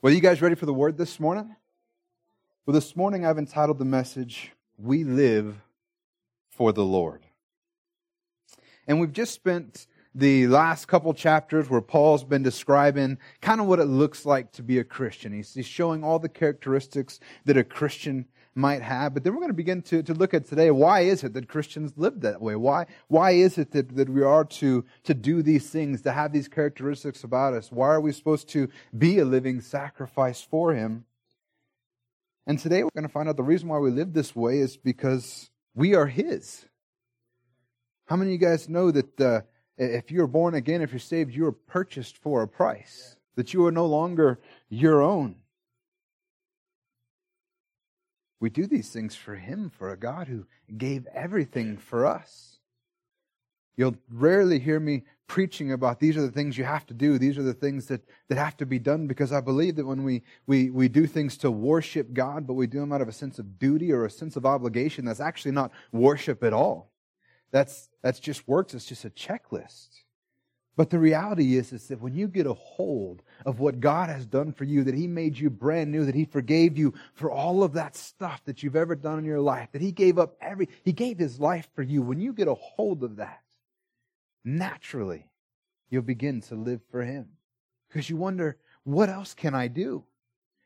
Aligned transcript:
Well, 0.00 0.12
you 0.12 0.20
guys 0.20 0.40
ready 0.40 0.54
for 0.54 0.66
the 0.66 0.72
word 0.72 0.96
this 0.96 1.18
morning? 1.18 1.56
Well, 2.64 2.72
this 2.72 2.94
morning 2.94 3.26
I've 3.26 3.36
entitled 3.36 3.80
the 3.80 3.84
message, 3.84 4.52
We 4.76 5.02
Live 5.02 5.56
for 6.50 6.72
the 6.72 6.84
Lord. 6.84 7.24
And 8.86 9.00
we've 9.00 9.12
just 9.12 9.34
spent 9.34 9.88
the 10.14 10.46
last 10.46 10.86
couple 10.86 11.12
chapters 11.14 11.68
where 11.68 11.80
Paul's 11.80 12.22
been 12.22 12.44
describing 12.44 13.18
kind 13.40 13.60
of 13.60 13.66
what 13.66 13.80
it 13.80 13.86
looks 13.86 14.24
like 14.24 14.52
to 14.52 14.62
be 14.62 14.78
a 14.78 14.84
Christian. 14.84 15.32
He's, 15.32 15.54
he's 15.54 15.66
showing 15.66 16.04
all 16.04 16.20
the 16.20 16.28
characteristics 16.28 17.18
that 17.44 17.56
a 17.56 17.64
Christian 17.64 18.26
might 18.58 18.82
have. 18.82 19.14
But 19.14 19.24
then 19.24 19.32
we're 19.32 19.40
going 19.40 19.50
to 19.50 19.54
begin 19.54 19.82
to, 19.82 20.02
to 20.02 20.12
look 20.12 20.34
at 20.34 20.46
today 20.46 20.70
why 20.70 21.00
is 21.00 21.24
it 21.24 21.32
that 21.34 21.48
Christians 21.48 21.92
live 21.96 22.20
that 22.20 22.42
way? 22.42 22.56
Why, 22.56 22.86
why 23.06 23.30
is 23.30 23.56
it 23.56 23.70
that, 23.70 23.96
that 23.96 24.08
we 24.08 24.22
are 24.22 24.44
to, 24.44 24.84
to 25.04 25.14
do 25.14 25.42
these 25.42 25.70
things, 25.70 26.02
to 26.02 26.12
have 26.12 26.32
these 26.32 26.48
characteristics 26.48 27.24
about 27.24 27.54
us? 27.54 27.70
Why 27.70 27.88
are 27.88 28.00
we 28.00 28.12
supposed 28.12 28.48
to 28.50 28.68
be 28.96 29.20
a 29.20 29.24
living 29.24 29.60
sacrifice 29.60 30.42
for 30.42 30.74
Him? 30.74 31.04
And 32.46 32.58
today 32.58 32.82
we're 32.82 32.90
going 32.94 33.06
to 33.06 33.12
find 33.12 33.28
out 33.28 33.36
the 33.36 33.42
reason 33.42 33.68
why 33.68 33.78
we 33.78 33.90
live 33.90 34.12
this 34.12 34.34
way 34.34 34.58
is 34.58 34.76
because 34.76 35.50
we 35.74 35.94
are 35.94 36.06
His. 36.06 36.66
How 38.06 38.16
many 38.16 38.34
of 38.34 38.40
you 38.40 38.46
guys 38.46 38.68
know 38.68 38.90
that 38.90 39.20
uh, 39.20 39.40
if 39.76 40.10
you're 40.10 40.26
born 40.26 40.54
again, 40.54 40.82
if 40.82 40.92
you're 40.92 40.98
saved, 40.98 41.32
you 41.32 41.46
are 41.46 41.52
purchased 41.52 42.18
for 42.18 42.42
a 42.42 42.48
price? 42.48 43.16
That 43.36 43.54
you 43.54 43.64
are 43.66 43.72
no 43.72 43.86
longer 43.86 44.40
your 44.68 45.00
own. 45.00 45.36
We 48.40 48.50
do 48.50 48.66
these 48.66 48.90
things 48.90 49.14
for 49.14 49.34
Him, 49.34 49.70
for 49.70 49.90
a 49.90 49.96
God 49.96 50.28
who 50.28 50.46
gave 50.76 51.06
everything 51.08 51.76
for 51.76 52.06
us. 52.06 52.58
You'll 53.76 53.96
rarely 54.10 54.58
hear 54.58 54.80
me 54.80 55.04
preaching 55.28 55.72
about 55.72 56.00
these 56.00 56.16
are 56.16 56.22
the 56.22 56.32
things 56.32 56.56
you 56.56 56.64
have 56.64 56.86
to 56.86 56.94
do, 56.94 57.18
these 57.18 57.38
are 57.38 57.42
the 57.42 57.54
things 57.54 57.86
that, 57.86 58.00
that 58.28 58.38
have 58.38 58.56
to 58.56 58.66
be 58.66 58.78
done, 58.78 59.06
because 59.06 59.32
I 59.32 59.40
believe 59.40 59.76
that 59.76 59.86
when 59.86 60.02
we, 60.02 60.22
we, 60.46 60.70
we 60.70 60.88
do 60.88 61.06
things 61.06 61.36
to 61.38 61.50
worship 61.50 62.12
God, 62.12 62.46
but 62.46 62.54
we 62.54 62.66
do 62.66 62.80
them 62.80 62.92
out 62.92 63.02
of 63.02 63.08
a 63.08 63.12
sense 63.12 63.38
of 63.38 63.58
duty 63.58 63.92
or 63.92 64.04
a 64.04 64.10
sense 64.10 64.36
of 64.36 64.46
obligation, 64.46 65.04
that's 65.04 65.20
actually 65.20 65.52
not 65.52 65.70
worship 65.92 66.42
at 66.42 66.52
all. 66.52 66.90
That's, 67.50 67.88
that's 68.02 68.20
just 68.20 68.48
works, 68.48 68.74
it's 68.74 68.86
just 68.86 69.04
a 69.04 69.10
checklist. 69.10 69.88
But 70.78 70.90
the 70.90 70.98
reality 71.00 71.56
is, 71.56 71.72
is 71.72 71.88
that 71.88 72.00
when 72.00 72.14
you 72.14 72.28
get 72.28 72.46
a 72.46 72.54
hold 72.54 73.24
of 73.44 73.58
what 73.58 73.80
God 73.80 74.10
has 74.10 74.24
done 74.24 74.52
for 74.52 74.62
you, 74.62 74.84
that 74.84 74.94
He 74.94 75.08
made 75.08 75.36
you 75.36 75.50
brand 75.50 75.90
new, 75.90 76.04
that 76.04 76.14
He 76.14 76.24
forgave 76.24 76.78
you 76.78 76.94
for 77.14 77.32
all 77.32 77.64
of 77.64 77.72
that 77.72 77.96
stuff 77.96 78.44
that 78.44 78.62
you've 78.62 78.76
ever 78.76 78.94
done 78.94 79.18
in 79.18 79.24
your 79.24 79.40
life, 79.40 79.70
that 79.72 79.82
He 79.82 79.90
gave 79.90 80.20
up 80.20 80.36
every, 80.40 80.68
He 80.84 80.92
gave 80.92 81.18
His 81.18 81.40
life 81.40 81.66
for 81.74 81.82
you. 81.82 82.00
When 82.00 82.20
you 82.20 82.32
get 82.32 82.46
a 82.46 82.54
hold 82.54 83.02
of 83.02 83.16
that, 83.16 83.40
naturally, 84.44 85.26
you'll 85.90 86.02
begin 86.02 86.42
to 86.42 86.54
live 86.54 86.80
for 86.92 87.02
Him. 87.02 87.26
Because 87.88 88.08
you 88.08 88.16
wonder, 88.16 88.56
what 88.84 89.08
else 89.08 89.34
can 89.34 89.56
I 89.56 89.66
do? 89.66 90.04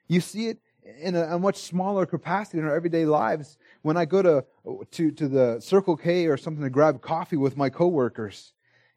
You 0.08 0.20
see 0.20 0.48
it 0.48 0.58
in 1.00 1.16
a, 1.16 1.22
a, 1.36 1.38
much 1.38 1.56
smaller 1.56 2.04
capacity 2.04 2.58
in 2.58 2.66
our 2.66 2.76
everyday 2.76 3.06
lives. 3.06 3.56
When 3.80 3.96
I 3.96 4.04
go 4.04 4.20
to, 4.20 4.44
to, 4.90 5.10
to 5.10 5.26
the 5.26 5.60
Circle 5.60 5.96
K 5.96 6.26
or 6.26 6.36
something 6.36 6.64
to 6.64 6.68
grab 6.68 7.00
coffee 7.00 7.38
with 7.38 7.56
my 7.56 7.70
coworkers, 7.70 8.52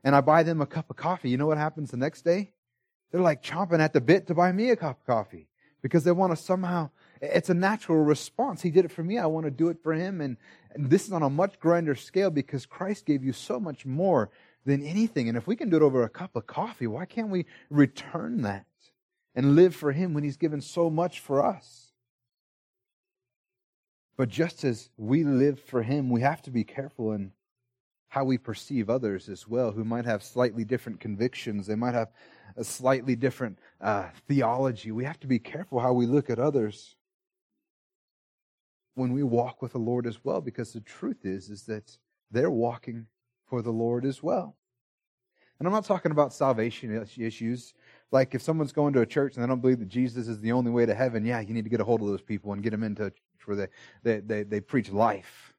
and 0.05 0.15
I 0.15 0.21
buy 0.21 0.43
them 0.43 0.61
a 0.61 0.67
cup 0.67 0.91
of 0.91 0.95
coffee, 0.95 1.31
you 1.31 1.37
know 1.37 1.47
what 1.47 1.57
happens 1.57 1.89
the 1.89 1.97
next 1.97 2.21
day? 2.21 2.51
They're 3.11 3.21
like 3.21 3.41
chomping 3.41 3.79
at 3.79 3.91
the 3.91 3.99
bit 3.99 4.27
to 4.27 4.35
buy 4.35 4.51
me 4.51 4.69
a 4.69 4.75
cup 4.75 4.99
of 5.01 5.05
coffee 5.05 5.47
because 5.81 6.03
they 6.03 6.11
want 6.11 6.31
to 6.31 6.37
somehow, 6.37 6.91
it's 7.21 7.49
a 7.49 7.55
natural 7.55 8.03
response. 8.03 8.61
He 8.61 8.69
did 8.69 8.85
it 8.85 8.91
for 8.91 9.03
me. 9.03 9.17
I 9.17 9.25
want 9.25 9.45
to 9.47 9.51
do 9.51 9.69
it 9.69 9.81
for 9.81 9.93
him. 9.93 10.21
And, 10.21 10.37
and 10.73 10.91
this 10.91 11.07
is 11.07 11.11
on 11.11 11.23
a 11.23 11.29
much 11.29 11.59
grander 11.59 11.95
scale 11.95 12.29
because 12.29 12.67
Christ 12.67 13.07
gave 13.07 13.23
you 13.23 13.33
so 13.33 13.59
much 13.59 13.83
more 13.83 14.29
than 14.63 14.83
anything. 14.83 15.27
And 15.27 15.37
if 15.37 15.47
we 15.47 15.55
can 15.55 15.71
do 15.71 15.77
it 15.77 15.81
over 15.81 16.03
a 16.03 16.09
cup 16.09 16.35
of 16.35 16.45
coffee, 16.45 16.87
why 16.87 17.05
can't 17.05 17.29
we 17.29 17.47
return 17.71 18.43
that 18.43 18.67
and 19.33 19.55
live 19.55 19.75
for 19.75 19.91
him 19.91 20.13
when 20.13 20.23
he's 20.23 20.37
given 20.37 20.61
so 20.61 20.91
much 20.91 21.19
for 21.19 21.43
us? 21.43 21.93
But 24.17 24.29
just 24.29 24.63
as 24.63 24.89
we 24.97 25.23
live 25.23 25.59
for 25.59 25.81
him, 25.81 26.11
we 26.11 26.21
have 26.21 26.43
to 26.43 26.51
be 26.51 26.63
careful 26.63 27.11
in 27.11 27.31
how 28.15 28.23
we 28.23 28.37
perceive 28.37 28.89
others 28.89 29.27
as 29.27 29.45
well, 29.45 29.73
who 29.73 29.83
might 29.83 30.05
have 30.05 30.23
slightly 30.23 30.63
different 30.63 31.01
convictions. 31.01 31.67
They 31.67 31.75
might 31.75 31.93
have 31.93 32.13
a 32.55 32.63
slightly 32.63 33.13
different 33.13 33.59
uh, 33.81 34.07
theology. 34.25 34.93
We 34.93 35.03
have 35.03 35.19
to 35.19 35.27
be 35.27 35.37
careful 35.37 35.81
how 35.81 35.91
we 35.91 36.05
look 36.05 36.29
at 36.29 36.39
others 36.39 36.95
when 38.93 39.11
we 39.11 39.21
walk 39.21 39.61
with 39.61 39.73
the 39.73 39.79
Lord 39.79 40.07
as 40.07 40.23
well, 40.23 40.39
because 40.39 40.71
the 40.71 40.79
truth 40.79 41.25
is, 41.25 41.49
is 41.49 41.63
that 41.63 41.97
they're 42.31 42.49
walking 42.49 43.05
for 43.49 43.61
the 43.61 43.73
Lord 43.73 44.05
as 44.05 44.23
well. 44.23 44.55
And 45.59 45.67
I'm 45.67 45.73
not 45.73 45.83
talking 45.83 46.13
about 46.13 46.33
salvation 46.33 47.05
issues. 47.17 47.73
Like 48.13 48.33
if 48.33 48.41
someone's 48.41 48.71
going 48.71 48.93
to 48.93 49.01
a 49.01 49.05
church 49.05 49.35
and 49.35 49.43
they 49.43 49.47
don't 49.49 49.59
believe 49.59 49.79
that 49.79 49.89
Jesus 49.89 50.29
is 50.29 50.39
the 50.39 50.53
only 50.53 50.71
way 50.71 50.85
to 50.85 50.95
heaven, 50.95 51.25
yeah, 51.25 51.41
you 51.41 51.53
need 51.53 51.65
to 51.65 51.69
get 51.69 51.81
a 51.81 51.83
hold 51.83 51.99
of 51.99 52.07
those 52.07 52.21
people 52.21 52.53
and 52.53 52.63
get 52.63 52.69
them 52.69 52.83
into 52.83 53.07
a 53.07 53.09
church 53.09 53.19
where 53.43 53.57
they, 53.57 53.67
they, 54.03 54.19
they, 54.21 54.43
they 54.43 54.61
preach 54.61 54.89
life 54.89 55.54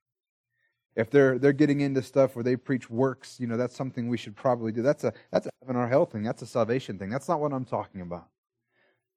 if 0.97 1.11
they're 1.11 1.39
they're 1.39 1.53
getting 1.53 1.83
into 1.83 2.03
stuff 2.03 2.35
where 2.35 2.43
they 2.43 2.57
preach 2.57 2.89
works, 2.89 3.39
you 3.39 3.47
know, 3.47 3.57
that's 3.57 3.77
something 3.77 4.09
we 4.09 4.17
should 4.17 4.35
probably 4.35 4.73
do. 4.73 4.83
That's 4.83 5.05
a 5.05 5.13
that's 5.31 5.47
a 5.47 5.51
heaven 5.61 5.77
or 5.77 5.87
hell 5.87 6.07
thing. 6.07 6.23
That's 6.23 6.43
a 6.43 6.47
salvation 6.47 6.99
thing. 6.99 7.11
That's 7.11 7.29
not 7.29 7.41
what 7.41 7.53
I'm 7.53 7.67
talking 7.67 8.01
about. 8.01 8.29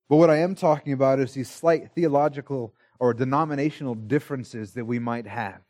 But 0.09 0.17
what 0.17 0.29
I 0.29 0.37
am 0.37 0.55
talking 0.55 0.93
about 0.93 1.19
is 1.19 1.33
these 1.33 1.49
slight 1.49 1.91
theological 1.93 2.73
or 2.99 3.13
denominational 3.13 3.95
differences 3.95 4.73
that 4.73 4.85
we 4.85 4.99
might 4.99 5.25
have. 5.27 5.61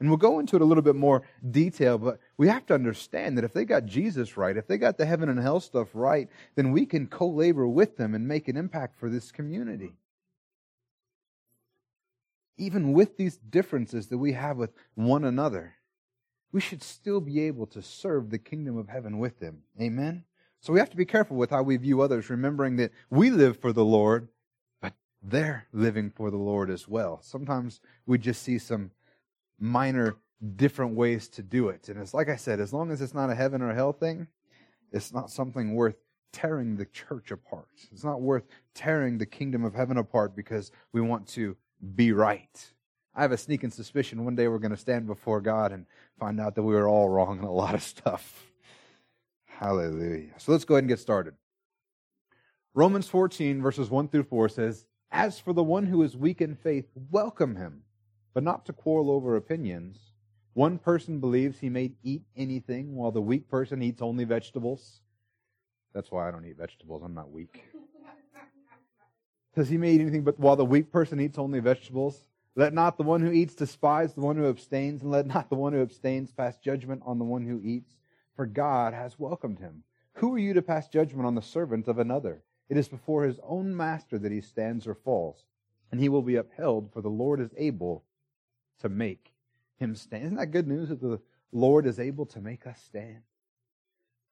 And 0.00 0.08
we'll 0.08 0.16
go 0.16 0.38
into 0.38 0.56
it 0.56 0.62
a 0.62 0.64
little 0.64 0.82
bit 0.82 0.96
more 0.96 1.22
detail, 1.50 1.98
but 1.98 2.18
we 2.36 2.48
have 2.48 2.66
to 2.66 2.74
understand 2.74 3.36
that 3.36 3.44
if 3.44 3.52
they 3.52 3.64
got 3.64 3.84
Jesus 3.84 4.36
right, 4.36 4.56
if 4.56 4.66
they 4.66 4.78
got 4.78 4.98
the 4.98 5.06
heaven 5.06 5.28
and 5.28 5.38
hell 5.38 5.60
stuff 5.60 5.88
right, 5.94 6.28
then 6.56 6.72
we 6.72 6.86
can 6.86 7.06
co 7.06 7.28
labor 7.28 7.68
with 7.68 7.96
them 7.96 8.14
and 8.14 8.26
make 8.26 8.48
an 8.48 8.56
impact 8.56 8.98
for 8.98 9.08
this 9.08 9.30
community 9.30 9.92
even 12.56 12.92
with 12.92 13.16
these 13.16 13.36
differences 13.36 14.08
that 14.08 14.18
we 14.18 14.32
have 14.32 14.56
with 14.56 14.72
one 14.94 15.24
another, 15.24 15.74
we 16.52 16.60
should 16.60 16.82
still 16.82 17.20
be 17.20 17.40
able 17.40 17.66
to 17.66 17.82
serve 17.82 18.30
the 18.30 18.38
kingdom 18.38 18.76
of 18.76 18.88
heaven 18.88 19.18
with 19.18 19.40
them. 19.40 19.62
Amen? 19.80 20.24
So 20.60 20.72
we 20.72 20.78
have 20.78 20.90
to 20.90 20.96
be 20.96 21.04
careful 21.04 21.36
with 21.36 21.50
how 21.50 21.62
we 21.62 21.76
view 21.76 22.02
others, 22.02 22.30
remembering 22.30 22.76
that 22.76 22.92
we 23.10 23.30
live 23.30 23.58
for 23.58 23.72
the 23.72 23.84
Lord, 23.84 24.28
but 24.80 24.92
they're 25.22 25.66
living 25.72 26.10
for 26.14 26.30
the 26.30 26.36
Lord 26.36 26.70
as 26.70 26.86
well. 26.86 27.20
Sometimes 27.22 27.80
we 28.06 28.18
just 28.18 28.42
see 28.42 28.58
some 28.58 28.92
minor 29.58 30.16
different 30.56 30.94
ways 30.94 31.28
to 31.30 31.42
do 31.42 31.68
it. 31.68 31.88
And 31.88 32.00
it's 32.00 32.14
like 32.14 32.28
I 32.28 32.36
said, 32.36 32.60
as 32.60 32.72
long 32.72 32.90
as 32.90 33.00
it's 33.00 33.14
not 33.14 33.30
a 33.30 33.34
heaven 33.34 33.62
or 33.62 33.72
hell 33.72 33.92
thing, 33.92 34.28
it's 34.92 35.12
not 35.12 35.30
something 35.30 35.74
worth 35.74 35.96
tearing 36.32 36.76
the 36.76 36.86
church 36.86 37.30
apart. 37.30 37.68
It's 37.90 38.04
not 38.04 38.20
worth 38.20 38.44
tearing 38.74 39.18
the 39.18 39.26
kingdom 39.26 39.64
of 39.64 39.74
heaven 39.74 39.96
apart 39.96 40.36
because 40.36 40.70
we 40.92 41.00
want 41.00 41.26
to 41.28 41.56
be 41.94 42.12
right. 42.12 42.72
I 43.14 43.22
have 43.22 43.32
a 43.32 43.36
sneaking 43.36 43.70
suspicion 43.70 44.24
one 44.24 44.36
day 44.36 44.48
we're 44.48 44.58
going 44.58 44.70
to 44.70 44.76
stand 44.76 45.06
before 45.06 45.40
God 45.40 45.72
and 45.72 45.86
find 46.18 46.40
out 46.40 46.54
that 46.54 46.62
we 46.62 46.74
were 46.74 46.88
all 46.88 47.08
wrong 47.08 47.38
in 47.38 47.44
a 47.44 47.52
lot 47.52 47.74
of 47.74 47.82
stuff. 47.82 48.46
Hallelujah. 49.44 50.30
So 50.38 50.52
let's 50.52 50.64
go 50.64 50.74
ahead 50.74 50.84
and 50.84 50.88
get 50.88 50.98
started. 50.98 51.34
Romans 52.74 53.06
14, 53.06 53.60
verses 53.60 53.90
1 53.90 54.08
through 54.08 54.22
4 54.22 54.48
says, 54.48 54.86
As 55.10 55.38
for 55.38 55.52
the 55.52 55.62
one 55.62 55.86
who 55.86 56.02
is 56.02 56.16
weak 56.16 56.40
in 56.40 56.54
faith, 56.54 56.86
welcome 57.10 57.56
him, 57.56 57.82
but 58.32 58.42
not 58.42 58.64
to 58.66 58.72
quarrel 58.72 59.10
over 59.10 59.36
opinions. 59.36 59.98
One 60.54 60.78
person 60.78 61.20
believes 61.20 61.58
he 61.58 61.68
may 61.68 61.92
eat 62.02 62.22
anything, 62.34 62.94
while 62.94 63.10
the 63.10 63.20
weak 63.20 63.48
person 63.48 63.82
eats 63.82 64.00
only 64.00 64.24
vegetables. 64.24 65.00
That's 65.92 66.10
why 66.10 66.28
I 66.28 66.30
don't 66.30 66.46
eat 66.46 66.56
vegetables. 66.56 67.02
I'm 67.04 67.14
not 67.14 67.30
weak. 67.30 67.62
Does 69.54 69.68
he 69.68 69.76
may 69.76 69.92
eat 69.92 70.00
anything 70.00 70.24
but 70.24 70.38
while 70.38 70.56
the 70.56 70.64
weak 70.64 70.90
person 70.90 71.20
eats 71.20 71.38
only 71.38 71.60
vegetables? 71.60 72.24
Let 72.54 72.72
not 72.74 72.96
the 72.96 73.02
one 73.02 73.20
who 73.20 73.32
eats 73.32 73.54
despise 73.54 74.14
the 74.14 74.20
one 74.20 74.36
who 74.36 74.48
abstains, 74.48 75.02
and 75.02 75.10
let 75.10 75.26
not 75.26 75.48
the 75.48 75.56
one 75.56 75.72
who 75.72 75.82
abstains 75.82 76.32
pass 76.32 76.56
judgment 76.58 77.02
on 77.04 77.18
the 77.18 77.24
one 77.24 77.46
who 77.46 77.60
eats, 77.62 77.96
for 78.36 78.46
God 78.46 78.94
has 78.94 79.18
welcomed 79.18 79.58
him. 79.58 79.84
Who 80.14 80.34
are 80.34 80.38
you 80.38 80.52
to 80.54 80.62
pass 80.62 80.88
judgment 80.88 81.26
on 81.26 81.34
the 81.34 81.42
servant 81.42 81.88
of 81.88 81.98
another? 81.98 82.42
It 82.68 82.76
is 82.76 82.88
before 82.88 83.24
his 83.24 83.40
own 83.42 83.76
master 83.76 84.18
that 84.18 84.32
he 84.32 84.40
stands 84.40 84.86
or 84.86 84.94
falls, 84.94 85.44
and 85.90 86.00
he 86.00 86.08
will 86.08 86.22
be 86.22 86.36
upheld, 86.36 86.92
for 86.92 87.00
the 87.00 87.08
Lord 87.08 87.40
is 87.40 87.54
able 87.56 88.04
to 88.80 88.88
make 88.88 89.32
him 89.78 89.94
stand. 89.94 90.24
Isn't 90.24 90.36
that 90.36 90.46
good 90.46 90.68
news 90.68 90.88
that 90.90 91.00
the 91.00 91.20
Lord 91.52 91.86
is 91.86 91.98
able 91.98 92.26
to 92.26 92.40
make 92.40 92.66
us 92.66 92.80
stand? 92.82 93.22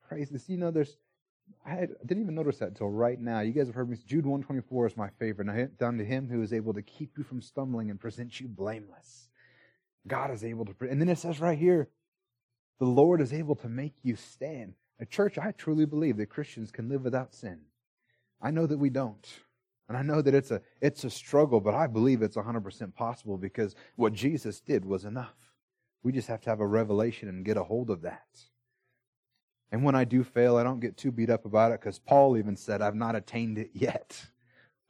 Praise 0.08 0.30
this. 0.30 0.48
You 0.48 0.56
know, 0.56 0.70
there's 0.70 0.96
I, 1.66 1.86
didn't 2.04 2.22
even 2.22 2.34
notice 2.34 2.58
that 2.58 2.68
until 2.68 2.88
right 2.88 3.20
now. 3.20 3.40
You 3.40 3.52
guys 3.52 3.66
have 3.66 3.74
heard 3.74 3.90
me. 3.90 3.96
Jude 4.06 4.26
124 4.26 4.86
is 4.86 4.96
my 4.96 5.08
favorite. 5.18 5.46
Now, 5.46 5.66
down 5.78 5.98
to 5.98 6.04
him 6.04 6.28
who 6.28 6.42
is 6.42 6.52
able 6.52 6.74
to 6.74 6.82
keep 6.82 7.16
you 7.18 7.24
from 7.24 7.40
stumbling 7.40 7.90
and 7.90 8.00
present 8.00 8.40
you 8.40 8.48
blameless. 8.48 9.28
God 10.06 10.30
is 10.30 10.44
able 10.44 10.64
to. 10.64 10.74
And 10.88 11.00
then 11.00 11.08
it 11.08 11.18
says 11.18 11.40
right 11.40 11.58
here, 11.58 11.88
the 12.78 12.86
Lord 12.86 13.20
is 13.20 13.32
able 13.32 13.54
to 13.56 13.68
make 13.68 13.94
you 14.02 14.16
stand. 14.16 14.74
A 15.00 15.06
church, 15.06 15.38
I 15.38 15.52
truly 15.52 15.86
believe 15.86 16.16
that 16.16 16.26
Christians 16.26 16.70
can 16.70 16.88
live 16.88 17.02
without 17.02 17.34
sin. 17.34 17.60
I 18.40 18.50
know 18.50 18.66
that 18.66 18.78
we 18.78 18.90
don't. 18.90 19.26
And 19.88 19.96
I 19.96 20.02
know 20.02 20.22
that 20.22 20.34
it's 20.34 20.50
a, 20.50 20.62
it's 20.80 21.04
a 21.04 21.10
struggle, 21.10 21.60
but 21.60 21.74
I 21.74 21.86
believe 21.86 22.22
it's 22.22 22.36
100% 22.36 22.94
possible 22.94 23.36
because 23.36 23.74
what 23.96 24.12
Jesus 24.12 24.60
did 24.60 24.84
was 24.84 25.04
enough. 25.04 25.34
We 26.02 26.12
just 26.12 26.28
have 26.28 26.40
to 26.42 26.50
have 26.50 26.60
a 26.60 26.66
revelation 26.66 27.28
and 27.28 27.44
get 27.44 27.56
a 27.56 27.64
hold 27.64 27.90
of 27.90 28.02
that. 28.02 28.28
And 29.72 29.84
when 29.84 29.94
I 29.94 30.04
do 30.04 30.24
fail, 30.24 30.56
I 30.56 30.64
don't 30.64 30.80
get 30.80 30.96
too 30.96 31.12
beat 31.12 31.30
up 31.30 31.44
about 31.44 31.72
it 31.72 31.80
because 31.80 31.98
Paul 31.98 32.36
even 32.36 32.56
said, 32.56 32.82
I've 32.82 32.96
not 32.96 33.14
attained 33.14 33.58
it 33.58 33.70
yet. 33.72 34.20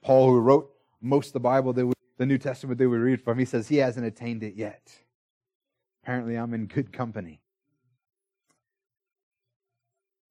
Paul, 0.02 0.30
who 0.30 0.40
wrote 0.40 0.70
most 1.02 1.28
of 1.28 1.32
the 1.34 1.40
Bible 1.40 1.72
that 1.74 1.86
we, 1.86 1.92
the 2.16 2.26
New 2.26 2.38
Testament 2.38 2.78
that 2.78 2.88
we 2.88 2.96
read 2.96 3.20
from, 3.20 3.38
he 3.38 3.44
says 3.44 3.68
he 3.68 3.76
hasn't 3.76 4.06
attained 4.06 4.42
it 4.42 4.54
yet. 4.54 4.92
Apparently, 6.02 6.36
I'm 6.36 6.54
in 6.54 6.66
good 6.66 6.92
company. 6.92 7.40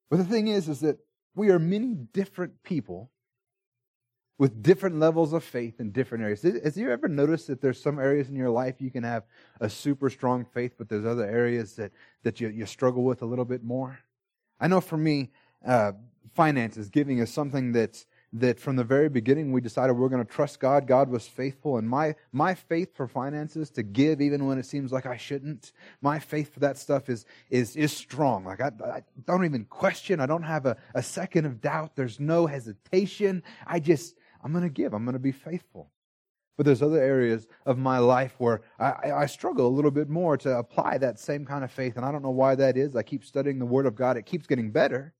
But 0.09 0.17
the 0.17 0.25
thing 0.25 0.47
is, 0.47 0.67
is 0.67 0.79
that 0.79 0.97
we 1.35 1.51
are 1.51 1.59
many 1.59 1.93
different 1.93 2.63
people 2.63 3.11
with 4.39 4.63
different 4.63 4.97
levels 4.97 5.33
of 5.33 5.43
faith 5.43 5.79
in 5.79 5.91
different 5.91 6.23
areas. 6.23 6.41
Has 6.41 6.77
you 6.77 6.89
ever 6.89 7.07
noticed 7.07 7.47
that 7.47 7.61
there's 7.61 7.79
some 7.79 7.99
areas 7.99 8.29
in 8.29 8.35
your 8.35 8.49
life 8.49 8.75
you 8.79 8.89
can 8.89 9.03
have 9.03 9.23
a 9.59 9.69
super 9.69 10.09
strong 10.09 10.45
faith, 10.45 10.73
but 10.77 10.89
there's 10.89 11.05
other 11.05 11.25
areas 11.25 11.75
that, 11.75 11.91
that 12.23 12.39
you, 12.39 12.47
you 12.47 12.65
struggle 12.65 13.03
with 13.03 13.21
a 13.21 13.25
little 13.25 13.45
bit 13.45 13.63
more? 13.63 13.99
I 14.59 14.67
know 14.67 14.81
for 14.81 14.97
me, 14.97 15.31
uh, 15.65 15.93
finances, 16.33 16.89
giving 16.89 17.19
is 17.19 17.31
something 17.31 17.71
that's 17.71 18.05
that 18.31 18.59
from 18.59 18.75
the 18.75 18.83
very 18.83 19.09
beginning 19.09 19.51
we 19.51 19.59
decided 19.59 19.93
we 19.93 20.05
are 20.05 20.09
going 20.09 20.23
to 20.23 20.31
trust 20.31 20.59
God. 20.59 20.85
God 20.85 21.09
was 21.09 21.27
faithful, 21.27 21.77
and 21.77 21.89
my 21.89 22.15
my 22.31 22.53
faith 22.53 22.95
for 22.95 23.07
finances 23.07 23.71
to 23.71 23.83
give 23.83 24.21
even 24.21 24.45
when 24.45 24.59
it 24.59 24.65
seems 24.65 24.91
like 24.91 25.05
I 25.05 25.17
shouldn't. 25.17 25.71
My 26.01 26.19
faith 26.19 26.53
for 26.53 26.59
that 26.59 26.77
stuff 26.77 27.09
is 27.09 27.25
is 27.49 27.75
is 27.75 27.91
strong. 27.91 28.45
Like 28.45 28.61
I, 28.61 28.71
I 28.85 29.01
don't 29.25 29.45
even 29.45 29.65
question. 29.65 30.19
I 30.19 30.27
don't 30.27 30.43
have 30.43 30.65
a, 30.65 30.77
a 30.93 31.01
second 31.01 31.45
of 31.45 31.59
doubt. 31.61 31.95
There's 31.95 32.19
no 32.19 32.45
hesitation. 32.45 33.43
I 33.65 33.79
just 33.79 34.15
I'm 34.43 34.51
going 34.51 34.63
to 34.63 34.69
give. 34.69 34.93
I'm 34.93 35.05
going 35.05 35.13
to 35.13 35.19
be 35.19 35.31
faithful. 35.31 35.89
But 36.59 36.65
there's 36.65 36.81
other 36.81 37.01
areas 37.01 37.47
of 37.65 37.77
my 37.77 37.99
life 37.99 38.35
where 38.37 38.59
I, 38.79 39.11
I, 39.11 39.25
struggle 39.27 39.65
a 39.65 39.69
little 39.69 39.91
bit 39.91 40.09
more 40.09 40.35
to 40.39 40.57
apply 40.57 40.97
that 40.97 41.17
same 41.17 41.45
kind 41.45 41.63
of 41.63 41.71
faith, 41.71 41.95
and 41.95 42.05
I 42.05 42.11
don't 42.11 42.21
know 42.21 42.31
why 42.31 42.55
that 42.55 42.75
is. 42.75 42.97
I 42.97 43.01
keep 43.01 43.23
studying 43.23 43.59
the 43.59 43.65
Word 43.65 43.85
of 43.85 43.95
God; 43.95 44.17
it 44.17 44.25
keeps 44.25 44.45
getting 44.45 44.69
better. 44.69 45.13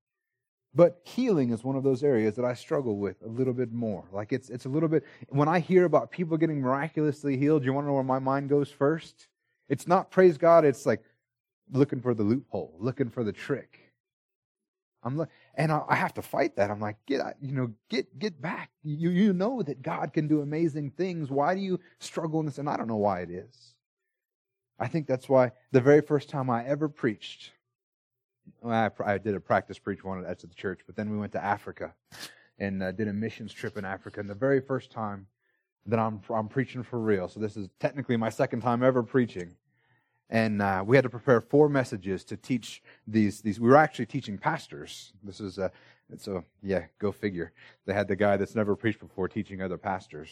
But 0.76 1.00
healing 1.06 1.52
is 1.52 1.64
one 1.64 1.78
of 1.78 1.84
those 1.84 2.04
areas 2.04 2.36
that 2.36 2.44
I 2.44 2.54
struggle 2.56 2.98
with 2.98 3.22
a 3.24 3.30
little 3.30 3.54
bit 3.54 3.72
more. 3.72 4.04
Like 4.12 4.34
it's 4.34 4.50
it's 4.50 4.66
a 4.66 4.70
little 4.70 4.90
bit 4.90 5.06
when 5.30 5.48
I 5.48 5.60
hear 5.60 5.86
about 5.86 6.12
people 6.12 6.36
getting 6.36 6.60
miraculously 6.60 7.38
healed, 7.38 7.64
you 7.64 7.72
want 7.72 7.86
to 7.86 7.88
know 7.88 7.94
where 7.94 8.04
my 8.04 8.20
mind 8.20 8.50
goes 8.50 8.70
first? 8.70 9.30
It's 9.70 9.88
not 9.88 10.12
praise 10.12 10.38
God, 10.38 10.66
it's 10.66 10.86
like 10.86 11.04
looking 11.72 12.02
for 12.02 12.14
the 12.14 12.24
loophole, 12.24 12.76
looking 12.80 13.10
for 13.10 13.24
the 13.24 13.32
trick. 13.32 13.80
I'm 15.04 15.16
look, 15.16 15.30
and 15.60 15.72
I, 15.72 15.84
I 15.90 15.96
have 15.96 16.14
to 16.16 16.22
fight 16.24 16.56
that. 16.56 16.72
I'm 16.72 16.80
like, 16.80 16.96
get 17.06 17.22
you 17.40 17.52
know, 17.52 17.72
get 17.90 18.18
get 18.18 18.42
back. 18.42 18.72
You 18.84 19.12
you 19.12 19.34
know 19.34 19.62
that 19.62 19.84
God 19.84 20.14
can 20.14 20.28
do 20.28 20.42
amazing 20.42 20.92
things. 20.92 21.30
Why 21.30 21.54
do 21.54 21.62
you 21.62 21.80
struggle 22.00 22.40
in 22.40 22.48
this? 22.48 22.58
And 22.58 22.68
I 22.68 22.78
don't 22.78 22.88
know 22.88 22.96
why 22.96 23.20
it 23.20 23.30
is. 23.30 23.76
I 24.80 24.88
think 24.88 25.06
that's 25.06 25.28
why 25.28 25.52
the 25.72 25.82
very 25.82 26.02
first 26.02 26.30
time 26.30 26.50
I 26.50 26.66
ever 26.66 26.88
preached 26.88 27.52
well, 28.62 28.92
I, 29.06 29.14
I, 29.14 29.18
did 29.18 29.36
a 29.36 29.40
practice 29.40 29.78
preach 29.78 30.04
one 30.04 30.26
at 30.26 30.40
the 30.40 30.48
church, 30.48 30.82
but 30.86 30.96
then 30.96 31.10
we 31.10 31.18
went 31.18 31.32
to 31.34 31.44
Africa 31.44 31.94
and 32.58 32.82
uh, 32.82 32.92
did 32.92 33.08
a 33.08 33.14
missions 33.14 33.54
trip 33.54 33.78
in 33.78 33.86
Africa. 33.86 34.20
And 34.20 34.30
the 34.30 34.36
very 34.36 34.60
first 34.60 34.92
time 34.92 35.28
that 35.86 36.00
I'm 36.00 36.22
I'm 36.34 36.48
preaching 36.48 36.84
for 36.84 37.00
real, 37.00 37.28
so 37.28 37.40
this 37.40 37.58
is 37.58 37.68
technically 37.80 38.18
my 38.18 38.30
second 38.30 38.62
time 38.62 38.84
ever 38.84 39.04
preaching, 39.04 39.56
and 40.30 40.62
uh, 40.62 40.84
we 40.86 40.96
had 40.96 41.04
to 41.04 41.10
prepare 41.10 41.42
four 41.42 41.70
messages 41.70 42.24
to 42.26 42.38
teach 42.38 42.84
these 43.08 43.42
these. 43.42 43.60
We 43.60 43.70
were 43.70 43.78
actually 43.78 44.06
teaching 44.06 44.38
pastors. 44.38 45.14
This 45.24 45.40
is 45.40 45.58
a 45.58 45.72
so 46.18 46.44
yeah, 46.64 46.86
go 47.00 47.12
figure. 47.12 47.52
They 47.86 47.94
had 47.94 48.08
the 48.08 48.16
guy 48.16 48.38
that's 48.38 48.56
never 48.56 48.76
preached 48.76 49.00
before 49.00 49.28
teaching 49.28 49.62
other 49.62 49.78
pastors. 49.78 50.30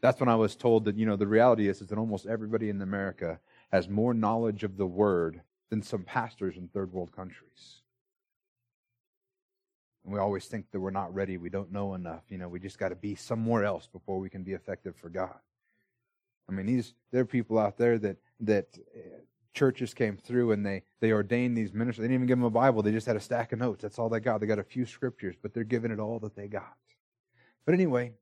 That's 0.00 0.20
when 0.20 0.28
I 0.28 0.36
was 0.36 0.56
told 0.56 0.84
that 0.84 0.96
you 0.96 1.06
know 1.06 1.16
the 1.16 1.26
reality 1.26 1.68
is 1.68 1.80
is 1.80 1.88
that 1.88 1.98
almost 1.98 2.26
everybody 2.26 2.70
in 2.70 2.80
America 2.82 3.40
has 3.72 3.88
more 3.88 4.14
knowledge 4.14 4.64
of 4.64 4.76
the 4.76 4.86
word 4.86 5.42
than 5.70 5.82
some 5.82 6.02
pastors 6.02 6.56
in 6.56 6.68
third 6.68 6.92
world 6.92 7.12
countries. 7.12 7.82
And 10.04 10.12
we 10.14 10.18
always 10.18 10.46
think 10.46 10.70
that 10.70 10.80
we're 10.80 10.90
not 10.90 11.14
ready, 11.14 11.36
we 11.36 11.50
don't 11.50 11.72
know 11.72 11.94
enough. 11.94 12.22
You 12.28 12.38
know, 12.38 12.48
we 12.48 12.60
just 12.60 12.78
got 12.78 12.88
to 12.90 12.94
be 12.94 13.14
somewhere 13.14 13.64
else 13.64 13.86
before 13.86 14.18
we 14.18 14.30
can 14.30 14.42
be 14.42 14.52
effective 14.52 14.96
for 14.96 15.10
God. 15.10 15.36
I 16.48 16.52
mean, 16.52 16.66
these 16.66 16.94
there 17.10 17.22
are 17.22 17.26
people 17.26 17.58
out 17.58 17.76
there 17.76 17.98
that 17.98 18.16
that 18.40 18.66
uh, 18.96 19.00
churches 19.54 19.94
came 19.94 20.16
through 20.16 20.52
and 20.52 20.64
they 20.64 20.82
they 21.00 21.12
ordained 21.12 21.56
these 21.56 21.72
ministers. 21.72 22.02
They 22.02 22.08
didn't 22.08 22.14
even 22.14 22.26
give 22.26 22.38
them 22.38 22.44
a 22.44 22.50
Bible. 22.50 22.82
They 22.82 22.92
just 22.92 23.06
had 23.06 23.16
a 23.16 23.20
stack 23.20 23.52
of 23.52 23.58
notes. 23.58 23.82
That's 23.82 23.98
all 23.98 24.08
they 24.08 24.20
got. 24.20 24.40
They 24.40 24.46
got 24.46 24.58
a 24.58 24.64
few 24.64 24.86
scriptures, 24.86 25.36
but 25.40 25.52
they're 25.52 25.64
giving 25.64 25.90
it 25.90 25.98
all 25.98 26.18
that 26.20 26.36
they 26.36 26.48
got. 26.48 26.76
But 27.64 27.74
anyway, 27.74 28.12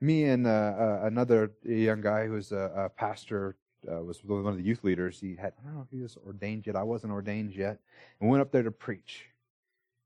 me 0.00 0.24
and 0.24 0.46
uh, 0.46 0.50
uh, 0.50 1.00
another 1.04 1.52
young 1.62 2.00
guy 2.00 2.26
who's 2.26 2.52
a, 2.52 2.72
a 2.76 2.88
pastor 2.88 3.56
uh, 3.90 4.02
was 4.02 4.24
one 4.24 4.46
of 4.46 4.56
the 4.56 4.62
youth 4.62 4.84
leaders. 4.84 5.20
He 5.20 5.36
had, 5.36 5.52
I 5.60 5.66
don't 5.66 5.74
know 5.76 5.82
if 5.82 5.90
he 5.90 6.00
was 6.02 6.16
ordained 6.26 6.66
yet. 6.66 6.76
I 6.76 6.82
wasn't 6.82 7.12
ordained 7.12 7.54
yet. 7.54 7.78
And 8.20 8.30
went 8.30 8.40
up 8.40 8.50
there 8.50 8.62
to 8.62 8.70
preach. 8.70 9.26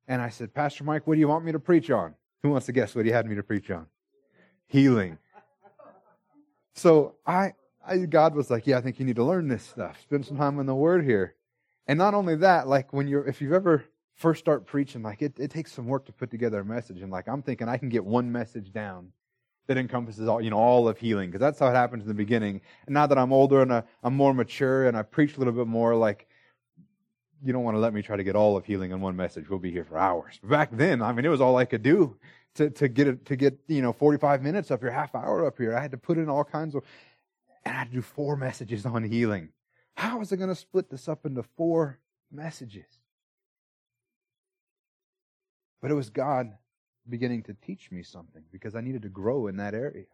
And 0.09 0.21
I 0.21 0.29
said, 0.29 0.53
Pastor 0.53 0.85
Mike, 0.85 1.07
what 1.07 1.15
do 1.15 1.21
you 1.21 1.29
want 1.29 1.45
me 1.45 1.53
to 1.53 1.59
preach 1.59 1.91
on? 1.91 2.15
Who 2.43 2.51
wants 2.51 2.67
to 2.67 2.73
guess 2.73 2.95
what 2.95 3.07
he 3.07 3.13
had 3.13 3.27
me 3.27 3.37
to 3.37 3.43
preach 3.43 3.71
on? 3.71 3.87
Healing. 4.67 5.19
So 6.75 7.15
I, 7.27 7.55
I, 7.87 7.99
God 7.99 8.35
was 8.35 8.51
like, 8.51 8.67
yeah, 8.67 8.79
I 8.79 8.81
think 8.81 8.99
you 8.99 9.07
need 9.07 9.17
to 9.17 9.25
learn 9.25 9.49
this 9.49 9.63
stuff. 9.63 10.01
Spend 10.03 10.27
some 10.27 10.37
time 10.37 10.59
in 10.59 10.67
the 10.67 10.75
Word 10.75 11.05
here. 11.05 11.35
And 11.87 11.99
not 11.99 12.15
only 12.15 12.37
that, 12.37 12.69
like 12.69 12.93
when 12.93 13.09
you're, 13.09 13.27
if 13.27 13.41
you've 13.41 13.53
ever 13.53 13.85
first 14.15 14.41
start 14.41 14.67
preaching, 14.67 15.03
like 15.03 15.23
it, 15.23 15.39
it 15.39 15.51
takes 15.51 15.73
some 15.73 15.87
work 15.87 16.07
to 16.07 16.13
put 16.13 16.31
together 16.31 16.61
a 16.61 16.65
message. 16.65 17.01
And 17.01 17.11
like 17.11 17.29
I'm 17.29 17.43
thinking 17.43 17.69
I 17.69 17.77
can 17.77 17.89
get 17.89 18.05
one 18.05 18.31
message 18.31 18.73
down 18.73 19.13
that 19.67 19.77
encompasses 19.77 20.29
all, 20.29 20.41
you 20.41 20.51
know, 20.51 20.59
all 20.59 20.89
of 20.89 20.99
healing, 20.99 21.31
because 21.31 21.41
that's 21.41 21.59
how 21.59 21.69
it 21.69 21.75
happened 21.75 22.03
in 22.03 22.09
the 22.09 22.15
beginning. 22.15 22.61
And 22.87 22.95
now 22.95 23.07
that 23.07 23.19
I'm 23.19 23.33
older 23.33 23.63
and 23.63 23.73
I, 23.73 23.83
I'm 24.03 24.15
more 24.15 24.35
mature 24.35 24.87
and 24.87 24.97
I 24.97 25.03
preach 25.03 25.37
a 25.37 25.39
little 25.39 25.53
bit 25.53 25.67
more, 25.67 25.95
like, 25.95 26.27
you 27.45 27.53
don't 27.53 27.65
want 27.65 27.77
to 27.77 27.81
let 27.81 27.93
me 27.93 28.03
try 28.03 28.17
to 28.17 28.23
get 28.23 28.37
all 28.37 28.57
of 28.57 28.65
healing 28.65 28.93
in 28.93 29.01
one 29.01 29.17
message. 29.17 29.49
We'll 29.49 29.59
be 29.59 29.73
here 29.73 29.85
for 29.85 29.99
hours. 29.99 30.39
Back 30.45 30.71
then, 30.73 31.03
I 31.03 31.13
mean, 31.13 31.25
it 31.25 31.29
was 31.29 31.41
all 31.41 31.57
I 31.57 31.65
could 31.65 31.83
do 31.83 32.17
to, 32.55 32.71
to 32.71 32.89
get 32.89 33.09
it, 33.09 33.27
to 33.27 33.37
get, 33.37 33.59
you 33.67 33.83
know, 33.83 33.93
45 33.93 34.43
minutes 34.43 34.71
up 34.71 34.81
here, 34.81 34.91
half 34.91 35.15
hour 35.15 35.45
up 35.47 35.59
here. 35.59 35.77
I 35.77 35.81
had 35.81 35.91
to 35.91 35.97
put 35.97 36.19
in 36.19 36.29
all 36.29 36.45
kinds 36.45 36.75
of, 36.75 36.85
and 37.65 37.75
I 37.75 37.79
had 37.79 37.89
to 37.89 37.95
do 37.95 38.03
four 38.03 38.37
messages 38.37 38.87
on 38.87 39.05
healing. 39.05 39.51
How 39.95 40.19
was 40.19 40.33
I 40.33 40.37
going 40.37 40.49
to 40.49 40.55
split 40.55 40.91
this 40.91 41.09
up 41.09 41.27
into 41.27 41.43
four 41.43 41.99
messages? 42.31 42.87
But 45.81 45.91
it 45.91 45.95
was 45.95 46.11
God 46.11 46.53
beginning 47.09 47.43
to 47.45 47.55
teach 47.55 47.91
me 47.91 48.03
something 48.03 48.43
because 48.53 48.75
I 48.75 48.81
needed 48.81 49.03
to 49.03 49.09
grow 49.09 49.49
in 49.49 49.57
that 49.57 49.75
area. 49.75 50.07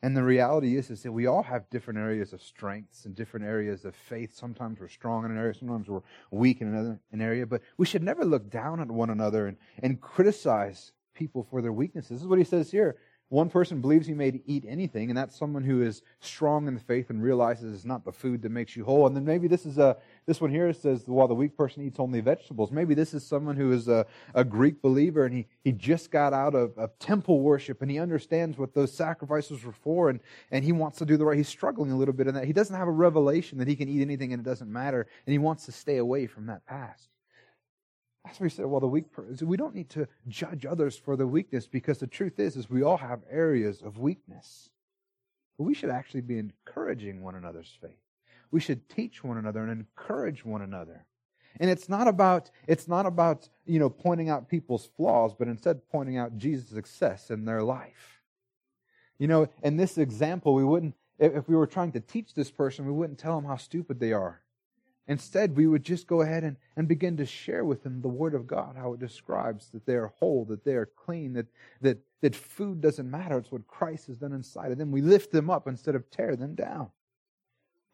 And 0.00 0.16
the 0.16 0.22
reality 0.22 0.76
is, 0.76 0.90
is 0.90 1.02
that 1.02 1.10
we 1.10 1.26
all 1.26 1.42
have 1.42 1.68
different 1.70 1.98
areas 1.98 2.32
of 2.32 2.40
strengths 2.40 3.04
and 3.04 3.16
different 3.16 3.44
areas 3.44 3.84
of 3.84 3.96
faith. 3.96 4.32
Sometimes 4.32 4.78
we're 4.78 4.88
strong 4.88 5.24
in 5.24 5.32
an 5.32 5.38
area, 5.38 5.54
sometimes 5.54 5.88
we're 5.88 6.02
weak 6.30 6.60
in 6.60 6.68
another 6.68 7.00
an 7.10 7.20
area. 7.20 7.44
But 7.46 7.62
we 7.76 7.86
should 7.86 8.04
never 8.04 8.24
look 8.24 8.48
down 8.48 8.80
at 8.80 8.88
one 8.88 9.10
another 9.10 9.48
and, 9.48 9.56
and 9.82 10.00
criticize 10.00 10.92
people 11.14 11.44
for 11.50 11.60
their 11.60 11.72
weaknesses. 11.72 12.10
This 12.10 12.20
is 12.20 12.28
what 12.28 12.38
he 12.38 12.44
says 12.44 12.70
here. 12.70 12.96
One 13.30 13.50
person 13.50 13.82
believes 13.82 14.06
he 14.06 14.14
may 14.14 14.40
eat 14.46 14.64
anything, 14.66 15.10
and 15.10 15.18
that's 15.18 15.36
someone 15.36 15.62
who 15.62 15.82
is 15.82 16.00
strong 16.20 16.66
in 16.66 16.72
the 16.72 16.80
faith 16.80 17.10
and 17.10 17.22
realizes 17.22 17.74
it's 17.74 17.84
not 17.84 18.02
the 18.02 18.12
food 18.12 18.40
that 18.40 18.48
makes 18.48 18.74
you 18.74 18.84
whole. 18.84 19.06
And 19.06 19.14
then 19.14 19.26
maybe 19.26 19.48
this 19.48 19.66
is 19.66 19.76
a 19.76 19.98
this 20.24 20.40
one 20.40 20.50
here 20.50 20.72
says 20.72 21.02
while 21.06 21.28
the 21.28 21.34
weak 21.34 21.54
person 21.54 21.82
eats 21.82 22.00
only 22.00 22.20
vegetables. 22.20 22.72
Maybe 22.72 22.94
this 22.94 23.12
is 23.12 23.26
someone 23.26 23.56
who 23.56 23.72
is 23.72 23.86
a, 23.86 24.06
a 24.34 24.44
Greek 24.44 24.80
believer 24.80 25.26
and 25.26 25.34
he, 25.34 25.46
he 25.62 25.72
just 25.72 26.10
got 26.10 26.32
out 26.32 26.54
of, 26.54 26.76
of 26.78 26.98
temple 26.98 27.40
worship 27.40 27.82
and 27.82 27.90
he 27.90 27.98
understands 27.98 28.56
what 28.56 28.72
those 28.72 28.92
sacrifices 28.92 29.62
were 29.62 29.72
for 29.72 30.08
and, 30.08 30.20
and 30.50 30.64
he 30.64 30.72
wants 30.72 30.96
to 30.98 31.04
do 31.04 31.18
the 31.18 31.24
right. 31.24 31.36
He's 31.36 31.48
struggling 31.48 31.92
a 31.92 31.96
little 31.96 32.14
bit 32.14 32.28
in 32.28 32.34
that. 32.34 32.44
He 32.44 32.52
doesn't 32.54 32.76
have 32.76 32.88
a 32.88 32.92
revelation 32.92 33.58
that 33.58 33.68
he 33.68 33.76
can 33.76 33.88
eat 33.88 34.00
anything 34.00 34.32
and 34.32 34.40
it 34.40 34.48
doesn't 34.48 34.72
matter, 34.72 35.06
and 35.26 35.32
he 35.32 35.38
wants 35.38 35.66
to 35.66 35.72
stay 35.72 35.98
away 35.98 36.26
from 36.26 36.46
that 36.46 36.64
past. 36.66 37.08
That's 38.28 38.40
why 38.40 38.46
he 38.46 38.50
said, 38.50 38.66
well, 38.66 38.80
the 38.80 38.86
weak 38.86 39.10
person, 39.10 39.48
we 39.48 39.56
don't 39.56 39.74
need 39.74 39.88
to 39.90 40.06
judge 40.28 40.66
others 40.66 40.98
for 40.98 41.16
their 41.16 41.26
weakness 41.26 41.66
because 41.66 41.96
the 41.96 42.06
truth 42.06 42.38
is, 42.38 42.56
is 42.56 42.68
we 42.68 42.82
all 42.82 42.98
have 42.98 43.20
areas 43.30 43.80
of 43.80 43.96
weakness. 43.96 44.68
But 45.56 45.64
we 45.64 45.72
should 45.72 45.88
actually 45.88 46.20
be 46.20 46.38
encouraging 46.38 47.22
one 47.22 47.36
another's 47.36 47.74
faith. 47.80 47.96
We 48.50 48.60
should 48.60 48.86
teach 48.90 49.24
one 49.24 49.38
another 49.38 49.62
and 49.62 49.70
encourage 49.70 50.44
one 50.44 50.60
another. 50.60 51.06
And 51.58 51.70
it's 51.70 51.88
not 51.88 52.06
about, 52.06 52.50
it's 52.66 52.86
not 52.86 53.06
about, 53.06 53.48
you 53.64 53.78
know, 53.78 53.88
pointing 53.88 54.28
out 54.28 54.50
people's 54.50 54.90
flaws, 54.94 55.32
but 55.34 55.48
instead 55.48 55.88
pointing 55.90 56.18
out 56.18 56.36
Jesus' 56.36 56.68
success 56.68 57.30
in 57.30 57.46
their 57.46 57.62
life. 57.62 58.20
You 59.18 59.26
know, 59.26 59.48
in 59.62 59.78
this 59.78 59.96
example, 59.96 60.52
we 60.52 60.64
wouldn't, 60.64 60.94
if 61.18 61.48
we 61.48 61.56
were 61.56 61.66
trying 61.66 61.92
to 61.92 62.00
teach 62.00 62.34
this 62.34 62.50
person, 62.50 62.84
we 62.84 62.92
wouldn't 62.92 63.18
tell 63.18 63.36
them 63.36 63.46
how 63.46 63.56
stupid 63.56 64.00
they 64.00 64.12
are. 64.12 64.42
Instead, 65.08 65.56
we 65.56 65.66
would 65.66 65.82
just 65.82 66.06
go 66.06 66.20
ahead 66.20 66.44
and, 66.44 66.56
and 66.76 66.86
begin 66.86 67.16
to 67.16 67.24
share 67.24 67.64
with 67.64 67.82
them 67.82 68.02
the 68.02 68.08
Word 68.08 68.34
of 68.34 68.46
God, 68.46 68.76
how 68.76 68.92
it 68.92 69.00
describes 69.00 69.70
that 69.70 69.86
they 69.86 69.94
are 69.94 70.12
whole, 70.18 70.44
that 70.44 70.64
they 70.64 70.74
are 70.74 70.84
clean, 70.84 71.32
that, 71.32 71.46
that, 71.80 71.98
that 72.20 72.36
food 72.36 72.82
doesn't 72.82 73.10
matter. 73.10 73.38
It's 73.38 73.50
what 73.50 73.66
Christ 73.66 74.08
has 74.08 74.18
done 74.18 74.34
inside 74.34 74.70
of 74.70 74.76
them. 74.76 74.92
We 74.92 75.00
lift 75.00 75.32
them 75.32 75.48
up 75.48 75.66
instead 75.66 75.94
of 75.94 76.10
tear 76.10 76.36
them 76.36 76.54
down. 76.54 76.90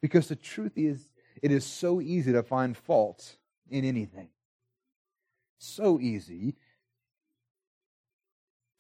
Because 0.02 0.26
the 0.26 0.35
truth 0.35 0.73
is, 0.75 1.09
it 1.40 1.52
is 1.52 1.64
so 1.64 2.00
easy 2.00 2.33
to 2.33 2.42
find 2.42 2.76
fault 2.76 3.37
in 3.71 3.85
anything. 3.85 4.28
So 5.59 6.00
easy. 6.00 6.56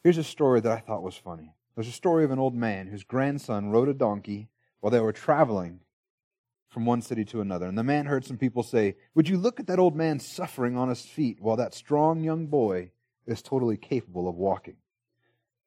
Here's 0.02 0.18
a 0.18 0.24
story 0.24 0.60
that 0.60 0.72
I 0.72 0.80
thought 0.80 1.04
was 1.04 1.16
funny. 1.16 1.54
There's 1.76 1.88
a 1.88 1.92
story 1.92 2.24
of 2.24 2.32
an 2.32 2.40
old 2.40 2.54
man 2.54 2.88
whose 2.88 3.04
grandson 3.04 3.70
rode 3.70 3.88
a 3.88 3.94
donkey 3.94 4.48
while 4.80 4.90
they 4.90 5.00
were 5.00 5.12
traveling 5.12 5.80
from 6.74 6.84
one 6.84 7.00
city 7.00 7.24
to 7.26 7.40
another. 7.40 7.66
And 7.66 7.78
the 7.78 7.84
man 7.84 8.06
heard 8.06 8.26
some 8.26 8.36
people 8.36 8.64
say, 8.64 8.96
Would 9.14 9.28
you 9.28 9.38
look 9.38 9.60
at 9.60 9.68
that 9.68 9.78
old 9.78 9.94
man 9.94 10.18
suffering 10.18 10.76
on 10.76 10.88
his 10.88 11.02
feet 11.02 11.38
while 11.40 11.56
that 11.56 11.72
strong 11.72 12.24
young 12.24 12.46
boy 12.46 12.90
is 13.26 13.40
totally 13.40 13.76
capable 13.76 14.28
of 14.28 14.34
walking? 14.34 14.76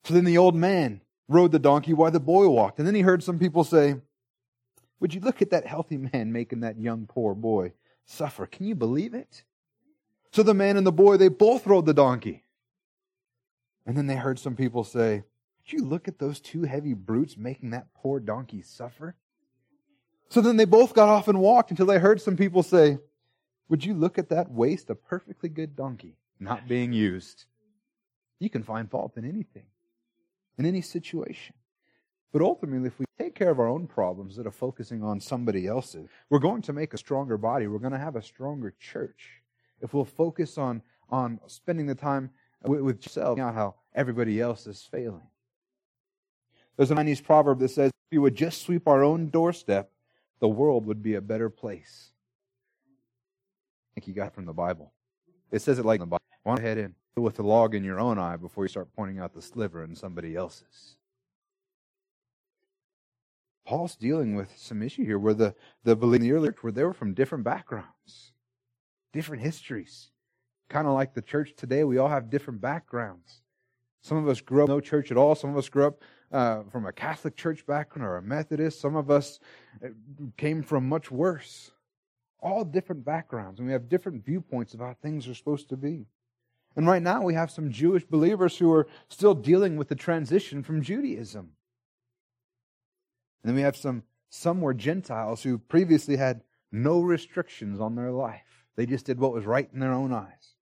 So 0.04 0.14
then 0.14 0.26
the 0.26 0.38
old 0.38 0.54
man 0.54 1.02
rode 1.28 1.54
the 1.54 1.60
donkey 1.60 1.94
while 1.94 2.12
the 2.12 2.20
boy 2.20 2.48
walked. 2.50 2.78
And 2.78 2.88
then 2.88 2.94
he 2.94 3.02
heard 3.02 3.24
some 3.24 3.40
people 3.40 3.64
say, 3.64 3.96
Would 5.00 5.14
you 5.14 5.22
look 5.22 5.42
at 5.42 5.50
that 5.50 5.66
healthy 5.66 5.98
man 5.98 6.32
making 6.34 6.60
that 6.60 6.80
young 6.80 7.08
poor 7.08 7.34
boy 7.34 7.72
suffer? 8.06 8.46
Can 8.46 8.68
you 8.68 8.76
believe 8.76 9.14
it? 9.14 9.44
So 10.34 10.44
the 10.44 10.54
man 10.54 10.78
and 10.78 10.86
the 10.86 10.92
boy, 10.92 11.18
they 11.18 11.30
both 11.30 11.66
rode 11.66 11.86
the 11.86 11.94
donkey. 11.94 12.44
And 13.86 13.98
then 13.98 14.08
they 14.08 14.18
heard 14.18 14.38
some 14.38 14.58
people 14.58 14.84
say, 14.84 15.24
Would 15.64 15.72
you 15.72 15.86
look 15.86 16.10
at 16.10 16.20
those 16.20 16.42
two 16.42 16.64
heavy 16.64 16.94
brutes 16.94 17.38
making 17.38 17.70
that 17.70 17.94
poor 17.96 18.20
donkey 18.20 18.62
suffer? 18.62 19.16
So 20.30 20.42
then 20.42 20.58
they 20.58 20.66
both 20.66 20.94
got 20.94 21.10
off 21.10 21.28
and 21.28 21.40
walked 21.40 21.72
until 21.72 21.86
they 21.86 22.00
heard 22.00 22.22
some 22.22 22.38
people 22.38 22.64
say, 22.64 23.00
Would 23.70 23.86
you 23.86 23.94
look 23.94 24.18
at 24.18 24.30
that 24.30 24.52
waste, 24.52 24.90
a 24.90 24.96
perfectly 24.96 25.50
good 25.50 25.76
donkey 25.76 26.18
not 26.40 26.68
being 26.68 26.94
used? 26.94 27.46
You 28.40 28.50
can 28.50 28.64
find 28.64 28.90
fault 28.90 29.18
in 29.18 29.26
anything 29.26 29.66
in 30.58 30.66
any 30.66 30.82
situation. 30.82 31.56
But 32.34 32.42
ultimately, 32.42 32.88
if 32.88 33.00
we 33.00 33.06
take 33.18 33.36
care 33.36 33.50
of 33.50 33.60
our 33.60 33.68
own 33.68 33.88
problems 33.88 34.36
that 34.36 34.46
are 34.46 34.52
focusing 34.52 35.04
on 35.04 35.20
somebody 35.20 35.66
else's, 35.66 36.08
we're 36.30 36.40
going 36.40 36.62
to 36.64 36.74
make 36.74 36.94
a 36.94 36.98
stronger 36.98 37.38
body. 37.38 37.68
We're 37.68 37.80
going 37.80 37.94
to 37.94 38.00
have 38.00 38.16
a 38.16 38.22
stronger 38.22 38.74
church. 38.80 39.42
If 39.82 39.94
we'll 39.94 40.06
focus 40.06 40.58
on, 40.58 40.82
on 41.10 41.40
spending 41.48 41.86
the 41.86 41.96
time 41.96 42.32
with, 42.64 42.82
with 42.82 43.06
yourself, 43.06 43.40
out 43.40 43.54
how 43.54 43.76
everybody 43.96 44.42
else 44.42 44.68
is 44.68 44.82
failing. 44.82 45.28
There's 46.76 46.92
a 46.92 46.96
Chinese 46.96 47.22
proverb 47.22 47.60
that 47.60 47.70
says, 47.70 47.90
if 47.90 48.12
we 48.12 48.18
would 48.18 48.36
just 48.36 48.64
sweep 48.64 48.88
our 48.88 49.04
own 49.04 49.30
doorstep, 49.30 49.92
the 50.40 50.48
world 50.48 50.86
would 50.86 51.02
be 51.02 51.16
a 51.16 51.22
better 51.22 51.50
place. 51.50 52.12
I 52.88 53.94
think 53.96 54.08
you 54.08 54.14
got 54.14 54.34
from 54.34 54.46
the 54.46 54.54
Bible. 54.54 54.94
It 55.52 55.62
says 55.62 55.80
it 55.80 55.86
like 55.86 55.98
in 55.98 56.02
the 56.02 56.06
Bible. 56.08 56.24
Why 56.44 56.56
don't 56.56 56.64
head 56.64 56.78
in? 56.78 56.96
with 57.22 57.36
the 57.36 57.44
log 57.44 57.76
in 57.76 57.84
your 57.84 58.00
own 58.00 58.18
eye 58.18 58.36
before 58.36 58.64
you 58.64 58.68
start 58.68 58.94
pointing 58.96 59.20
out 59.20 59.34
the 59.34 59.42
sliver 59.42 59.84
in 59.84 59.96
somebody 59.96 60.36
else's. 60.36 60.96
Paul's 63.66 63.96
dealing 63.96 64.36
with 64.36 64.54
some 64.58 64.82
issue 64.82 65.04
here 65.04 65.20
where 65.20 65.34
the, 65.34 65.56
the 65.84 65.96
believers 65.96 66.24
in 66.24 66.30
the 66.30 66.36
early 66.36 66.48
church 66.50 66.64
where 66.64 66.72
they 66.72 66.84
were 66.84 66.94
from 66.94 67.14
different 67.14 67.44
backgrounds, 67.44 68.32
different 69.12 69.44
histories. 69.44 70.12
Kind 70.70 70.88
of 70.88 70.94
like 70.94 71.14
the 71.14 71.22
church 71.22 71.54
today, 71.56 71.84
we 71.84 71.98
all 71.98 72.08
have 72.08 72.30
different 72.30 72.62
backgrounds. 72.62 73.42
Some 74.02 74.18
of 74.18 74.28
us 74.28 74.40
grew 74.40 74.64
up 74.64 74.70
no 74.70 74.80
church 74.80 75.12
at 75.12 75.18
all. 75.18 75.36
Some 75.36 75.50
of 75.50 75.58
us 75.58 75.70
grew 75.70 75.86
up 75.86 76.02
uh, 76.32 76.64
from 76.72 76.86
a 76.86 76.92
Catholic 76.92 77.36
church 77.36 77.66
background 77.66 78.08
or 78.08 78.18
a 78.18 78.22
Methodist. 78.22 78.82
Some 78.82 78.96
of 78.96 79.10
us 79.10 79.40
uh, 79.84 79.90
came 80.38 80.62
from 80.62 80.88
much 80.88 81.12
worse. 81.12 81.72
All 82.40 82.64
different 82.64 83.04
backgrounds, 83.04 83.60
and 83.60 83.68
we 83.68 83.74
have 83.74 83.90
different 83.90 84.24
viewpoints 84.24 84.74
of 84.74 84.80
how 84.80 84.96
things 85.02 85.28
are 85.28 85.34
supposed 85.34 85.70
to 85.70 85.78
be. 85.78 86.06
And 86.76 86.88
right 86.88 87.02
now 87.02 87.24
we 87.24 87.34
have 87.34 87.50
some 87.50 87.72
Jewish 87.72 88.04
believers 88.04 88.58
who 88.58 88.72
are 88.72 88.88
still 89.10 89.34
dealing 89.34 89.78
with 89.78 89.88
the 89.88 89.96
transition 89.96 90.62
from 90.62 90.84
Judaism. 90.84 91.50
And 93.42 93.50
then 93.50 93.56
we 93.56 93.62
have 93.62 93.76
some 93.76 94.04
some 94.30 94.62
were 94.62 94.74
Gentiles 94.74 95.42
who 95.42 95.58
previously 95.58 96.18
had 96.18 96.42
no 96.72 97.02
restrictions 97.02 97.80
on 97.80 97.96
their 97.96 98.12
life. 98.12 98.68
They 98.76 98.86
just 98.86 99.06
did 99.06 99.20
what 99.20 99.34
was 99.34 99.46
right 99.46 99.70
in 99.74 99.80
their 99.80 99.94
own 99.94 100.14
eyes. 100.14 100.56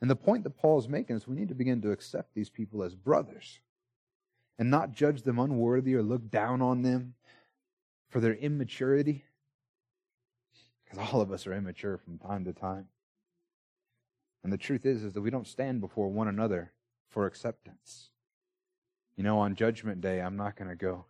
And 0.00 0.08
the 0.08 0.16
point 0.16 0.44
that 0.44 0.56
Paul 0.56 0.78
is 0.78 0.88
making 0.88 1.16
is 1.16 1.26
we 1.26 1.36
need 1.36 1.48
to 1.48 1.54
begin 1.54 1.82
to 1.82 1.90
accept 1.90 2.34
these 2.34 2.48
people 2.48 2.82
as 2.82 2.94
brothers 2.94 3.60
and 4.62 4.70
not 4.70 4.92
judge 4.92 5.22
them 5.22 5.40
unworthy 5.40 5.92
or 5.92 6.04
look 6.04 6.30
down 6.30 6.62
on 6.62 6.82
them 6.82 7.14
for 8.10 8.20
their 8.20 8.34
immaturity. 8.34 9.24
Because 10.84 11.00
all 11.12 11.20
of 11.20 11.32
us 11.32 11.48
are 11.48 11.52
immature 11.52 11.98
from 11.98 12.16
time 12.16 12.44
to 12.44 12.52
time. 12.52 12.86
And 14.44 14.52
the 14.52 14.56
truth 14.56 14.86
is, 14.86 15.02
is 15.02 15.14
that 15.14 15.20
we 15.20 15.30
don't 15.30 15.48
stand 15.48 15.80
before 15.80 16.08
one 16.10 16.28
another 16.28 16.70
for 17.08 17.26
acceptance. 17.26 18.10
You 19.16 19.24
know, 19.24 19.40
on 19.40 19.56
Judgment 19.56 20.00
Day, 20.00 20.20
I'm 20.20 20.36
not 20.36 20.54
going 20.54 20.70
to 20.70 20.76
go, 20.76 21.06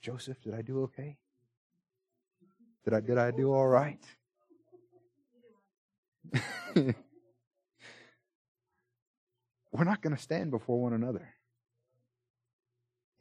Joseph, 0.00 0.40
did 0.40 0.54
I 0.54 0.62
do 0.62 0.84
okay? 0.84 1.18
Did 2.82 2.94
I, 2.94 3.00
did 3.00 3.18
I 3.18 3.30
do 3.30 3.52
all 3.52 3.68
right? 3.68 4.02
We're 6.74 6.94
not 9.84 10.00
going 10.00 10.16
to 10.16 10.22
stand 10.22 10.50
before 10.50 10.80
one 10.80 10.94
another. 10.94 11.34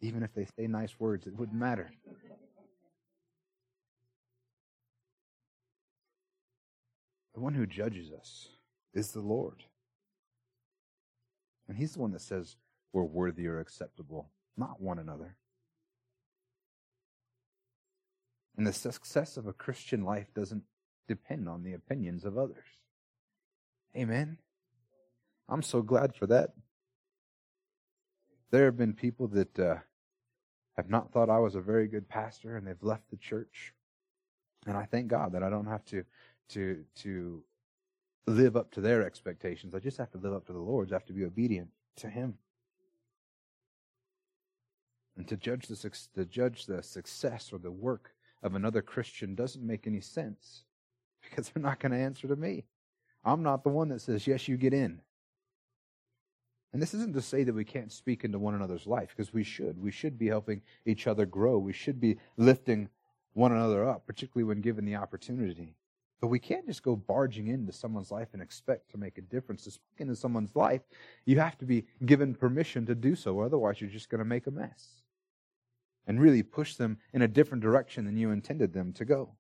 Even 0.02 0.24
if 0.24 0.34
they 0.34 0.46
say 0.58 0.68
nice 0.68 1.00
words, 1.00 1.28
it 1.28 1.36
wouldn't 1.36 1.58
matter. 1.58 1.90
The 7.34 7.40
one 7.40 7.54
who 7.54 7.66
judges 7.66 8.12
us 8.12 8.50
is 8.94 9.12
the 9.12 9.22
Lord. 9.22 9.64
And 11.68 11.78
He's 11.78 11.94
the 11.94 12.00
one 12.00 12.12
that 12.12 12.22
says 12.22 12.56
we're 12.94 13.04
worthy 13.04 13.48
or 13.48 13.60
acceptable, 13.60 14.30
not 14.56 14.82
one 14.82 15.00
another. 15.00 15.36
And 18.58 18.66
the 18.66 18.74
success 18.74 19.38
of 19.38 19.46
a 19.46 19.54
Christian 19.54 20.04
life 20.04 20.34
doesn't 20.34 20.64
depend 21.08 21.48
on 21.48 21.64
the 21.64 21.74
opinions 21.74 22.26
of 22.26 22.38
others. 22.38 22.66
Amen. 23.96 24.40
I'm 25.48 25.62
so 25.62 25.82
glad 25.82 26.16
for 26.16 26.28
that. 26.28 26.54
There 28.52 28.66
have 28.66 28.78
been 28.78 28.94
people 28.94 29.28
that 29.30 29.60
uh, 29.60 29.76
have 30.78 30.90
not 30.90 31.12
thought 31.12 31.30
I 31.30 31.40
was 31.40 31.56
a 31.56 31.62
very 31.62 31.88
good 31.88 32.08
pastor 32.08 32.56
and 32.56 32.66
they've 32.66 32.82
left 32.82 33.10
the 33.10 33.18
church. 33.18 33.74
And 34.66 34.78
I 34.78 34.86
thank 34.86 35.08
God 35.08 35.34
that 35.34 35.44
I 35.44 35.50
don't 35.50 35.68
have 35.68 35.86
to 35.86 36.04
to 36.50 36.84
to 36.96 37.44
live 38.26 38.56
up 38.56 38.72
to 38.72 38.82
their 38.82 39.06
expectations. 39.06 39.74
I 39.74 39.80
just 39.80 39.98
have 39.98 40.12
to 40.12 40.18
live 40.18 40.34
up 40.34 40.46
to 40.48 40.54
the 40.54 40.60
Lord's. 40.60 40.92
I 40.92 40.96
have 40.96 41.06
to 41.06 41.14
be 41.14 41.26
obedient 41.26 41.70
to 41.98 42.10
Him. 42.10 42.36
And 45.18 45.28
to 45.30 45.38
judge 45.38 45.68
the, 45.68 45.98
to 46.16 46.26
judge 46.26 46.66
the 46.66 46.84
success 46.84 47.52
or 47.52 47.58
the 47.58 47.72
work 47.72 48.14
of 48.44 48.54
another 48.54 48.82
Christian 48.82 49.34
doesn't 49.34 49.66
make 49.66 49.88
any 49.88 50.02
sense 50.02 50.64
because 51.22 51.50
they're 51.50 51.64
not 51.64 51.80
going 51.80 51.92
to 51.92 51.98
answer 51.98 52.28
to 52.28 52.36
me. 52.36 52.66
I'm 53.26 53.44
not 53.44 53.64
the 53.64 53.70
one 53.70 53.90
that 53.90 54.02
says, 54.02 54.28
yes, 54.28 54.48
you 54.48 54.58
get 54.58 54.74
in. 54.74 55.02
And 56.74 56.82
this 56.82 56.94
isn't 56.94 57.14
to 57.14 57.22
say 57.22 57.44
that 57.44 57.56
we 57.56 57.64
can't 57.64 57.92
speak 57.92 58.24
into 58.24 58.40
one 58.40 58.54
another's 58.54 58.86
life 58.86 59.10
because 59.16 59.34
we 59.34 59.44
should. 59.44 59.82
We 59.82 59.92
should 59.92 60.20
be 60.20 60.28
helping 60.28 60.62
each 60.86 61.08
other 61.08 61.26
grow. 61.26 61.58
We 61.58 61.74
should 61.74 62.00
be 62.00 62.18
lifting 62.36 62.90
one 63.34 63.52
another 63.52 63.88
up, 63.88 64.06
particularly 64.06 64.44
when 64.44 64.62
given 64.62 64.86
the 64.86 64.96
opportunity. 64.96 65.76
But 66.20 66.28
we 66.28 66.40
can't 66.40 66.66
just 66.66 66.84
go 66.84 66.96
barging 66.96 67.48
into 67.48 67.72
someone's 67.72 68.12
life 68.12 68.30
and 68.34 68.42
expect 68.42 68.90
to 68.92 68.98
make 68.98 69.18
a 69.18 69.22
difference. 69.22 69.64
To 69.64 69.72
speak 69.72 70.00
into 70.00 70.16
someone's 70.16 70.56
life, 70.56 70.82
you 71.26 71.40
have 71.40 71.58
to 71.60 71.66
be 71.66 71.86
given 72.06 72.34
permission 72.34 72.86
to 72.88 72.96
do 72.96 73.16
so. 73.16 73.40
Otherwise, 73.40 73.80
you're 73.80 73.90
just 73.90 74.10
going 74.10 74.20
to 74.20 74.26
make 74.26 74.48
a 74.48 74.52
mess 74.52 75.04
and 76.08 76.20
really 76.20 76.42
push 76.42 76.76
them 76.76 76.98
in 77.14 77.22
a 77.22 77.28
different 77.28 77.62
direction 77.62 78.06
than 78.06 78.18
you 78.18 78.32
intended 78.32 78.74
them 78.74 78.94
to 78.94 79.06
go. 79.06 79.36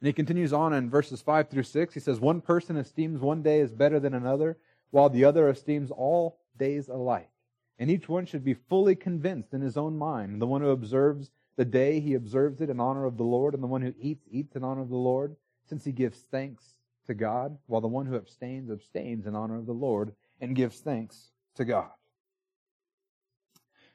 And 0.00 0.06
he 0.06 0.12
continues 0.12 0.52
on 0.52 0.72
in 0.72 0.90
verses 0.90 1.20
5 1.20 1.48
through 1.48 1.64
6. 1.64 1.94
He 1.94 2.00
says, 2.00 2.20
One 2.20 2.40
person 2.40 2.76
esteems 2.76 3.20
one 3.20 3.42
day 3.42 3.60
as 3.60 3.72
better 3.72 4.00
than 4.00 4.14
another, 4.14 4.56
while 4.90 5.08
the 5.08 5.24
other 5.24 5.48
esteems 5.48 5.90
all 5.90 6.38
days 6.56 6.88
alike. 6.88 7.30
And 7.78 7.90
each 7.90 8.08
one 8.08 8.26
should 8.26 8.44
be 8.44 8.54
fully 8.54 8.96
convinced 8.96 9.54
in 9.54 9.60
his 9.60 9.76
own 9.76 9.96
mind. 9.96 10.42
The 10.42 10.46
one 10.46 10.60
who 10.60 10.70
observes 10.70 11.30
the 11.56 11.64
day 11.64 12.00
he 12.00 12.14
observes 12.14 12.60
it 12.60 12.70
in 12.70 12.80
honor 12.80 13.04
of 13.04 13.16
the 13.16 13.24
Lord, 13.24 13.54
and 13.54 13.62
the 13.62 13.68
one 13.68 13.82
who 13.82 13.94
eats, 14.00 14.26
eats 14.30 14.56
in 14.56 14.64
honor 14.64 14.82
of 14.82 14.88
the 14.88 14.96
Lord, 14.96 15.36
since 15.68 15.84
he 15.84 15.92
gives 15.92 16.20
thanks 16.30 16.74
to 17.06 17.14
God, 17.14 17.58
while 17.66 17.80
the 17.80 17.88
one 17.88 18.06
who 18.06 18.16
abstains, 18.16 18.70
abstains 18.70 19.26
in 19.26 19.34
honor 19.34 19.56
of 19.56 19.66
the 19.66 19.72
Lord 19.72 20.12
and 20.40 20.54
gives 20.54 20.78
thanks 20.78 21.30
to 21.56 21.64
God. 21.64 21.90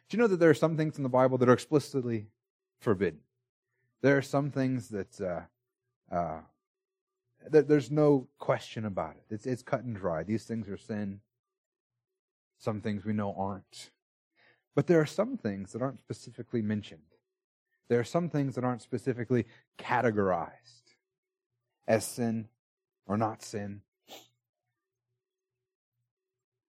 Do 0.09 0.17
you 0.17 0.21
know 0.21 0.27
that 0.27 0.39
there 0.39 0.49
are 0.49 0.55
some 0.55 0.77
things 0.77 0.97
in 0.97 1.03
the 1.03 1.09
Bible 1.09 1.37
that 1.37 1.49
are 1.49 1.53
explicitly 1.53 2.27
forbidden? 2.79 3.19
There 4.01 4.17
are 4.17 4.21
some 4.21 4.51
things 4.51 4.89
that 4.89 5.21
uh, 5.21 6.13
uh, 6.13 6.41
there's 7.49 7.91
no 7.91 8.27
question 8.39 8.85
about 8.85 9.15
it. 9.15 9.33
It's, 9.33 9.45
it's 9.45 9.63
cut 9.63 9.83
and 9.83 9.95
dry. 9.95 10.23
These 10.23 10.45
things 10.45 10.69
are 10.69 10.77
sin. 10.77 11.21
Some 12.59 12.81
things 12.81 13.05
we 13.05 13.13
know 13.13 13.33
aren't. 13.37 13.91
But 14.75 14.87
there 14.87 14.99
are 14.99 15.05
some 15.05 15.37
things 15.37 15.73
that 15.73 15.81
aren't 15.81 15.99
specifically 15.99 16.61
mentioned. 16.61 17.01
There 17.89 17.99
are 17.99 18.05
some 18.05 18.29
things 18.29 18.55
that 18.55 18.63
aren't 18.63 18.81
specifically 18.81 19.45
categorized 19.77 20.95
as 21.87 22.05
sin 22.05 22.47
or 23.05 23.17
not 23.17 23.43
sin. 23.43 23.81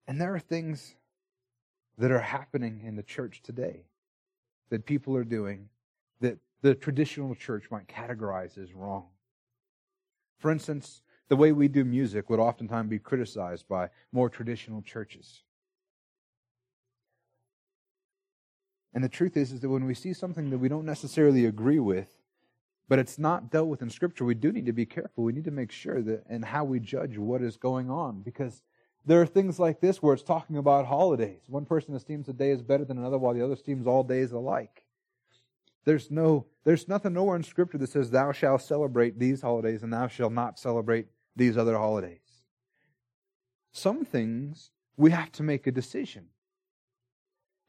And 0.06 0.20
there 0.20 0.34
are 0.34 0.40
things 0.40 0.96
that 1.96 2.10
are 2.10 2.20
happening 2.20 2.82
in 2.84 2.96
the 2.96 3.02
church 3.02 3.40
today 3.42 3.86
that 4.70 4.84
people 4.84 5.16
are 5.16 5.24
doing 5.24 5.68
that 6.20 6.38
the 6.62 6.74
traditional 6.74 7.34
church 7.34 7.70
might 7.70 7.86
categorize 7.86 8.58
as 8.58 8.74
wrong. 8.74 9.06
For 10.44 10.50
instance, 10.50 11.00
the 11.28 11.36
way 11.36 11.52
we 11.52 11.68
do 11.68 11.86
music 11.86 12.28
would 12.28 12.38
oftentimes 12.38 12.90
be 12.90 12.98
criticized 12.98 13.66
by 13.66 13.88
more 14.12 14.28
traditional 14.28 14.82
churches. 14.82 15.42
And 18.92 19.02
the 19.02 19.08
truth 19.08 19.38
is, 19.38 19.52
is 19.52 19.60
that 19.60 19.70
when 19.70 19.86
we 19.86 19.94
see 19.94 20.12
something 20.12 20.50
that 20.50 20.58
we 20.58 20.68
don't 20.68 20.84
necessarily 20.84 21.46
agree 21.46 21.78
with, 21.78 22.18
but 22.90 22.98
it's 22.98 23.18
not 23.18 23.50
dealt 23.50 23.68
with 23.68 23.80
in 23.80 23.88
Scripture, 23.88 24.26
we 24.26 24.34
do 24.34 24.52
need 24.52 24.66
to 24.66 24.74
be 24.74 24.84
careful. 24.84 25.24
We 25.24 25.32
need 25.32 25.44
to 25.44 25.50
make 25.50 25.72
sure 25.72 26.02
that 26.02 26.24
and 26.28 26.44
how 26.44 26.64
we 26.64 26.78
judge 26.78 27.16
what 27.16 27.40
is 27.40 27.56
going 27.56 27.88
on, 27.88 28.20
because 28.20 28.62
there 29.06 29.22
are 29.22 29.26
things 29.26 29.58
like 29.58 29.80
this 29.80 30.02
where 30.02 30.12
it's 30.12 30.22
talking 30.22 30.58
about 30.58 30.84
holidays. 30.84 31.44
One 31.46 31.64
person 31.64 31.94
esteems 31.94 32.28
a 32.28 32.34
day 32.34 32.50
as 32.50 32.60
better 32.60 32.84
than 32.84 32.98
another, 32.98 33.16
while 33.16 33.32
the 33.32 33.42
other 33.42 33.54
esteems 33.54 33.86
all 33.86 34.04
days 34.04 34.32
alike. 34.32 34.83
There's 35.84 36.10
no, 36.10 36.46
there's 36.64 36.88
nothing 36.88 37.12
nowhere 37.12 37.36
in 37.36 37.42
Scripture 37.42 37.78
that 37.78 37.90
says, 37.90 38.10
"Thou 38.10 38.32
shalt 38.32 38.62
celebrate 38.62 39.18
these 39.18 39.42
holidays, 39.42 39.82
and 39.82 39.92
thou 39.92 40.08
shalt 40.08 40.32
not 40.32 40.58
celebrate 40.58 41.08
these 41.36 41.56
other 41.56 41.76
holidays." 41.76 42.20
Some 43.70 44.04
things 44.04 44.70
we 44.96 45.10
have 45.10 45.32
to 45.32 45.42
make 45.42 45.66
a 45.66 45.72
decision, 45.72 46.28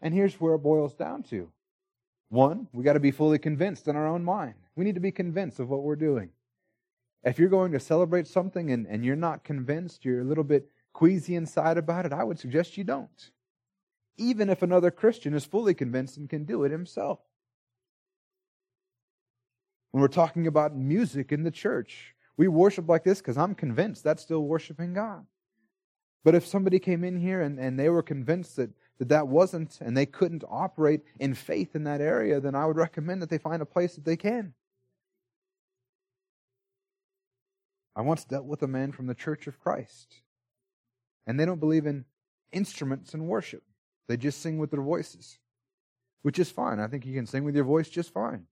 and 0.02 0.14
here's 0.14 0.40
where 0.40 0.56
it 0.56 0.60
boils 0.60 0.94
down 0.94 1.24
to: 1.24 1.52
one, 2.30 2.68
we 2.74 2.84
got 2.84 2.94
to 2.94 3.00
be 3.00 3.12
fully 3.12 3.40
convinced 3.40 3.88
in 3.88 3.96
our 3.96 4.08
own 4.08 4.24
mind. 4.24 4.56
We 4.76 4.86
need 4.86 4.96
to 4.96 5.02
be 5.02 5.12
convinced 5.12 5.60
of 5.60 5.70
what 5.70 5.84
we're 5.84 5.96
doing. 5.96 6.30
If 7.24 7.40
you're 7.40 7.50
going 7.50 7.72
to 7.72 7.80
celebrate 7.80 8.28
something 8.28 8.72
and, 8.72 8.86
and 8.86 9.04
you're 9.04 9.16
not 9.16 9.44
convinced, 9.44 10.06
you're 10.06 10.22
a 10.22 10.26
little 10.26 10.44
bit 10.44 10.70
queasy 10.94 11.36
inside 11.36 11.78
about 11.78 12.06
it, 12.06 12.14
I 12.14 12.24
would 12.24 12.40
suggest 12.40 12.78
you 12.78 12.84
don't. 12.84 13.32
Even 14.18 14.50
if 14.50 14.62
another 14.62 14.92
Christian 14.92 15.34
is 15.34 15.44
fully 15.44 15.74
convinced 15.74 16.18
and 16.18 16.30
can 16.30 16.46
do 16.46 16.64
it 16.64 16.72
himself. 16.72 17.20
When 19.96 20.02
we're 20.02 20.10
talking 20.10 20.46
about 20.46 20.76
music 20.76 21.32
in 21.32 21.44
the 21.44 21.52
church, 21.52 22.16
we 22.36 22.50
worship 22.50 22.90
like 22.90 23.06
this 23.06 23.20
because 23.20 23.38
I'm 23.38 23.56
convinced 23.56 24.04
that's 24.04 24.22
still 24.22 24.42
worshiping 24.42 24.94
God. 24.94 25.26
But 26.26 26.36
if 26.36 26.46
somebody 26.46 26.80
came 26.80 27.06
in 27.06 27.16
here 27.16 27.40
and, 27.40 27.58
and 27.58 27.80
they 27.80 27.88
were 27.88 28.04
convinced 28.04 28.58
that, 28.58 28.72
that 28.98 29.08
that 29.08 29.30
wasn't 29.30 29.80
and 29.80 29.96
they 29.96 30.06
couldn't 30.06 30.44
operate 30.50 31.04
in 31.18 31.34
faith 31.34 31.78
in 31.78 31.86
that 31.86 32.02
area, 32.02 32.42
then 32.42 32.56
I 32.56 32.66
would 32.66 32.76
recommend 32.76 33.22
that 33.22 33.30
they 33.30 33.38
find 33.38 33.62
a 33.62 33.66
place 33.66 33.96
that 33.96 34.04
they 34.04 34.18
can. 34.18 34.54
I 37.96 38.02
once 38.02 38.26
dealt 38.26 38.44
with 38.44 38.64
a 38.64 38.68
man 38.68 38.92
from 38.92 39.08
the 39.08 39.16
Church 39.16 39.48
of 39.48 39.62
Christ 39.62 40.16
and 41.26 41.40
they 41.40 41.46
don't 41.46 41.62
believe 41.62 41.86
in 41.86 42.04
instruments 42.52 43.14
in 43.14 43.28
worship. 43.28 43.64
They 44.10 44.18
just 44.18 44.42
sing 44.42 44.58
with 44.58 44.72
their 44.72 44.82
voices, 44.82 45.40
which 46.22 46.38
is 46.38 46.52
fine. 46.52 46.82
I 46.82 46.88
think 46.88 47.06
you 47.06 47.16
can 47.16 47.26
sing 47.26 47.46
with 47.46 47.56
your 47.56 47.64
voice 47.64 47.88
just 47.88 48.12
fine. 48.12 48.48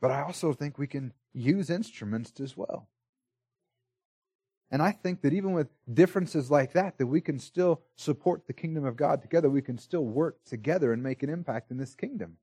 But 0.00 0.10
I 0.10 0.22
also 0.22 0.52
think 0.52 0.78
we 0.78 0.86
can 0.86 1.12
use 1.32 1.70
instruments 1.70 2.40
as 2.40 2.56
well. 2.56 2.88
And 4.70 4.82
I 4.82 4.92
think 4.92 5.22
that 5.22 5.32
even 5.32 5.52
with 5.52 5.68
differences 5.92 6.50
like 6.50 6.72
that, 6.74 6.98
that 6.98 7.06
we 7.06 7.20
can 7.20 7.38
still 7.38 7.80
support 7.96 8.46
the 8.46 8.52
kingdom 8.52 8.84
of 8.84 8.96
God 8.96 9.22
together. 9.22 9.48
We 9.48 9.62
can 9.62 9.78
still 9.78 10.04
work 10.04 10.44
together 10.44 10.92
and 10.92 11.02
make 11.02 11.22
an 11.22 11.30
impact 11.30 11.70
in 11.70 11.78
this 11.78 11.94
kingdom. 11.94 12.36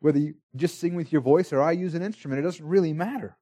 Whether 0.00 0.20
you 0.20 0.34
just 0.54 0.78
sing 0.78 0.94
with 0.94 1.10
your 1.10 1.22
voice 1.22 1.52
or 1.52 1.60
I 1.60 1.72
use 1.72 1.94
an 1.94 2.02
instrument, 2.02 2.38
it 2.38 2.42
doesn't 2.42 2.64
really 2.64 2.92
matter. 2.92 3.36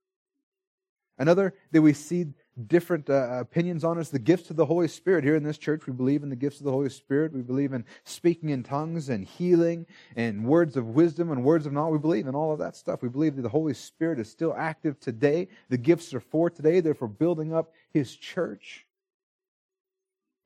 Another 1.18 1.54
that 1.72 1.82
we 1.82 1.92
see 1.92 2.26
different 2.66 3.10
uh, 3.10 3.38
opinions 3.40 3.82
on 3.82 3.98
us. 3.98 4.10
the 4.10 4.18
gifts 4.18 4.50
of 4.50 4.56
the 4.56 4.66
Holy 4.66 4.86
Spirit. 4.86 5.24
Here 5.24 5.34
in 5.34 5.42
this 5.42 5.58
church, 5.58 5.86
we 5.86 5.92
believe 5.92 6.22
in 6.22 6.28
the 6.28 6.36
gifts 6.36 6.58
of 6.58 6.64
the 6.64 6.70
Holy 6.70 6.88
Spirit. 6.88 7.32
We 7.32 7.42
believe 7.42 7.72
in 7.72 7.84
speaking 8.04 8.50
in 8.50 8.62
tongues 8.62 9.08
and 9.08 9.24
healing 9.24 9.86
and 10.16 10.44
words 10.44 10.76
of 10.76 10.88
wisdom 10.88 11.32
and 11.32 11.42
words 11.42 11.66
of 11.66 11.72
knowledge. 11.72 11.94
We 11.94 11.98
believe 11.98 12.26
in 12.26 12.34
all 12.34 12.52
of 12.52 12.60
that 12.60 12.76
stuff. 12.76 13.02
We 13.02 13.08
believe 13.08 13.36
that 13.36 13.42
the 13.42 13.48
Holy 13.48 13.74
Spirit 13.74 14.20
is 14.20 14.30
still 14.30 14.54
active 14.56 15.00
today. 15.00 15.48
The 15.68 15.78
gifts 15.78 16.14
are 16.14 16.20
for 16.20 16.48
today. 16.48 16.80
They're 16.80 16.94
for 16.94 17.08
building 17.08 17.52
up 17.52 17.72
His 17.92 18.14
church. 18.14 18.86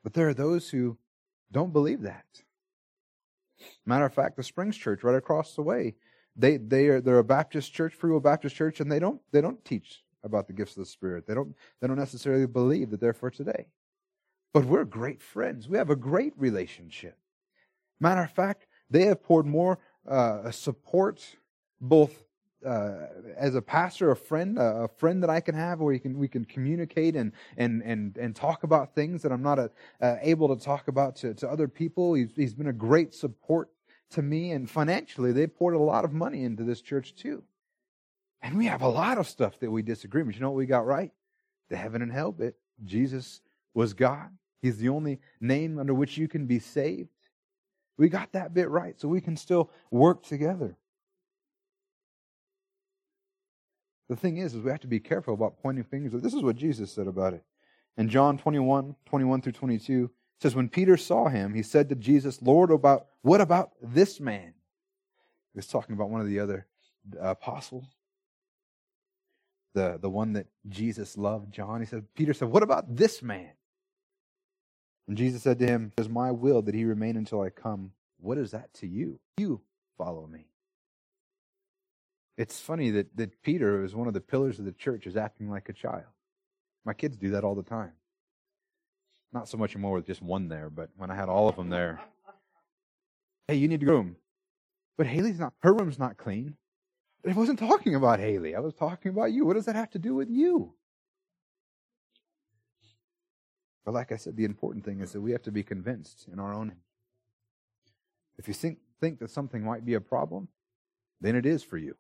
But 0.03 0.15
there 0.15 0.29
are 0.29 0.35
those 0.35 0.71
who 0.71 0.97
don't 1.53 1.73
believe 1.73 2.03
that. 2.03 2.25
Matter 3.85 4.07
of 4.07 4.15
fact, 4.15 4.37
the 4.37 4.43
Springs 4.43 4.77
Church 4.77 5.03
right 5.03 5.17
across 5.17 5.55
the 5.55 5.63
way, 5.63 5.97
they, 6.37 6.57
they 6.57 6.87
are, 6.87 7.01
they're 7.01 7.19
a 7.19 7.25
Baptist 7.25 7.75
church, 7.75 7.93
Free 7.93 8.13
Will 8.13 8.21
Baptist 8.21 8.55
church, 8.55 8.81
and 8.81 8.91
they 8.91 9.01
don't, 9.01 9.21
they 9.33 9.41
don't 9.41 9.63
teach 9.65 10.05
about 10.25 10.47
the 10.47 10.53
gifts 10.53 10.77
of 10.77 10.83
the 10.83 10.91
Spirit. 10.91 11.27
They 11.27 11.35
don't, 11.35 11.55
they 11.81 11.89
don't 11.89 11.99
necessarily 11.99 12.47
believe 12.47 12.91
that 12.91 13.01
they're 13.01 13.13
for 13.13 13.31
today. 13.31 13.67
But 14.53 14.65
we're 14.65 14.85
great 14.85 15.23
friends. 15.23 15.69
We 15.69 15.79
have 15.79 15.91
a 15.91 15.97
great 15.97 16.33
relationship. 16.37 17.17
Matter 18.01 18.23
of 18.23 18.31
fact, 18.31 18.67
they 18.91 19.05
have 19.07 19.23
poured 19.23 19.47
more 19.47 19.79
uh, 20.09 20.51
support, 20.51 21.25
both 21.81 22.25
uh, 22.65 23.07
as 23.37 23.55
a 23.55 23.63
pastor, 23.63 24.11
a 24.11 24.17
friend, 24.17 24.59
a 24.59 24.89
friend 24.97 25.23
that 25.23 25.31
I 25.31 25.41
can 25.41 25.55
have, 25.55 25.79
where 25.79 25.93
we 25.93 25.99
can 25.99 26.19
we 26.19 26.29
can 26.29 26.45
communicate 26.45 27.15
and 27.15 27.33
and 27.57 27.83
and 27.83 28.17
and 28.17 28.35
talk 28.35 28.65
about 28.65 28.95
things 28.95 29.23
that 29.23 29.31
I'm 29.31 29.43
not 29.43 29.59
a, 29.59 29.71
uh, 30.01 30.05
uh, 30.05 30.19
able 30.23 30.55
to 30.57 30.65
talk 30.65 30.89
about 30.89 31.17
to, 31.17 31.35
to 31.35 31.49
other 31.49 31.69
people. 31.69 32.15
He's, 32.15 32.35
he's 32.35 32.55
been 32.55 32.69
a 32.69 32.73
great 32.73 33.15
support 33.15 33.71
to 34.11 34.23
me, 34.23 34.53
and 34.53 34.69
financially, 34.69 35.33
they 35.33 35.47
poured 35.47 35.75
a 35.75 35.79
lot 35.79 36.05
of 36.05 36.13
money 36.13 36.43
into 36.45 36.65
this 36.65 36.81
church 36.81 37.15
too. 37.15 37.43
And 38.43 38.57
we 38.57 38.67
have 38.67 38.83
a 38.83 38.89
lot 38.89 39.19
of 39.19 39.29
stuff 39.29 39.59
that 39.61 39.71
we 39.71 39.83
disagree 39.83 40.23
with. 40.23 40.35
You 40.37 40.41
know 40.41 40.51
what 40.51 40.59
we 40.59 40.67
got 40.67 40.87
right? 40.87 41.11
The 41.71 41.77
heaven 41.77 42.03
and 42.03 42.13
hell 42.13 42.33
bit. 42.33 42.57
Jesus 42.85 43.41
was 43.75 43.95
God. 43.95 44.31
He's 44.61 44.79
the 44.79 44.89
only 44.89 45.21
name 45.41 45.79
under 45.79 45.95
which 45.95 46.17
you 46.17 46.29
can 46.29 46.47
be 46.47 46.59
saved. 46.59 47.09
We 47.97 48.09
got 48.09 48.33
that 48.33 48.55
bit 48.55 48.69
right, 48.69 48.99
so 48.99 49.09
we 49.09 49.21
can 49.21 49.37
still 49.37 49.71
work 49.91 50.23
together. 50.23 50.77
The 54.09 54.17
thing 54.17 54.39
is, 54.39 54.55
is 54.55 54.63
we 54.63 54.71
have 54.71 54.81
to 54.81 54.87
be 54.87 55.01
careful 55.01 55.35
about 55.35 55.61
pointing 55.61 55.85
fingers. 55.85 56.13
This 56.23 56.35
is 56.35 56.43
what 56.43 56.57
Jesus 56.57 56.93
said 56.93 57.09
about 57.09 57.35
it. 57.35 57.45
In 57.97 58.09
John 58.09 58.39
21, 58.39 58.95
21 59.05 59.43
through 59.43 59.53
22, 59.53 60.05
it 60.05 60.43
says, 60.43 60.55
When 60.55 60.69
Peter 60.69 60.97
saw 60.97 61.29
him, 61.29 61.53
he 61.55 61.63
said 61.63 61.89
to 61.89 61.97
Jesus, 61.97 62.41
Lord, 62.41 62.71
about 62.71 63.07
what 63.23 63.41
about 63.41 63.73
this 63.83 64.21
man? 64.21 64.55
He 65.53 65.59
was 65.59 65.67
talking 65.67 65.95
about 65.95 66.11
one 66.11 66.21
of 66.21 66.29
the 66.29 66.39
other 66.39 66.67
uh, 67.21 67.31
apostles 67.31 67.85
the, 69.79 69.99
the 70.01 70.11
one 70.11 70.33
that 70.33 70.47
Jesus 70.69 71.17
loved, 71.17 71.53
John. 71.53 71.81
He 71.81 71.87
said, 71.87 72.05
Peter 72.17 72.35
said, 72.35 72.49
What 72.49 72.65
about 72.65 72.97
this 72.97 73.23
man? 73.23 73.51
And 75.07 75.17
Jesus 75.17 75.43
said 75.43 75.61
to 75.61 75.67
him, 75.67 75.93
It 75.97 76.01
is 76.01 76.09
my 76.09 76.33
will 76.33 76.63
that 76.63 76.75
he 76.75 76.85
remain 76.85 77.17
until 77.17 77.41
I 77.41 77.51
come. 77.51 77.93
What 78.21 78.39
is 78.39 78.51
that 78.51 78.75
to 78.75 78.89
you? 78.89 79.21
You 79.37 79.61
follow 79.97 80.27
me. 80.27 80.47
It's 82.37 82.61
funny 82.61 82.91
that, 82.91 83.17
that 83.17 83.41
Peter, 83.43 83.79
who 83.79 83.85
is 83.85 83.95
one 83.95 84.09
of 84.09 84.15
the 84.15 84.21
pillars 84.21 84.59
of 84.59 84.65
the 84.65 84.73
church, 84.73 85.07
is 85.07 85.17
acting 85.17 85.49
like 85.49 85.69
a 85.69 85.73
child. 85.73 86.05
My 86.85 86.93
kids 86.93 87.17
do 87.17 87.31
that 87.31 87.45
all 87.45 87.55
the 87.55 87.63
time. 87.63 87.93
Not 89.33 89.49
so 89.49 89.59
much 89.59 89.75
anymore 89.75 89.95
with 89.95 90.07
just 90.07 90.23
one 90.23 90.49
there, 90.49 90.71
but 90.71 90.91
when 90.97 91.11
I 91.11 91.15
had 91.15 91.29
all 91.29 91.49
of 91.49 91.55
them 91.55 91.71
there. 91.71 92.01
Hey, 93.47 93.57
you 93.57 93.69
need 93.69 93.81
to 93.81 93.87
room. 93.87 94.17
But 94.97 95.07
Haley's 95.07 95.39
not, 95.39 95.53
her 95.61 95.73
room's 95.73 95.99
not 95.99 96.17
clean. 96.17 96.57
I 97.29 97.33
wasn't 97.33 97.59
talking 97.59 97.95
about 97.95 98.21
Haley. 98.21 98.55
I 98.55 98.61
was 98.61 98.75
talking 98.75 99.11
about 99.11 99.33
you. 99.33 99.45
What 99.45 99.55
does 99.55 99.67
that 99.67 99.77
have 99.77 99.91
to 99.91 99.99
do 99.99 100.15
with 100.15 100.31
you? 100.31 100.73
But 103.85 103.95
like 103.95 104.13
I 104.13 104.17
said, 104.17 104.37
the 104.37 104.45
important 104.45 104.85
thing 104.85 105.01
is 105.01 105.13
that 105.13 105.21
we 105.21 105.33
have 105.33 105.43
to 105.43 105.53
be 105.53 105.63
convinced 105.63 106.27
in 106.33 106.39
our 106.39 106.55
own. 106.55 106.75
If 108.39 108.49
you 108.49 108.55
think, 108.55 108.79
think 109.01 109.19
that 109.19 109.31
something 109.31 109.63
might 109.63 109.85
be 109.85 109.95
a 109.95 110.01
problem, 110.01 110.49
then 111.21 111.35
it 111.35 111.45
is 111.45 111.63
for 111.63 111.77
you. 111.77 111.97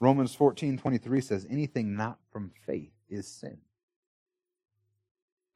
Romans 0.00 0.34
14, 0.34 0.78
23 0.78 1.20
says, 1.20 1.46
anything 1.48 1.96
not 1.96 2.18
from 2.30 2.50
faith 2.66 2.92
is 3.08 3.26
sin. 3.26 3.58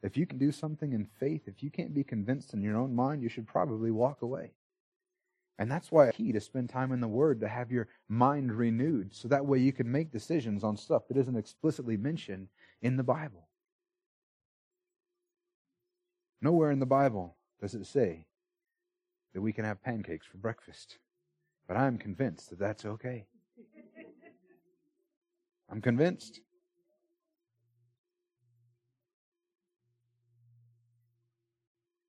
If 0.02 0.16
you 0.16 0.26
can 0.26 0.38
do 0.38 0.50
something 0.50 0.92
in 0.92 1.06
faith, 1.18 1.42
if 1.46 1.62
you 1.62 1.70
can't 1.70 1.94
be 1.94 2.04
convinced 2.04 2.54
in 2.54 2.62
your 2.62 2.76
own 2.76 2.94
mind, 2.94 3.22
you 3.22 3.28
should 3.28 3.46
probably 3.46 3.90
walk 3.90 4.22
away. 4.22 4.52
And 5.60 5.70
that's 5.70 5.92
why 5.92 6.06
it's 6.06 6.16
key 6.16 6.32
to 6.32 6.40
spend 6.40 6.70
time 6.70 6.90
in 6.90 7.00
the 7.00 7.06
Word 7.06 7.40
to 7.40 7.48
have 7.48 7.70
your 7.70 7.86
mind 8.08 8.50
renewed, 8.50 9.14
so 9.14 9.28
that 9.28 9.44
way 9.44 9.58
you 9.58 9.74
can 9.74 9.92
make 9.92 10.10
decisions 10.10 10.64
on 10.64 10.74
stuff 10.74 11.06
that 11.08 11.18
isn't 11.18 11.36
explicitly 11.36 11.98
mentioned 11.98 12.48
in 12.80 12.96
the 12.96 13.02
Bible. 13.02 13.46
Nowhere 16.40 16.70
in 16.70 16.78
the 16.78 16.86
Bible 16.86 17.36
does 17.60 17.74
it 17.74 17.84
say 17.84 18.24
that 19.34 19.42
we 19.42 19.52
can 19.52 19.66
have 19.66 19.82
pancakes 19.82 20.26
for 20.26 20.38
breakfast. 20.38 20.96
But 21.68 21.76
I'm 21.76 21.98
convinced 21.98 22.48
that 22.48 22.58
that's 22.58 22.86
okay. 22.86 23.26
I'm 25.68 25.82
convinced. 25.82 26.40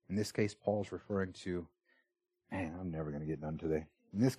In 0.10 0.16
this 0.16 0.32
case, 0.32 0.56
Paul's 0.56 0.94
referring 0.94 1.34
to 1.44 1.68
Man, 2.52 2.76
I'm 2.80 2.92
never 2.92 3.10
going 3.10 3.22
to 3.22 3.28
get 3.28 3.42
done 3.42 3.58
today. 3.58 3.86
In 4.14 4.20
this 4.20 4.36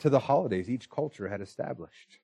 to 0.00 0.10
the 0.10 0.18
holidays 0.18 0.68
each 0.68 0.90
culture 0.90 1.28
had 1.28 1.40
established. 1.40 2.18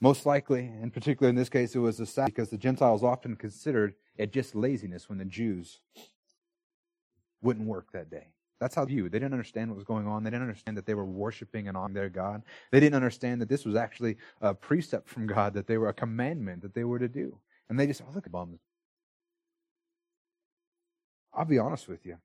Most 0.00 0.26
likely, 0.26 0.66
and 0.66 0.92
particularly 0.92 1.30
in 1.30 1.36
this 1.36 1.48
case, 1.48 1.74
it 1.74 1.80
was 1.80 1.96
the 1.96 2.06
Sabbath 2.06 2.34
because 2.34 2.50
the 2.50 2.58
Gentiles 2.58 3.02
often 3.02 3.34
considered 3.34 3.94
it 4.16 4.32
just 4.32 4.54
laziness 4.54 5.08
when 5.08 5.18
the 5.18 5.24
Jews 5.24 5.80
wouldn't 7.42 7.66
work 7.66 7.90
that 7.92 8.10
day. 8.10 8.28
That's 8.60 8.74
how 8.74 8.84
viewed. 8.84 9.12
They 9.12 9.18
didn't 9.18 9.34
understand 9.34 9.70
what 9.70 9.76
was 9.76 9.84
going 9.84 10.06
on. 10.06 10.22
They 10.22 10.30
didn't 10.30 10.42
understand 10.42 10.76
that 10.76 10.86
they 10.86 10.94
were 10.94 11.04
worshiping 11.04 11.68
and 11.68 11.76
on 11.76 11.92
their 11.92 12.08
God. 12.08 12.42
They 12.70 12.80
didn't 12.80 12.94
understand 12.94 13.40
that 13.40 13.48
this 13.48 13.64
was 13.64 13.74
actually 13.74 14.16
a 14.40 14.54
precept 14.54 15.08
from 15.08 15.26
God, 15.26 15.54
that 15.54 15.66
they 15.66 15.76
were 15.76 15.88
a 15.88 15.94
commandment 15.94 16.62
that 16.62 16.74
they 16.74 16.84
were 16.84 16.98
to 16.98 17.08
do. 17.08 17.38
And 17.68 17.78
they 17.78 17.86
just, 17.86 18.02
oh, 18.02 18.12
look 18.14 18.26
at 18.26 18.32
bums. 18.32 18.60
I'll 21.34 21.44
be 21.44 21.58
honest 21.58 21.88
with 21.88 22.06
you 22.06 22.16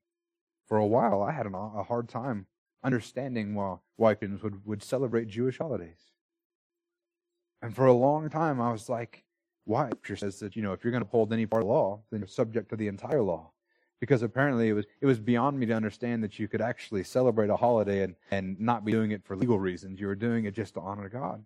for 0.67 0.78
a 0.78 0.86
while, 0.86 1.21
I 1.21 1.32
had 1.32 1.45
an, 1.45 1.56
a 1.56 1.84
hard 1.84 2.10
time 2.10 2.47
understanding 2.84 3.56
why, 3.56 3.78
why 3.97 4.15
would, 4.21 4.65
would 4.65 4.84
celebrate 4.84 5.28
Jewish 5.28 5.58
holidays. 5.58 6.12
And 7.62 7.76
for 7.76 7.86
a 7.86 7.93
long 7.93 8.30
time, 8.30 8.60
I 8.60 8.71
was 8.71 8.89
like, 8.89 9.24
why 9.65 9.88
Scripture 9.88 10.15
says 10.15 10.39
that, 10.39 10.56
you 10.56 10.63
know, 10.63 10.74
if 10.74 10.84
you're 10.84 10.91
going 10.91 11.04
to 11.04 11.08
uphold 11.08 11.32
any 11.32 11.45
part 11.45 11.62
of 11.62 11.67
the 11.67 11.74
law, 11.74 12.02
then 12.10 12.21
you're 12.21 12.28
subject 12.28 12.69
to 12.69 12.76
the 12.76 12.88
entire 12.88 13.21
law. 13.21 13.52
Because 14.00 14.24
apparently 14.24 14.69
it 14.69 14.74
was, 14.74 14.86
it 15.00 15.06
was 15.06 15.19
beyond 15.19 15.60
me 15.60 15.67
to 15.67 15.74
understand 15.74 16.24
that 16.24 16.39
you 16.39 16.47
could 16.47 16.62
actually 16.62 17.04
celebrate 17.04 17.52
a 17.52 17.56
holiday 17.56 18.02
and, 18.02 18.15
and 18.32 18.60
not 18.60 18.84
be 18.84 18.91
doing 18.91 19.12
it 19.12 19.24
for 19.24 19.36
legal 19.36 19.60
reasons. 19.60 20.00
You 20.00 20.08
were 20.08 20.15
doing 20.15 20.45
it 20.45 20.56
just 20.56 20.74
to 20.74 20.80
honor 20.80 21.08
God. 21.08 21.45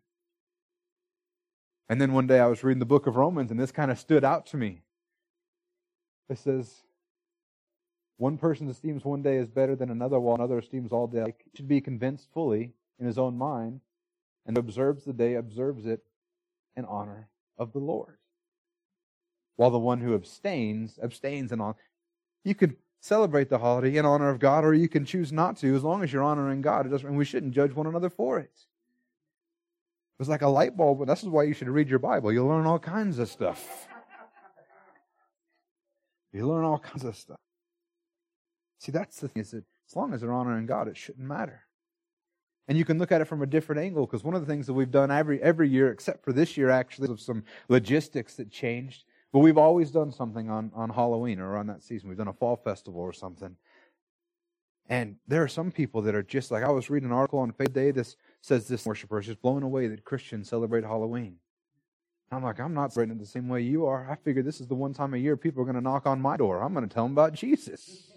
And 1.89 1.99
then 1.99 2.13
one 2.13 2.27
day 2.27 2.39
I 2.39 2.47
was 2.47 2.63
reading 2.63 2.79
the 2.79 2.85
book 2.85 3.07
of 3.07 3.17
Romans 3.17 3.51
and 3.51 3.59
this 3.59 3.73
kind 3.73 3.91
of 3.91 3.99
stood 3.99 4.23
out 4.23 4.45
to 4.47 4.57
me. 4.57 4.83
It 6.29 6.37
says, 6.37 6.81
one 8.17 8.37
person 8.37 8.69
esteems 8.69 9.03
one 9.03 9.21
day 9.21 9.37
as 9.37 9.49
better 9.49 9.75
than 9.75 9.89
another, 9.89 10.19
while 10.19 10.35
another 10.35 10.59
esteems 10.59 10.91
all 10.91 11.07
day. 11.07 11.33
He 11.43 11.57
should 11.57 11.67
be 11.67 11.81
convinced 11.81 12.29
fully 12.33 12.73
in 12.99 13.05
his 13.05 13.17
own 13.17 13.37
mind, 13.37 13.81
and 14.45 14.57
observes 14.57 15.03
the 15.03 15.13
day, 15.13 15.35
observes 15.35 15.85
it 15.85 16.03
in 16.77 16.85
honor 16.85 17.29
of 17.57 17.73
the 17.73 17.79
Lord. 17.79 18.17
While 19.57 19.71
the 19.71 19.79
one 19.79 20.01
who 20.01 20.15
abstains, 20.15 20.99
abstains 21.01 21.51
in 21.51 21.59
honor. 21.59 21.75
You 22.43 22.55
could 22.55 22.77
celebrate 23.01 23.49
the 23.49 23.57
holiday 23.57 23.97
in 23.97 24.05
honor 24.05 24.29
of 24.29 24.39
God, 24.39 24.63
or 24.63 24.73
you 24.73 24.87
can 24.87 25.05
choose 25.05 25.31
not 25.31 25.57
to, 25.57 25.75
as 25.75 25.83
long 25.83 26.03
as 26.03 26.11
you're 26.13 26.23
honoring 26.23 26.61
God. 26.61 26.85
It 26.85 26.89
doesn't, 26.89 27.07
and 27.07 27.17
we 27.17 27.25
shouldn't 27.25 27.53
judge 27.53 27.73
one 27.73 27.87
another 27.87 28.09
for 28.09 28.39
it. 28.39 28.51
It 28.53 30.19
was 30.19 30.29
like 30.29 30.41
a 30.41 30.47
light 30.47 30.77
bulb, 30.77 31.05
this 31.05 31.23
is 31.23 31.29
why 31.29 31.43
you 31.43 31.53
should 31.53 31.67
read 31.67 31.89
your 31.89 31.99
Bible. 31.99 32.31
You'll 32.31 32.47
learn 32.47 32.65
all 32.65 32.79
kinds 32.79 33.19
of 33.19 33.27
stuff. 33.27 33.87
You 36.31 36.47
learn 36.47 36.63
all 36.63 36.79
kinds 36.79 37.03
of 37.03 37.15
stuff. 37.15 37.39
See, 38.79 38.91
that's 38.91 39.19
the 39.19 39.27
thing 39.27 39.41
is 39.41 39.51
that 39.51 39.63
as 39.89 39.95
long 39.95 40.13
as 40.13 40.21
they're 40.21 40.33
honoring 40.33 40.65
God, 40.65 40.87
it 40.87 40.97
shouldn't 40.97 41.27
matter. 41.27 41.61
And 42.67 42.77
you 42.77 42.85
can 42.85 42.97
look 42.97 43.11
at 43.11 43.21
it 43.21 43.25
from 43.25 43.41
a 43.41 43.47
different 43.47 43.81
angle 43.81 44.05
because 44.05 44.23
one 44.23 44.33
of 44.33 44.41
the 44.41 44.47
things 44.47 44.65
that 44.67 44.73
we've 44.73 44.91
done 44.91 45.11
every 45.11 45.41
every 45.41 45.69
year, 45.69 45.91
except 45.91 46.23
for 46.23 46.33
this 46.33 46.57
year, 46.57 46.69
actually, 46.69 47.11
of 47.11 47.21
some 47.21 47.43
logistics 47.69 48.35
that 48.35 48.49
changed. 48.51 49.05
But 49.31 49.39
we've 49.39 49.57
always 49.57 49.91
done 49.91 50.11
something 50.11 50.49
on, 50.49 50.71
on 50.73 50.89
Halloween 50.89 51.39
or 51.39 51.57
on 51.57 51.67
that 51.67 51.83
season. 51.83 52.09
We've 52.09 52.17
done 52.17 52.29
a 52.29 52.33
fall 52.33 52.55
festival 52.55 53.01
or 53.01 53.13
something. 53.13 53.55
And 54.87 55.17
there 55.27 55.43
are 55.43 55.47
some 55.47 55.71
people 55.71 56.01
that 56.03 56.15
are 56.15 56.23
just 56.23 56.51
like 56.51 56.63
I 56.63 56.69
was 56.69 56.89
reading 56.89 57.09
an 57.09 57.15
article 57.15 57.39
on 57.39 57.51
Faith 57.51 57.73
Day. 57.73 57.91
This 57.91 58.15
says 58.41 58.67
this 58.67 58.85
worshiper 58.85 59.19
is 59.19 59.25
just 59.25 59.41
blown 59.41 59.63
away 59.63 59.87
that 59.87 60.05
Christians 60.05 60.49
celebrate 60.49 60.83
Halloween. 60.83 61.37
I'm 62.31 62.43
like, 62.43 62.59
I'm 62.59 62.73
not 62.73 62.93
celebrating 62.93 63.17
it 63.17 63.19
the 63.19 63.29
same 63.29 63.47
way 63.47 63.61
you 63.61 63.85
are. 63.85 64.09
I 64.09 64.15
figure 64.15 64.41
this 64.41 64.59
is 64.59 64.67
the 64.67 64.75
one 64.75 64.93
time 64.93 65.13
a 65.13 65.17
year 65.17 65.37
people 65.37 65.61
are 65.61 65.65
going 65.65 65.75
to 65.75 65.81
knock 65.81 66.05
on 66.07 66.21
my 66.21 66.37
door. 66.37 66.61
I'm 66.61 66.73
going 66.73 66.87
to 66.87 66.93
tell 66.93 67.05
them 67.05 67.13
about 67.13 67.33
Jesus. 67.33 68.11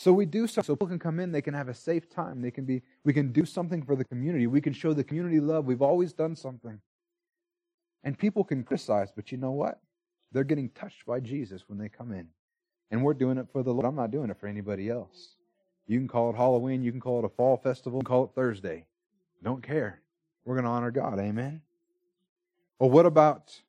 So 0.00 0.14
we 0.14 0.24
do 0.24 0.46
something 0.46 0.64
so 0.64 0.76
people 0.76 0.88
can 0.88 0.98
come 0.98 1.20
in, 1.20 1.30
they 1.30 1.42
can 1.42 1.52
have 1.52 1.68
a 1.68 1.74
safe 1.74 2.08
time. 2.08 2.40
They 2.40 2.50
can 2.50 2.64
be 2.64 2.80
we 3.04 3.12
can 3.12 3.32
do 3.32 3.44
something 3.44 3.82
for 3.82 3.94
the 3.94 4.04
community. 4.06 4.46
We 4.46 4.62
can 4.62 4.72
show 4.72 4.94
the 4.94 5.04
community 5.04 5.40
love. 5.40 5.66
We've 5.66 5.82
always 5.82 6.14
done 6.14 6.34
something. 6.34 6.80
And 8.02 8.18
people 8.18 8.42
can 8.42 8.64
criticize, 8.64 9.12
but 9.14 9.30
you 9.30 9.36
know 9.36 9.50
what? 9.50 9.78
They're 10.32 10.42
getting 10.42 10.70
touched 10.70 11.04
by 11.04 11.20
Jesus 11.20 11.64
when 11.68 11.76
they 11.76 11.90
come 11.90 12.12
in. 12.12 12.28
And 12.90 13.04
we're 13.04 13.12
doing 13.12 13.36
it 13.36 13.48
for 13.52 13.62
the 13.62 13.74
Lord. 13.74 13.84
I'm 13.84 13.94
not 13.94 14.10
doing 14.10 14.30
it 14.30 14.40
for 14.40 14.46
anybody 14.46 14.88
else. 14.88 15.34
You 15.86 15.98
can 15.98 16.08
call 16.08 16.30
it 16.30 16.36
Halloween, 16.36 16.82
you 16.82 16.92
can 16.92 17.00
call 17.02 17.18
it 17.18 17.26
a 17.26 17.28
fall 17.28 17.58
festival, 17.58 18.00
call 18.00 18.24
it 18.24 18.30
Thursday. 18.34 18.86
Don't 19.42 19.62
care. 19.62 20.00
We're 20.46 20.54
going 20.54 20.64
to 20.64 20.70
honor 20.70 20.90
God. 20.90 21.18
Amen. 21.18 21.60
Well, 22.78 22.88
what 22.88 23.04
about 23.04 23.60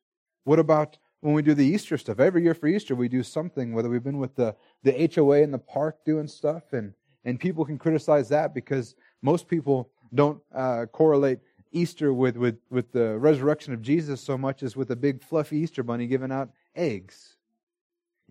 what 0.44 0.58
about 0.58 0.96
when 1.22 1.34
we 1.34 1.42
do 1.42 1.54
the 1.54 1.64
Easter 1.64 1.96
stuff. 1.96 2.18
Every 2.18 2.42
year 2.42 2.52
for 2.52 2.66
Easter, 2.66 2.96
we 2.96 3.08
do 3.08 3.22
something, 3.22 3.72
whether 3.72 3.88
we've 3.88 4.02
been 4.02 4.18
with 4.18 4.34
the, 4.34 4.54
the 4.82 5.10
HOA 5.14 5.38
in 5.38 5.52
the 5.52 5.58
park 5.58 6.04
doing 6.04 6.26
stuff, 6.26 6.72
and, 6.72 6.92
and 7.24 7.38
people 7.38 7.64
can 7.64 7.78
criticize 7.78 8.28
that 8.28 8.52
because 8.52 8.96
most 9.22 9.46
people 9.46 9.88
don't 10.14 10.40
uh, 10.52 10.86
correlate 10.86 11.38
Easter 11.70 12.12
with, 12.12 12.36
with, 12.36 12.58
with 12.70 12.90
the 12.90 13.16
resurrection 13.18 13.72
of 13.72 13.80
Jesus 13.80 14.20
so 14.20 14.36
much 14.36 14.64
as 14.64 14.76
with 14.76 14.90
a 14.90 14.96
big 14.96 15.22
fluffy 15.22 15.58
Easter 15.58 15.84
bunny 15.84 16.08
giving 16.08 16.32
out 16.32 16.50
eggs. 16.74 17.36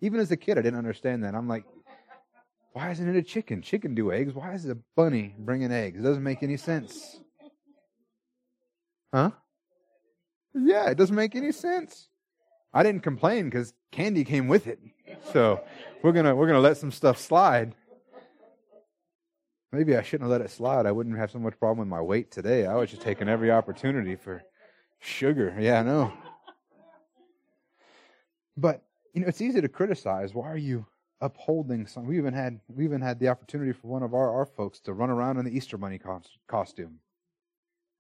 Even 0.02 0.20
as 0.20 0.30
a 0.32 0.38
kid, 0.38 0.58
I 0.58 0.62
didn't 0.62 0.78
understand 0.78 1.24
that. 1.24 1.34
I'm 1.34 1.48
like, 1.48 1.64
why 2.74 2.92
isn't 2.92 3.08
it 3.08 3.16
a 3.18 3.24
chicken? 3.24 3.62
Chicken 3.62 3.96
do 3.96 4.12
eggs. 4.12 4.34
Why 4.34 4.54
is 4.54 4.66
it 4.66 4.72
a 4.72 4.78
bunny 4.98 5.34
bringing 5.40 5.72
eggs? 5.72 6.00
It 6.00 6.04
doesn't 6.04 6.24
make 6.24 6.44
any 6.44 6.58
sense. 6.58 7.22
Huh? 9.14 9.32
Yeah, 10.54 10.90
it 10.90 10.98
doesn't 10.98 11.16
make 11.16 11.36
any 11.36 11.54
sense. 11.54 12.10
I 12.74 12.84
didn't 12.84 13.04
complain 13.04 13.46
because 13.46 13.74
candy 13.92 14.24
came 14.24 14.48
with 14.48 14.68
it. 14.68 14.80
So 15.34 15.62
we're 16.02 16.14
gonna 16.14 16.36
we're 16.36 16.48
gonna 16.48 16.60
let 16.60 16.78
some 16.78 16.92
stuff 16.92 17.18
slide. 17.20 17.76
Maybe 19.72 19.96
I 19.96 20.02
shouldn't 20.02 20.30
have 20.30 20.32
let 20.32 20.42
it 20.42 20.52
slide. 20.52 20.86
I 20.86 20.92
wouldn't 20.92 21.18
have 21.18 21.32
so 21.32 21.40
much 21.40 21.58
problem 21.58 21.80
with 21.80 21.88
my 21.88 22.02
weight 22.02 22.32
today. 22.32 22.66
I 22.66 22.76
was 22.76 22.90
just 22.90 23.02
taking 23.02 23.30
every 23.30 23.52
opportunity 23.52 24.16
for 24.16 24.44
sugar. 25.00 25.56
Yeah, 25.60 25.80
I 25.80 25.84
know. 25.84 26.14
But 28.58 28.84
you 29.14 29.22
know, 29.22 29.28
it's 29.28 29.42
easy 29.42 29.62
to 29.62 29.70
criticize. 29.70 30.34
Why 30.34 30.50
are 30.50 30.58
you 30.58 30.86
upholding 31.20 31.88
some? 31.88 32.06
We 32.06 32.18
even 32.18 32.34
had 32.34 32.60
we 32.68 32.84
even 32.86 33.02
had 33.02 33.20
the 33.20 33.30
opportunity 33.30 33.72
for 33.74 33.88
one 33.88 34.04
of 34.04 34.14
our, 34.14 34.34
our 34.34 34.46
folks 34.46 34.80
to 34.82 34.94
run 34.94 35.10
around 35.10 35.38
in 35.38 35.46
the 35.46 35.56
Easter 35.56 35.78
Bunny 35.78 36.00
costume. 36.48 37.00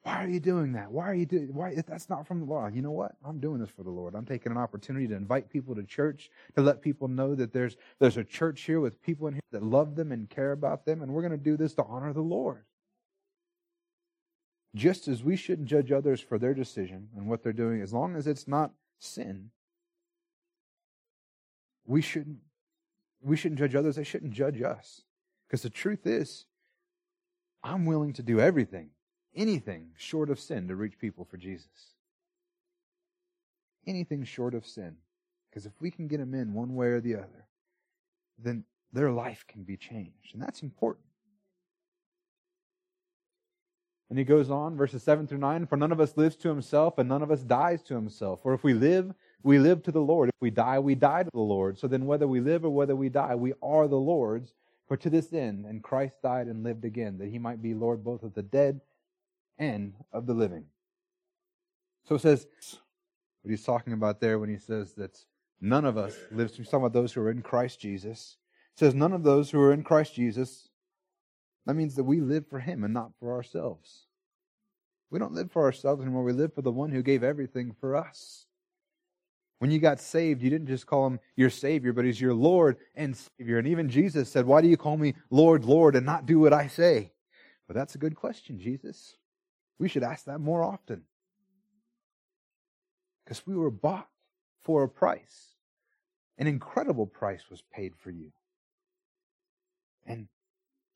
Why 0.04 0.24
are 0.24 0.28
you 0.28 0.40
doing 0.40 0.74
that? 0.74 0.92
Why 0.92 1.06
are 1.06 1.14
you 1.14 1.28
doing 1.28 1.54
why 1.54 1.76
that's 1.88 2.10
not 2.10 2.26
from 2.26 2.40
the 2.40 2.46
law? 2.46 2.68
You 2.68 2.82
know 2.82 2.92
what? 2.92 3.14
I'm 3.24 3.40
doing 3.40 3.60
this 3.60 3.70
for 3.70 3.84
the 3.84 3.92
Lord. 3.92 4.16
I'm 4.16 4.26
taking 4.26 4.52
an 4.52 4.58
opportunity 4.58 5.08
to 5.08 5.16
invite 5.16 5.50
people 5.50 5.76
to 5.76 5.84
church, 5.84 6.32
to 6.56 6.62
let 6.62 6.82
people 6.82 7.08
know 7.08 7.36
that 7.36 7.54
there's 7.54 7.78
there's 8.00 8.18
a 8.18 8.24
church 8.24 8.62
here 8.62 8.80
with 8.80 9.02
people 9.04 9.28
in 9.28 9.36
here 9.36 9.42
that 9.52 9.64
love 9.64 9.96
them 9.96 10.12
and 10.12 10.28
care 10.28 10.54
about 10.54 10.86
them, 10.86 11.04
and 11.04 11.14
we're 11.14 11.22
going 11.22 11.32
to 11.32 11.38
do 11.38 11.56
this 11.56 11.76
to 11.76 11.84
honor 11.84 12.14
the 12.14 12.22
Lord. 12.22 12.64
Just 14.74 15.08
as 15.08 15.24
we 15.24 15.36
shouldn't 15.36 15.68
judge 15.68 15.92
others 15.92 16.20
for 16.20 16.40
their 16.40 16.56
decision 16.56 17.10
and 17.16 17.28
what 17.28 17.44
they're 17.44 17.54
doing, 17.54 17.82
as 17.82 17.94
long 17.94 18.16
as 18.16 18.26
it's 18.26 18.48
not 18.48 18.72
sin, 18.98 19.52
we 21.86 22.02
shouldn't 22.02 22.40
we 23.22 23.38
shouldn't 23.38 23.60
judge 23.60 23.76
others, 23.76 23.98
they 23.98 24.04
shouldn't 24.04 24.34
judge 24.34 24.64
us. 24.64 25.04
Because 25.48 25.62
the 25.62 25.70
truth 25.70 26.08
is, 26.08 26.46
I'm 27.64 27.86
willing 27.86 28.14
to 28.14 28.24
do 28.24 28.40
everything 28.40 28.90
anything 29.36 29.89
short 29.98 30.30
of 30.30 30.39
sin 30.39 30.67
to 30.67 30.76
reach 30.76 31.00
people 31.00 31.26
for 31.26 31.38
Jesus. 31.38 31.96
Anything 33.88 34.24
short 34.24 34.54
of 34.54 34.65
sin. 34.65 34.96
Because 35.50 35.65
if 35.65 35.74
we 35.80 35.91
can 35.91 36.08
get 36.08 36.20
them 36.20 36.34
in 36.34 36.54
one 36.54 36.76
way 36.76 36.88
or 36.88 37.02
the 37.02 37.15
other, 37.15 37.46
then 38.38 38.63
their 38.94 39.12
life 39.12 39.46
can 39.48 39.63
be 39.63 39.78
changed. 39.78 40.34
And 40.34 40.41
that's 40.41 40.62
important. 40.62 41.06
And 44.10 44.20
he 44.20 44.26
goes 44.26 44.50
on, 44.50 44.76
verses 44.76 45.04
7 45.04 45.26
through 45.26 45.38
9 45.38 45.67
For 45.67 45.78
none 45.78 45.94
of 45.94 46.02
us 46.02 46.17
lives 46.17 46.36
to 46.38 46.50
himself, 46.50 46.98
and 46.98 47.08
none 47.08 47.22
of 47.22 47.32
us 47.32 47.41
dies 47.44 47.82
to 47.84 47.96
himself. 47.96 48.41
For 48.41 48.54
if 48.54 48.63
we 48.63 48.74
live, 48.74 49.13
we 49.41 49.58
live 49.58 49.82
to 49.84 49.91
the 49.91 50.02
Lord. 50.02 50.28
If 50.30 50.41
we 50.41 50.50
die, 50.50 50.80
we 50.80 50.96
die 50.96 51.24
to 51.24 51.30
the 51.34 51.39
Lord. 51.39 51.80
So 51.80 51.88
then, 51.88 52.06
whether 52.06 52.28
we 52.28 52.41
live 52.41 52.65
or 52.65 52.70
whether 52.70 52.96
we 52.96 53.08
die, 53.08 53.36
we 53.36 53.54
are 53.63 53.88
the 53.88 53.96
Lord's. 53.96 54.54
For 54.88 54.98
to 54.98 55.10
this 55.10 55.32
end, 55.32 55.65
and 55.65 55.82
Christ 55.82 56.22
died 56.22 56.48
and 56.48 56.63
lived 56.63 56.84
again, 56.84 57.17
that 57.20 57.30
he 57.30 57.39
might 57.39 57.62
be 57.62 57.74
Lord 57.74 58.04
both 58.04 58.24
of 58.24 58.34
the 58.34 58.44
dead 58.44 58.82
and 59.58 59.94
of 60.12 60.26
the 60.26 60.34
living. 60.34 60.66
So 62.06 62.16
it 62.16 62.22
says 62.22 62.48
what 63.42 63.52
he's 63.52 63.64
talking 63.64 63.94
about 63.94 64.20
there 64.20 64.40
when 64.40 64.50
he 64.50 64.58
says 64.58 64.94
that 64.94 65.18
none 65.60 65.86
of 65.86 65.98
us 65.98 66.18
lives. 66.32 66.56
He's 66.56 66.68
talking 66.68 66.86
about 66.86 66.94
those 66.94 67.14
who 67.14 67.22
are 67.22 67.32
in 67.32 67.42
Christ 67.42 67.80
Jesus. 67.80 68.38
It 68.76 68.80
says 68.80 68.96
none 68.96 69.14
of 69.14 69.24
those 69.24 69.52
who 69.52 69.60
are 69.62 69.74
in 69.74 69.84
Christ 69.84 70.16
Jesus. 70.16 70.70
That 71.66 71.76
means 71.76 71.96
that 71.96 72.04
we 72.04 72.22
live 72.22 72.48
for 72.48 72.60
Him 72.60 72.84
and 72.84 72.94
not 72.94 73.12
for 73.20 73.34
ourselves. 73.34 74.08
We 75.12 75.20
don't 75.20 75.34
live 75.34 75.52
for 75.52 75.64
ourselves 75.64 76.02
anymore. 76.02 76.24
We 76.24 76.34
live 76.34 76.54
for 76.54 76.62
the 76.62 76.72
one 76.72 76.92
who 76.92 77.04
gave 77.04 77.24
everything 77.24 77.76
for 77.80 77.96
us. 77.96 78.46
When 79.60 79.70
you 79.70 79.78
got 79.78 80.00
saved, 80.00 80.42
you 80.42 80.50
didn't 80.50 80.70
just 80.70 80.88
call 80.88 81.06
him 81.06 81.20
your 81.36 81.52
Savior, 81.52 81.94
but 81.94 82.04
he's 82.04 82.20
your 82.20 82.34
Lord 82.34 82.78
and 82.96 83.16
Savior. 83.16 83.60
And 83.60 83.68
even 83.68 83.90
Jesus 83.90 84.28
said, 84.32 84.48
Why 84.48 84.62
do 84.62 84.68
you 84.68 84.78
call 84.78 84.98
me 84.98 85.14
Lord, 85.30 85.66
Lord, 85.66 85.96
and 85.96 86.04
not 86.04 86.26
do 86.26 86.40
what 86.40 86.52
I 86.52 86.66
say? 86.66 87.12
But 87.68 87.76
that's 87.76 87.94
a 87.94 88.00
good 88.00 88.16
question, 88.16 88.58
Jesus. 88.58 89.18
We 89.82 89.89
should 89.89 90.04
ask 90.04 90.26
that 90.26 90.38
more 90.38 90.63
often. 90.63 91.02
Because 93.26 93.48
we 93.48 93.56
were 93.56 93.72
bought 93.72 94.10
for 94.62 94.84
a 94.84 94.88
price. 94.88 95.56
An 96.38 96.46
incredible 96.46 97.08
price 97.08 97.50
was 97.50 97.63
paid 97.74 97.96
for 97.96 98.12
you. 98.12 98.32
And 100.06 100.28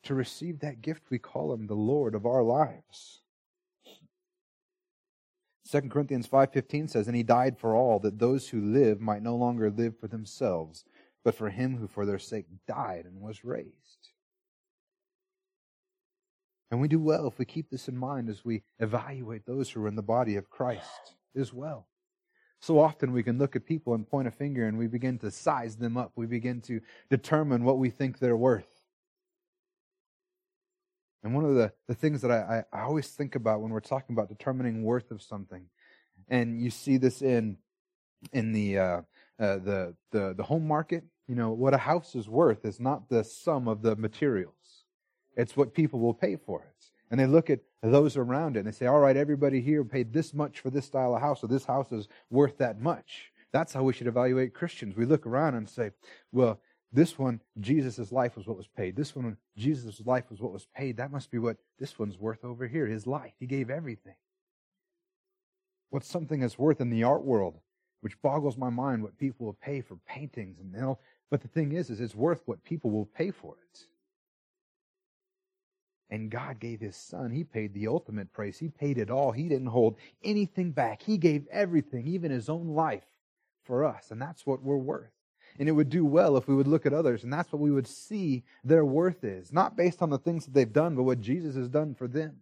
to 0.03 0.13
receive 0.13 0.59
that 0.59 0.83
gift, 0.83 1.09
we 1.09 1.17
call 1.17 1.51
him 1.51 1.65
the 1.65 1.73
Lord 1.73 2.13
of 2.13 2.27
our 2.27 2.43
lives. 2.43 3.23
2 5.63 5.89
Corinthians 5.89 6.27
5:15 6.27 6.87
says, 6.87 7.07
"And 7.07 7.17
he 7.17 7.23
died 7.23 7.57
for 7.57 7.73
all 7.73 7.97
that 8.01 8.19
those 8.19 8.49
who 8.49 8.61
live 8.61 9.01
might 9.01 9.23
no 9.23 9.35
longer 9.35 9.71
live 9.71 9.97
for 9.97 10.07
themselves, 10.07 10.85
but 11.23 11.33
for 11.33 11.49
him 11.49 11.77
who 11.77 11.87
for 11.87 12.05
their 12.05 12.19
sake 12.19 12.45
died 12.67 13.07
and 13.07 13.19
was 13.19 13.43
raised." 13.43 14.11
And 16.71 16.81
we 16.81 16.87
do 16.87 16.99
well 16.99 17.27
if 17.27 17.37
we 17.37 17.45
keep 17.45 17.69
this 17.69 17.87
in 17.87 17.97
mind 17.97 18.29
as 18.29 18.43
we 18.43 18.63
evaluate 18.79 19.45
those 19.45 19.69
who 19.69 19.83
are 19.83 19.87
in 19.87 19.95
the 19.95 20.01
body 20.01 20.35
of 20.35 20.49
Christ 20.49 21.15
as 21.35 21.53
well. 21.53 21.87
So 22.59 22.79
often 22.79 23.11
we 23.11 23.23
can 23.23 23.37
look 23.37 23.55
at 23.55 23.65
people 23.65 23.93
and 23.93 24.07
point 24.07 24.27
a 24.27 24.31
finger 24.31 24.67
and 24.67 24.77
we 24.77 24.87
begin 24.87 25.19
to 25.19 25.29
size 25.29 25.75
them 25.75 25.97
up. 25.97 26.13
We 26.15 26.25
begin 26.25 26.61
to 26.61 26.81
determine 27.09 27.63
what 27.63 27.77
we 27.77 27.89
think 27.89 28.17
they're 28.17 28.35
worth. 28.35 28.67
And 31.23 31.33
one 31.33 31.45
of 31.45 31.55
the, 31.55 31.71
the 31.87 31.95
things 31.95 32.21
that 32.21 32.31
I, 32.31 32.63
I, 32.71 32.81
always 32.81 33.07
think 33.07 33.35
about 33.35 33.61
when 33.61 33.71
we're 33.71 33.79
talking 33.79 34.15
about 34.15 34.29
determining 34.29 34.83
worth 34.83 35.09
of 35.09 35.23
something 35.23 35.65
and 36.29 36.61
you 36.61 36.69
see 36.69 36.97
this 36.97 37.21
in 37.21 37.57
in 38.33 38.51
the 38.51 38.79
uh, 38.79 39.01
uh, 39.39 39.57
the 39.57 39.95
the 40.11 40.33
the 40.35 40.43
home 40.43 40.67
market. 40.67 41.03
You 41.27 41.35
know 41.35 41.51
what 41.51 41.73
a 41.73 41.77
house 41.77 42.15
is 42.15 42.29
worth 42.29 42.65
is 42.65 42.79
not 42.79 43.09
the 43.09 43.23
sum 43.23 43.67
of 43.67 43.81
the 43.81 43.95
materials; 43.95 44.53
it's 45.35 45.57
what 45.57 45.73
people 45.73 45.99
will 45.99 46.13
pay 46.13 46.35
for 46.35 46.61
it. 46.61 46.91
And 47.11 47.19
they 47.19 47.27
look 47.27 47.49
at 47.49 47.59
those 47.81 48.17
around 48.17 48.55
it 48.55 48.59
and 48.59 48.67
they 48.67 48.71
say, 48.71 48.87
"All 48.87 48.99
right, 48.99 49.15
everybody 49.15 49.61
here 49.61 49.83
paid 49.83 50.11
this 50.11 50.33
much 50.33 50.59
for 50.59 50.69
this 50.69 50.85
style 50.85 51.15
of 51.15 51.21
house, 51.21 51.41
so 51.41 51.47
this 51.47 51.65
house 51.65 51.91
is 51.91 52.07
worth 52.29 52.57
that 52.57 52.79
much." 52.79 53.31
That's 53.51 53.73
how 53.73 53.83
we 53.83 53.93
should 53.93 54.07
evaluate 54.07 54.53
Christians. 54.53 54.95
We 54.95 55.05
look 55.05 55.25
around 55.25 55.55
and 55.55 55.69
say, 55.69 55.91
"Well, 56.31 56.59
this 56.91 57.19
one, 57.19 57.41
Jesus' 57.59 58.11
life 58.11 58.35
was 58.35 58.47
what 58.47 58.57
was 58.57 58.67
paid. 58.67 58.95
This 58.95 59.15
one, 59.15 59.37
Jesus' 59.55 60.01
life 60.05 60.29
was 60.29 60.41
what 60.41 60.51
was 60.51 60.65
paid. 60.65 60.97
That 60.97 61.11
must 61.11 61.29
be 61.29 61.39
what 61.39 61.57
this 61.77 61.99
one's 61.99 62.17
worth 62.17 62.43
over 62.43 62.67
here. 62.67 62.87
His 62.87 63.05
life. 63.05 63.33
He 63.37 63.45
gave 63.45 63.69
everything. 63.69 64.15
What's 65.89 66.07
something 66.07 66.39
that's 66.39 66.57
worth 66.57 66.81
in 66.81 66.89
the 66.89 67.03
art 67.03 67.23
world, 67.23 67.59
which 68.01 68.21
boggles 68.21 68.57
my 68.57 68.69
mind 68.69 69.03
what 69.03 69.17
people 69.17 69.45
will 69.45 69.53
pay 69.53 69.81
for 69.81 69.97
paintings 70.07 70.59
and 70.59 70.71
know, 70.71 70.99
but 71.29 71.41
the 71.41 71.47
thing 71.47 71.71
is, 71.71 71.89
is 71.89 72.01
it's 72.01 72.15
worth 72.15 72.41
what 72.45 72.63
people 72.63 72.91
will 72.91 73.05
pay 73.05 73.31
for 73.31 73.55
it. 73.71 73.87
And 76.09 76.29
God 76.29 76.59
gave 76.59 76.79
his 76.79 76.95
son. 76.95 77.31
He 77.31 77.43
paid 77.43 77.73
the 77.73 77.87
ultimate 77.87 78.31
price. 78.31 78.59
He 78.59 78.69
paid 78.69 78.97
it 78.97 79.09
all. 79.09 79.31
He 79.31 79.49
didn't 79.49 79.67
hold 79.67 79.97
anything 80.23 80.71
back. 80.71 81.01
He 81.01 81.17
gave 81.17 81.47
everything, 81.51 82.07
even 82.07 82.31
his 82.31 82.47
own 82.47 82.67
life, 82.69 83.07
for 83.63 83.83
us. 83.83 84.11
And 84.11 84.21
that's 84.21 84.45
what 84.45 84.61
we're 84.61 84.77
worth. 84.77 85.11
And 85.57 85.67
it 85.69 85.71
would 85.71 85.89
do 85.89 86.05
well 86.05 86.37
if 86.37 86.47
we 86.47 86.55
would 86.55 86.67
look 86.67 86.85
at 86.85 86.93
others, 86.93 87.23
and 87.23 87.31
that's 87.31 87.51
what 87.51 87.61
we 87.61 87.71
would 87.71 87.87
see 87.87 88.43
their 88.63 88.85
worth 88.85 89.23
is. 89.23 89.53
Not 89.53 89.77
based 89.77 90.01
on 90.01 90.09
the 90.09 90.17
things 90.17 90.45
that 90.45 90.53
they've 90.53 90.71
done, 90.71 90.95
but 90.95 91.03
what 91.03 91.21
Jesus 91.21 91.55
has 91.55 91.69
done 91.69 91.95
for 91.95 92.07
them. 92.07 92.37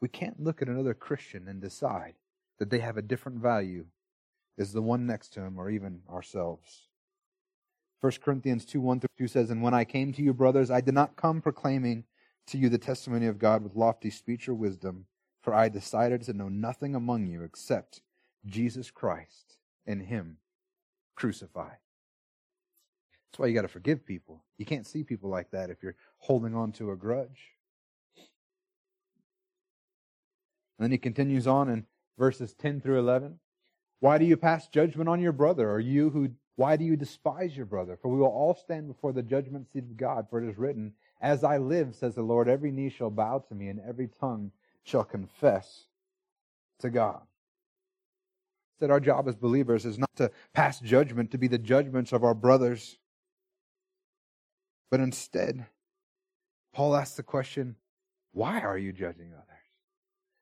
We 0.00 0.08
can't 0.08 0.42
look 0.42 0.60
at 0.60 0.68
another 0.68 0.94
Christian 0.94 1.46
and 1.46 1.60
decide 1.60 2.14
that 2.58 2.70
they 2.70 2.78
have 2.78 2.96
a 2.96 3.02
different 3.02 3.38
value 3.38 3.86
as 4.58 4.72
the 4.72 4.82
one 4.82 5.06
next 5.06 5.32
to 5.34 5.40
him 5.40 5.58
or 5.58 5.70
even 5.70 6.00
ourselves. 6.10 6.88
1 8.00 8.12
Corinthians 8.22 8.64
2 8.64 8.80
1 8.80 9.00
through 9.00 9.08
2 9.18 9.28
says, 9.28 9.50
And 9.50 9.62
when 9.62 9.74
I 9.74 9.84
came 9.84 10.12
to 10.12 10.22
you, 10.22 10.34
brothers, 10.34 10.70
I 10.70 10.80
did 10.80 10.94
not 10.94 11.16
come 11.16 11.40
proclaiming 11.40 12.04
to 12.48 12.58
you 12.58 12.68
the 12.68 12.78
testimony 12.78 13.26
of 13.26 13.38
God 13.38 13.62
with 13.62 13.76
lofty 13.76 14.10
speech 14.10 14.48
or 14.48 14.54
wisdom, 14.54 15.06
for 15.42 15.54
I 15.54 15.68
decided 15.68 16.22
to 16.22 16.32
know 16.32 16.48
nothing 16.48 16.94
among 16.94 17.26
you 17.26 17.42
except 17.42 18.02
Jesus 18.46 18.90
Christ 18.90 19.56
and 19.86 20.02
Him 20.02 20.38
crucified. 21.14 21.78
That's 23.34 23.40
why 23.40 23.46
you 23.46 23.54
got 23.54 23.62
to 23.62 23.68
forgive 23.68 24.06
people. 24.06 24.44
You 24.58 24.64
can't 24.64 24.86
see 24.86 25.02
people 25.02 25.28
like 25.28 25.50
that 25.50 25.70
if 25.70 25.82
you're 25.82 25.96
holding 26.18 26.54
on 26.54 26.72
to 26.72 26.92
a 26.92 26.96
grudge. 26.96 27.54
And 30.78 30.84
then 30.84 30.90
he 30.90 30.98
continues 30.98 31.46
on 31.46 31.68
in 31.68 31.86
verses 32.18 32.54
10 32.54 32.80
through 32.80 32.98
11. 32.98 33.38
Why 34.00 34.18
do 34.18 34.24
you 34.24 34.36
pass 34.36 34.68
judgment 34.68 35.08
on 35.08 35.20
your 35.20 35.32
brother? 35.32 35.70
Or 35.70 35.80
you 35.80 36.10
who, 36.10 36.30
why 36.56 36.76
do 36.76 36.84
you 36.84 36.96
despise 36.96 37.56
your 37.56 37.66
brother? 37.66 37.98
For 38.00 38.08
we 38.08 38.18
will 38.18 38.26
all 38.26 38.54
stand 38.54 38.86
before 38.88 39.12
the 39.12 39.22
judgment 39.22 39.66
seat 39.72 39.84
of 39.84 39.96
God. 39.96 40.26
For 40.30 40.42
it 40.42 40.48
is 40.48 40.56
written, 40.56 40.92
As 41.20 41.42
I 41.42 41.58
live, 41.58 41.94
says 41.94 42.14
the 42.14 42.22
Lord, 42.22 42.48
every 42.48 42.70
knee 42.70 42.90
shall 42.90 43.10
bow 43.10 43.44
to 43.48 43.54
me, 43.54 43.68
and 43.68 43.80
every 43.80 44.08
tongue 44.20 44.52
shall 44.84 45.04
confess 45.04 45.86
to 46.80 46.90
God 46.90 47.22
that 48.80 48.90
our 48.90 49.00
job 49.00 49.28
as 49.28 49.36
believers 49.36 49.84
is 49.86 49.98
not 49.98 50.14
to 50.16 50.30
pass 50.52 50.80
judgment, 50.80 51.30
to 51.30 51.38
be 51.38 51.48
the 51.48 51.58
judgments 51.58 52.12
of 52.12 52.24
our 52.24 52.34
brothers, 52.34 52.98
but 54.90 55.00
instead, 55.00 55.66
Paul 56.72 56.96
asks 56.96 57.16
the 57.16 57.22
question, 57.22 57.76
why 58.32 58.60
are 58.60 58.76
you 58.76 58.92
judging 58.92 59.32
others? 59.32 59.44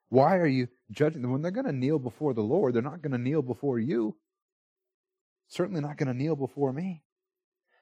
Why 0.08 0.36
are 0.38 0.46
you 0.46 0.68
judging 0.90 1.22
them? 1.22 1.32
When 1.32 1.42
they're 1.42 1.50
going 1.50 1.66
to 1.66 1.72
kneel 1.72 1.98
before 1.98 2.34
the 2.34 2.42
Lord, 2.42 2.74
they're 2.74 2.82
not 2.82 3.02
going 3.02 3.12
to 3.12 3.18
kneel 3.18 3.42
before 3.42 3.78
you. 3.78 4.16
Certainly 5.52 5.82
not 5.82 5.96
going 5.96 6.08
to 6.08 6.14
kneel 6.14 6.36
before 6.36 6.72
me. 6.72 7.02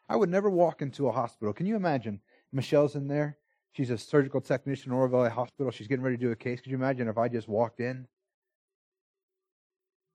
I 0.09 0.16
would 0.16 0.28
never 0.28 0.50
walk 0.50 0.83
into 0.83 1.06
a 1.06 1.12
hospital. 1.12 1.52
Can 1.52 1.66
you 1.66 1.76
imagine? 1.76 2.20
Michelle's 2.52 2.96
in 2.96 3.06
there. 3.06 3.38
She's 3.72 3.90
a 3.90 3.98
surgical 3.98 4.40
technician 4.40 4.90
in 4.90 4.98
Oro 4.98 5.09
Valley 5.09 5.30
Hospital. 5.30 5.70
She's 5.70 5.87
getting 5.87 6.04
ready 6.04 6.16
to 6.16 6.22
do 6.22 6.33
a 6.33 6.37
case. 6.37 6.61
Could 6.61 6.72
you 6.72 6.76
imagine 6.76 7.06
if 7.06 7.16
I 7.16 7.28
just 7.28 7.48
walked 7.48 7.78
in 7.78 8.09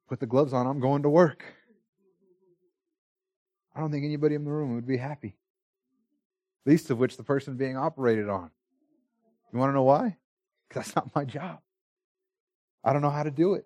put 0.08 0.20
the 0.20 0.26
gloves 0.26 0.54
on, 0.54 0.68
I'm 0.68 0.80
going 0.80 1.04
to 1.04 1.10
work. 1.10 1.44
I 3.76 3.80
don't 3.80 3.92
think 3.92 4.06
anybody 4.06 4.36
in 4.36 4.46
the 4.46 4.52
room 4.52 4.76
would 4.76 4.88
be 4.88 4.98
happy. 4.98 5.36
Least 6.66 6.90
of 6.90 6.98
which 6.98 7.18
the 7.18 7.24
person 7.24 7.58
being 7.58 7.78
operated 7.78 8.30
on. 8.30 8.50
You 9.52 9.60
want 9.60 9.70
to 9.70 9.74
know 9.74 9.84
why? 9.84 10.18
Because 10.68 10.86
that's 10.86 10.96
not 10.96 11.16
my 11.16 11.26
job. 11.26 11.60
I 12.84 12.94
don't 12.94 13.02
know 13.02 13.10
how 13.10 13.24
to 13.24 13.32
do 13.32 13.56
it. 13.56 13.66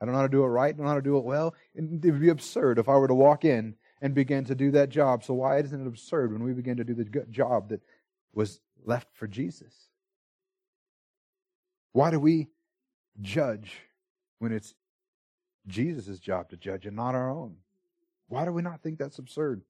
I 0.00 0.04
don't 0.04 0.12
know 0.12 0.20
how 0.20 0.26
to 0.26 0.30
do 0.30 0.44
it 0.44 0.48
right. 0.48 0.74
I 0.74 0.76
don't 0.76 0.84
know 0.84 0.90
how 0.90 0.96
to 0.96 1.02
do 1.02 1.16
it 1.16 1.24
well. 1.24 1.54
And 1.74 2.04
it 2.04 2.10
would 2.10 2.20
be 2.20 2.28
absurd 2.28 2.78
if 2.78 2.88
I 2.88 2.96
were 2.96 3.08
to 3.08 3.14
walk 3.14 3.44
in 3.44 3.74
and 4.02 4.14
begin 4.14 4.44
to 4.44 4.54
do 4.54 4.70
that 4.72 4.90
job. 4.90 5.24
So 5.24 5.34
why 5.34 5.58
isn't 5.58 5.80
it 5.80 5.88
absurd 5.88 6.32
when 6.32 6.42
we 6.42 6.52
begin 6.52 6.76
to 6.76 6.84
do 6.84 6.94
the 6.94 7.04
job 7.30 7.70
that 7.70 7.80
was 8.34 8.60
left 8.84 9.08
for 9.14 9.26
Jesus? 9.26 9.88
Why 11.92 12.10
do 12.10 12.20
we 12.20 12.48
judge 13.20 13.78
when 14.38 14.52
it's 14.52 14.74
Jesus' 15.66 16.18
job 16.18 16.50
to 16.50 16.56
judge 16.56 16.86
and 16.86 16.96
not 16.96 17.14
our 17.14 17.30
own. 17.30 17.56
Why 18.28 18.44
do 18.44 18.52
we 18.52 18.62
not 18.62 18.82
think 18.82 18.98
that's 18.98 19.18
absurd? 19.18 19.62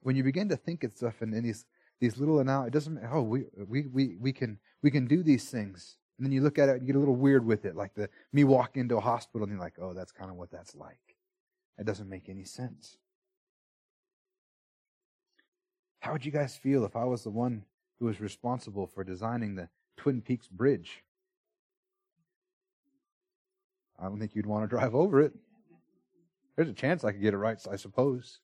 When 0.00 0.16
you 0.16 0.22
begin 0.22 0.48
to 0.50 0.56
think 0.56 0.84
of 0.84 0.92
stuff 0.92 1.22
in, 1.22 1.34
in 1.34 1.44
these 1.44 1.64
these 2.00 2.16
little 2.16 2.38
analogies, 2.38 2.68
it 2.68 2.72
doesn't 2.72 3.00
oh 3.12 3.22
we, 3.22 3.44
we 3.66 3.86
we 3.86 4.16
we 4.20 4.32
can 4.32 4.58
we 4.82 4.90
can 4.90 5.06
do 5.06 5.22
these 5.22 5.50
things. 5.50 5.96
And 6.18 6.26
then 6.26 6.32
you 6.32 6.42
look 6.42 6.58
at 6.58 6.68
it 6.68 6.72
and 6.72 6.82
you 6.82 6.88
get 6.88 6.96
a 6.96 6.98
little 6.98 7.16
weird 7.16 7.46
with 7.46 7.64
it, 7.64 7.76
like 7.76 7.94
the 7.94 8.08
me 8.32 8.42
walking 8.42 8.80
into 8.80 8.96
a 8.96 9.00
hospital 9.00 9.44
and 9.44 9.52
you're 9.52 9.60
like, 9.60 9.78
oh, 9.80 9.94
that's 9.94 10.10
kind 10.10 10.30
of 10.30 10.36
what 10.36 10.50
that's 10.50 10.74
like. 10.74 10.98
It 11.78 11.86
doesn't 11.86 12.08
make 12.08 12.28
any 12.28 12.44
sense. 12.44 12.98
How 16.00 16.12
would 16.12 16.24
you 16.24 16.32
guys 16.32 16.56
feel 16.56 16.84
if 16.84 16.96
I 16.96 17.04
was 17.04 17.22
the 17.22 17.30
one 17.30 17.64
who 17.98 18.06
was 18.06 18.20
responsible 18.20 18.86
for 18.86 19.04
designing 19.04 19.54
the 19.54 19.68
Twin 19.96 20.20
Peaks 20.20 20.48
Bridge? 20.48 21.04
I 23.98 24.04
don't 24.04 24.18
think 24.18 24.34
you'd 24.34 24.46
want 24.46 24.64
to 24.64 24.68
drive 24.68 24.94
over 24.94 25.20
it. 25.20 25.32
There's 26.56 26.68
a 26.68 26.74
chance 26.74 27.04
I 27.04 27.12
could 27.12 27.22
get 27.22 27.34
it 27.34 27.38
right, 27.38 27.58
I 27.70 27.76
suppose. 27.76 28.40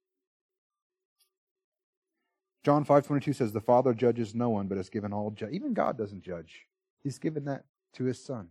John 2.62 2.84
5:22 2.84 3.34
says 3.34 3.52
the 3.52 3.60
Father 3.60 3.92
judges 3.92 4.34
no 4.34 4.50
one 4.50 4.68
but 4.68 4.76
has 4.76 4.88
given 4.88 5.12
all 5.12 5.32
ju- 5.32 5.48
even 5.48 5.74
God 5.74 5.98
doesn't 5.98 6.22
judge. 6.22 6.66
He's 7.04 7.18
given 7.18 7.44
that 7.44 7.64
to 7.94 8.04
his 8.04 8.22
son. 8.22 8.48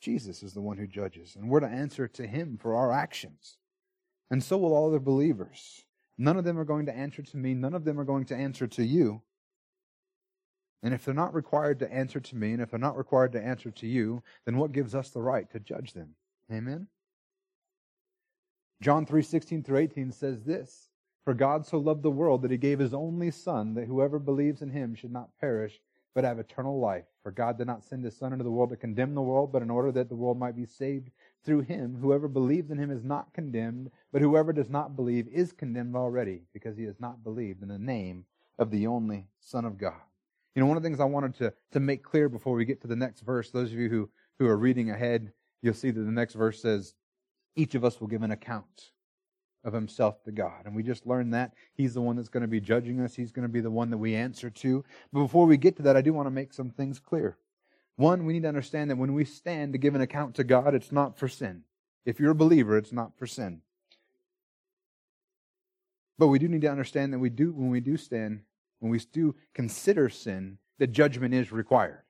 Jesus 0.00 0.42
is 0.42 0.52
the 0.52 0.60
one 0.60 0.76
who 0.76 0.86
judges 0.86 1.36
and 1.36 1.48
we're 1.48 1.60
to 1.60 1.66
answer 1.66 2.08
to 2.08 2.26
him 2.26 2.58
for 2.60 2.74
our 2.74 2.90
actions. 2.90 3.58
And 4.30 4.42
so 4.42 4.58
will 4.58 4.74
all 4.74 4.88
other 4.88 4.98
believers. 4.98 5.84
None 6.18 6.36
of 6.36 6.44
them 6.44 6.58
are 6.58 6.64
going 6.64 6.86
to 6.86 6.96
answer 6.96 7.22
to 7.22 7.36
me, 7.36 7.54
none 7.54 7.74
of 7.74 7.84
them 7.84 8.00
are 8.00 8.04
going 8.04 8.24
to 8.26 8.36
answer 8.36 8.66
to 8.66 8.84
you. 8.84 9.22
And 10.82 10.92
if 10.92 11.04
they're 11.04 11.14
not 11.14 11.34
required 11.34 11.78
to 11.78 11.92
answer 11.92 12.20
to 12.20 12.36
me, 12.36 12.52
and 12.52 12.60
if 12.60 12.70
they're 12.70 12.78
not 12.78 12.98
required 12.98 13.32
to 13.32 13.42
answer 13.42 13.70
to 13.70 13.86
you, 13.86 14.22
then 14.44 14.58
what 14.58 14.72
gives 14.72 14.94
us 14.94 15.10
the 15.10 15.22
right 15.22 15.50
to 15.50 15.58
judge 15.58 15.94
them? 15.94 16.14
Amen? 16.52 16.88
John 18.82 19.06
3 19.06 19.22
16 19.22 19.62
through 19.62 19.78
18 19.78 20.12
says 20.12 20.44
this 20.44 20.90
For 21.24 21.32
God 21.32 21.64
so 21.66 21.78
loved 21.78 22.02
the 22.02 22.10
world 22.10 22.42
that 22.42 22.50
he 22.50 22.58
gave 22.58 22.78
his 22.78 22.92
only 22.92 23.30
Son, 23.30 23.74
that 23.74 23.86
whoever 23.86 24.18
believes 24.18 24.60
in 24.60 24.70
him 24.70 24.94
should 24.94 25.12
not 25.12 25.30
perish, 25.40 25.80
but 26.14 26.24
have 26.24 26.38
eternal 26.38 26.78
life. 26.78 27.04
For 27.22 27.30
God 27.30 27.58
did 27.58 27.66
not 27.66 27.84
send 27.84 28.04
his 28.04 28.16
Son 28.16 28.32
into 28.32 28.44
the 28.44 28.50
world 28.50 28.70
to 28.70 28.76
condemn 28.76 29.14
the 29.14 29.22
world, 29.22 29.52
but 29.52 29.62
in 29.62 29.70
order 29.70 29.90
that 29.92 30.08
the 30.08 30.14
world 30.14 30.38
might 30.38 30.56
be 30.56 30.66
saved 30.66 31.10
through 31.44 31.62
him. 31.62 31.98
Whoever 32.00 32.28
believes 32.28 32.70
in 32.70 32.78
him 32.78 32.90
is 32.90 33.04
not 33.04 33.32
condemned, 33.34 33.90
but 34.12 34.22
whoever 34.22 34.52
does 34.52 34.70
not 34.70 34.96
believe 34.96 35.26
is 35.28 35.52
condemned 35.52 35.96
already, 35.96 36.42
because 36.52 36.76
he 36.76 36.84
has 36.84 37.00
not 37.00 37.24
believed 37.24 37.62
in 37.62 37.68
the 37.68 37.78
name 37.78 38.24
of 38.58 38.70
the 38.70 38.86
only 38.86 39.26
Son 39.40 39.64
of 39.64 39.76
God. 39.76 40.00
You 40.54 40.62
know, 40.62 40.66
one 40.66 40.76
of 40.76 40.82
the 40.82 40.88
things 40.88 41.00
I 41.00 41.04
wanted 41.04 41.34
to, 41.38 41.52
to 41.72 41.80
make 41.80 42.04
clear 42.04 42.28
before 42.28 42.54
we 42.54 42.64
get 42.64 42.80
to 42.82 42.86
the 42.86 42.94
next 42.94 43.22
verse, 43.22 43.50
those 43.50 43.72
of 43.72 43.78
you 43.78 43.88
who, 43.88 44.08
who 44.38 44.46
are 44.46 44.56
reading 44.56 44.90
ahead, 44.90 45.32
you'll 45.62 45.74
see 45.74 45.90
that 45.90 46.00
the 46.00 46.10
next 46.12 46.34
verse 46.34 46.62
says, 46.62 46.94
each 47.56 47.74
of 47.74 47.84
us 47.84 48.00
will 48.00 48.08
give 48.08 48.22
an 48.22 48.30
account 48.30 48.90
of 49.64 49.72
himself 49.72 50.22
to 50.24 50.32
God. 50.32 50.66
And 50.66 50.74
we 50.74 50.82
just 50.82 51.06
learned 51.06 51.32
that. 51.34 51.54
He's 51.74 51.94
the 51.94 52.00
one 52.00 52.16
that's 52.16 52.28
going 52.28 52.42
to 52.42 52.48
be 52.48 52.60
judging 52.60 53.00
us. 53.00 53.14
He's 53.14 53.32
going 53.32 53.46
to 53.46 53.52
be 53.52 53.60
the 53.60 53.70
one 53.70 53.90
that 53.90 53.98
we 53.98 54.14
answer 54.14 54.50
to. 54.50 54.84
But 55.12 55.20
before 55.20 55.46
we 55.46 55.56
get 55.56 55.76
to 55.76 55.82
that, 55.82 55.96
I 55.96 56.02
do 56.02 56.12
want 56.12 56.26
to 56.26 56.30
make 56.30 56.52
some 56.52 56.70
things 56.70 57.00
clear. 57.00 57.38
One, 57.96 58.26
we 58.26 58.32
need 58.32 58.42
to 58.42 58.48
understand 58.48 58.90
that 58.90 58.96
when 58.96 59.14
we 59.14 59.24
stand 59.24 59.72
to 59.72 59.78
give 59.78 59.94
an 59.94 60.00
account 60.00 60.34
to 60.36 60.44
God, 60.44 60.74
it's 60.74 60.92
not 60.92 61.18
for 61.18 61.28
sin. 61.28 61.62
If 62.04 62.20
you're 62.20 62.32
a 62.32 62.36
believer, 62.36 62.76
it's 62.76 62.92
not 62.92 63.16
for 63.16 63.26
sin. 63.26 63.62
But 66.18 66.28
we 66.28 66.38
do 66.38 66.48
need 66.48 66.62
to 66.62 66.70
understand 66.70 67.12
that 67.12 67.18
we 67.18 67.30
do, 67.30 67.52
when 67.52 67.70
we 67.70 67.80
do 67.80 67.96
stand, 67.96 68.42
when 68.80 68.90
we 68.90 68.98
do 68.98 69.34
consider 69.54 70.08
sin, 70.08 70.58
that 70.78 70.88
judgment 70.88 71.34
is 71.34 71.52
required. 71.52 72.02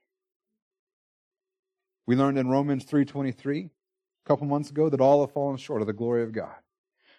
We 2.07 2.17
learned 2.17 2.39
in 2.39 2.49
Romans 2.49 2.85
3:23 2.85 3.67
a 3.67 4.29
couple 4.29 4.47
months 4.47 4.71
ago 4.71 4.89
that 4.89 5.01
all 5.01 5.21
have 5.21 5.33
fallen 5.33 5.57
short 5.57 5.81
of 5.81 5.87
the 5.87 5.93
glory 5.93 6.23
of 6.23 6.33
God. 6.33 6.57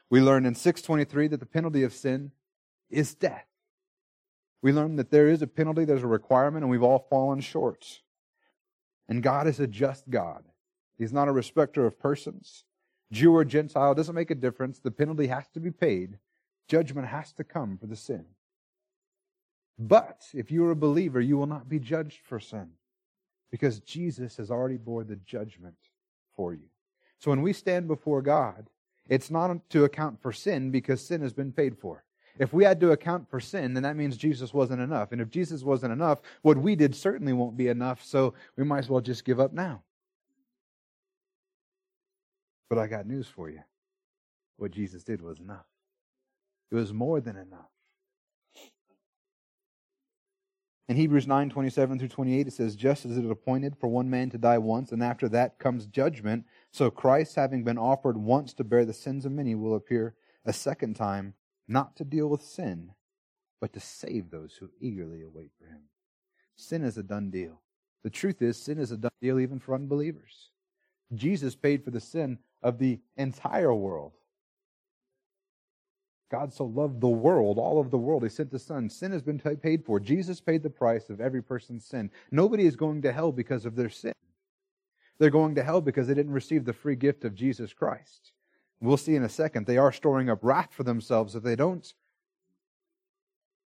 We 0.09 0.21
learned 0.21 0.45
in 0.45 0.55
623 0.55 1.27
that 1.29 1.39
the 1.39 1.45
penalty 1.45 1.83
of 1.83 1.93
sin 1.93 2.31
is 2.89 3.15
death. 3.15 3.47
We 4.61 4.71
learn 4.71 4.95
that 4.95 5.11
there 5.11 5.29
is 5.29 5.41
a 5.41 5.47
penalty, 5.47 5.85
there's 5.85 6.03
a 6.03 6.07
requirement, 6.07 6.63
and 6.63 6.71
we've 6.71 6.83
all 6.83 7.07
fallen 7.09 7.41
short. 7.41 8.01
And 9.07 9.21
God 9.21 9.47
is 9.47 9.59
a 9.59 9.67
just 9.67 10.09
God. 10.09 10.43
He's 10.97 11.13
not 11.13 11.27
a 11.27 11.31
respecter 11.31 11.85
of 11.85 11.99
persons. 11.99 12.63
Jew 13.11 13.35
or 13.35 13.45
Gentile 13.45 13.93
doesn't 13.93 14.15
make 14.15 14.31
a 14.31 14.35
difference. 14.35 14.79
The 14.79 14.91
penalty 14.91 15.27
has 15.27 15.47
to 15.49 15.59
be 15.59 15.71
paid. 15.71 16.17
Judgment 16.67 17.07
has 17.07 17.31
to 17.33 17.43
come 17.43 17.77
for 17.77 17.85
the 17.85 17.95
sin. 17.95 18.25
But 19.77 20.27
if 20.33 20.51
you 20.51 20.65
are 20.65 20.71
a 20.71 20.75
believer, 20.75 21.19
you 21.21 21.37
will 21.37 21.47
not 21.47 21.69
be 21.69 21.79
judged 21.79 22.21
for 22.23 22.39
sin 22.39 22.69
because 23.51 23.79
Jesus 23.81 24.37
has 24.37 24.49
already 24.49 24.77
bore 24.77 25.03
the 25.03 25.17
judgment 25.17 25.77
for 26.35 26.53
you. 26.53 26.69
So 27.19 27.29
when 27.29 27.41
we 27.41 27.53
stand 27.53 27.87
before 27.87 28.21
God, 28.21 28.69
it's 29.07 29.29
not 29.29 29.69
to 29.69 29.83
account 29.83 30.21
for 30.21 30.31
sin 30.31 30.71
because 30.71 31.05
sin 31.05 31.21
has 31.21 31.33
been 31.33 31.51
paid 31.51 31.77
for. 31.77 32.03
If 32.37 32.51
we 32.51 32.65
had 32.65 32.79
to 32.81 32.91
account 32.91 33.29
for 33.29 33.39
sin, 33.39 33.73
then 33.73 33.83
that 33.83 33.95
means 33.95 34.17
Jesus 34.17 34.53
wasn't 34.53 34.81
enough. 34.81 35.11
And 35.11 35.21
if 35.21 35.29
Jesus 35.29 35.63
wasn't 35.63 35.93
enough, 35.93 36.19
what 36.41 36.57
we 36.57 36.75
did 36.75 36.93
certainly 36.93 37.33
won't 37.33 37.55
be 37.55 37.69
enough, 37.69 38.03
so 38.03 38.33
we 38.57 38.65
might 38.65 38.79
as 38.79 38.89
well 38.89 38.99
just 38.99 39.23
give 39.23 39.39
up 39.39 39.53
now. 39.53 39.83
But 42.69 42.79
I 42.79 42.87
got 42.87 43.05
news 43.05 43.27
for 43.27 43.49
you. 43.49 43.61
What 44.57 44.71
Jesus 44.71 45.03
did 45.03 45.21
was 45.21 45.39
enough. 45.39 45.65
It 46.71 46.75
was 46.75 46.91
more 46.91 47.21
than 47.21 47.37
enough. 47.37 47.69
In 50.87 50.97
Hebrews 50.97 51.25
9 51.25 51.49
27 51.49 51.97
through 51.97 52.07
28, 52.09 52.47
it 52.47 52.53
says, 52.53 52.75
Just 52.75 53.05
as 53.05 53.17
it 53.17 53.25
is 53.25 53.31
appointed 53.31 53.75
for 53.77 53.87
one 53.87 54.09
man 54.09 54.29
to 54.31 54.37
die 54.37 54.59
once, 54.59 54.91
and 54.91 55.01
after 55.01 55.27
that 55.29 55.57
comes 55.57 55.87
judgment, 55.87 56.45
so 56.75 56.91
Christ, 56.91 57.37
having 57.37 57.63
been 57.63 57.77
offered 57.77 58.17
once 58.17 58.53
to 58.55 58.65
bear 58.65 58.83
the 58.83 58.91
sins 58.91 59.25
of 59.25 59.31
many, 59.31 59.55
will 59.55 59.75
appear 59.75 60.13
a 60.43 60.51
second 60.51 60.97
time, 60.97 61.33
not 61.69 61.95
to 61.95 62.03
deal 62.03 62.27
with 62.27 62.41
sin, 62.41 62.91
but 63.61 63.71
to 63.71 63.79
save 63.79 64.29
those 64.29 64.57
who 64.59 64.69
eagerly 64.81 65.21
await 65.21 65.51
for 65.57 65.67
him. 65.67 65.83
Sin 66.57 66.83
is 66.83 66.97
a 66.97 67.03
done 67.03 67.29
deal. 67.29 67.61
The 68.03 68.09
truth 68.09 68.41
is, 68.41 68.61
sin 68.61 68.77
is 68.77 68.91
a 68.91 68.97
done 68.97 69.11
deal 69.21 69.39
even 69.39 69.57
for 69.57 69.73
unbelievers. 69.73 70.49
Jesus 71.13 71.55
paid 71.55 71.81
for 71.81 71.91
the 71.91 72.01
sin 72.01 72.39
of 72.61 72.77
the 72.77 72.99
entire 73.15 73.73
world. 73.73 74.11
God 76.29 76.51
so 76.51 76.65
loved 76.65 76.99
the 76.99 77.07
world, 77.07 77.57
all 77.57 77.79
of 77.79 77.89
the 77.89 77.97
world, 77.97 78.23
He 78.23 78.27
sent 78.29 78.51
the 78.51 78.59
Son. 78.59 78.89
Sin 78.89 79.13
has 79.13 79.21
been 79.21 79.39
paid 79.39 79.85
for. 79.85 79.97
Jesus 79.97 80.41
paid 80.41 80.61
the 80.61 80.69
price 80.69 81.09
of 81.09 81.21
every 81.21 81.41
person's 81.41 81.85
sin. 81.85 82.11
Nobody 82.31 82.65
is 82.65 82.75
going 82.75 83.01
to 83.03 83.13
hell 83.13 83.31
because 83.31 83.65
of 83.65 83.77
their 83.77 83.89
sin. 83.89 84.11
They're 85.17 85.29
going 85.29 85.55
to 85.55 85.63
hell 85.63 85.81
because 85.81 86.07
they 86.07 86.13
didn't 86.13 86.33
receive 86.33 86.65
the 86.65 86.73
free 86.73 86.95
gift 86.95 87.23
of 87.25 87.35
Jesus 87.35 87.73
Christ. 87.73 88.31
We'll 88.81 88.97
see 88.97 89.15
in 89.15 89.23
a 89.23 89.29
second. 89.29 89.65
They 89.65 89.77
are 89.77 89.91
storing 89.91 90.29
up 90.29 90.39
wrath 90.41 90.73
for 90.73 90.83
themselves 90.83 91.35
if 91.35 91.43
they 91.43 91.55
don't 91.55 91.93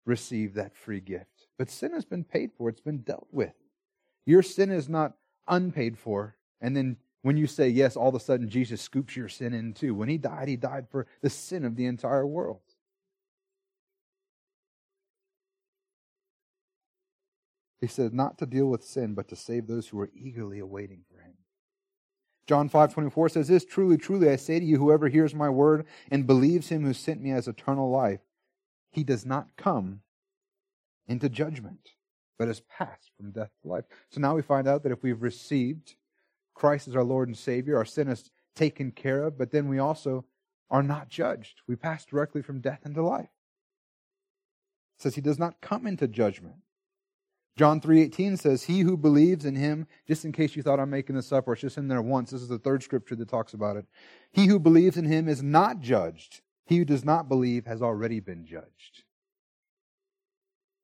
receive 0.05 0.53
that 0.53 0.75
free 0.75 0.99
gift. 0.99 1.47
But 1.57 1.69
sin 1.69 1.93
has 1.93 2.05
been 2.05 2.23
paid 2.23 2.51
for, 2.53 2.69
it's 2.69 2.81
been 2.81 2.99
dealt 2.99 3.27
with. 3.31 3.53
Your 4.25 4.43
sin 4.43 4.71
is 4.71 4.87
not 4.87 5.13
unpaid 5.47 5.97
for, 5.97 6.35
and 6.59 6.75
then 6.75 6.97
when 7.23 7.37
you 7.37 7.47
say 7.47 7.69
yes, 7.69 7.95
all 7.95 8.09
of 8.09 8.15
a 8.15 8.19
sudden 8.19 8.49
Jesus 8.49 8.81
scoops 8.81 9.15
your 9.15 9.29
sin 9.29 9.53
in 9.53 9.73
too. 9.73 9.93
When 9.93 10.09
he 10.09 10.17
died, 10.17 10.47
he 10.47 10.55
died 10.55 10.87
for 10.89 11.07
the 11.21 11.29
sin 11.29 11.65
of 11.65 11.75
the 11.75 11.85
entire 11.85 12.25
world. 12.25 12.61
He 17.81 17.87
said, 17.87 18.13
not 18.13 18.37
to 18.37 18.45
deal 18.45 18.67
with 18.67 18.83
sin, 18.83 19.13
but 19.15 19.27
to 19.29 19.35
save 19.35 19.67
those 19.67 19.87
who 19.87 19.99
are 19.99 20.11
eagerly 20.15 20.59
awaiting 20.59 21.03
for 21.09 21.19
him. 21.19 21.33
John 22.47 22.69
5 22.69 22.93
24 22.93 23.29
says 23.29 23.47
this 23.47 23.65
Truly, 23.65 23.97
truly, 23.97 24.29
I 24.29 24.35
say 24.35 24.59
to 24.59 24.65
you, 24.65 24.77
whoever 24.77 25.09
hears 25.09 25.33
my 25.33 25.49
word 25.49 25.85
and 26.09 26.27
believes 26.27 26.69
him 26.69 26.83
who 26.83 26.93
sent 26.93 27.21
me 27.21 27.31
has 27.31 27.47
eternal 27.47 27.89
life, 27.89 28.21
he 28.91 29.03
does 29.03 29.25
not 29.25 29.57
come 29.57 30.01
into 31.07 31.27
judgment, 31.27 31.89
but 32.37 32.47
has 32.47 32.61
passed 32.61 33.11
from 33.17 33.31
death 33.31 33.51
to 33.61 33.67
life. 33.67 33.85
So 34.09 34.21
now 34.21 34.35
we 34.35 34.41
find 34.41 34.67
out 34.67 34.83
that 34.83 34.91
if 34.91 35.03
we've 35.03 35.21
received 35.21 35.95
Christ 36.53 36.87
as 36.87 36.95
our 36.95 37.03
Lord 37.03 37.27
and 37.27 37.37
Savior. 37.37 37.77
Our 37.77 37.85
sin 37.85 38.07
is 38.07 38.29
taken 38.55 38.91
care 38.91 39.23
of, 39.23 39.37
but 39.37 39.51
then 39.51 39.67
we 39.67 39.79
also 39.79 40.25
are 40.69 40.83
not 40.83 41.09
judged. 41.09 41.61
We 41.67 41.75
pass 41.75 42.05
directly 42.05 42.41
from 42.41 42.61
death 42.61 42.81
into 42.85 43.01
life. 43.01 43.29
It 44.97 45.01
says 45.01 45.15
he 45.15 45.21
does 45.21 45.39
not 45.39 45.61
come 45.61 45.87
into 45.87 46.07
judgment. 46.07 46.57
John 47.57 47.81
3:18 47.81 48.37
says, 48.37 48.63
"He 48.63 48.79
who 48.79 48.95
believes 48.95 49.45
in 49.45 49.55
him, 49.55 49.87
just 50.07 50.25
in 50.25 50.31
case 50.31 50.55
you 50.55 50.63
thought 50.63 50.79
I'm 50.79 50.89
making 50.89 51.15
this 51.15 51.31
up 51.31 51.47
or 51.47 51.53
it's 51.53 51.61
just 51.61 51.77
in 51.77 51.87
there 51.87 52.01
once, 52.01 52.31
this 52.31 52.41
is 52.41 52.47
the 52.47 52.57
third 52.57 52.81
scripture 52.81 53.15
that 53.15 53.29
talks 53.29 53.53
about 53.53 53.77
it. 53.77 53.85
He 54.31 54.47
who 54.47 54.59
believes 54.59 54.97
in 54.97 55.05
him 55.05 55.27
is 55.27 55.43
not 55.43 55.81
judged. 55.81 56.41
He 56.65 56.77
who 56.77 56.85
does 56.85 57.03
not 57.03 57.27
believe 57.27 57.65
has 57.65 57.81
already 57.81 58.19
been 58.19 58.45
judged." 58.45 59.03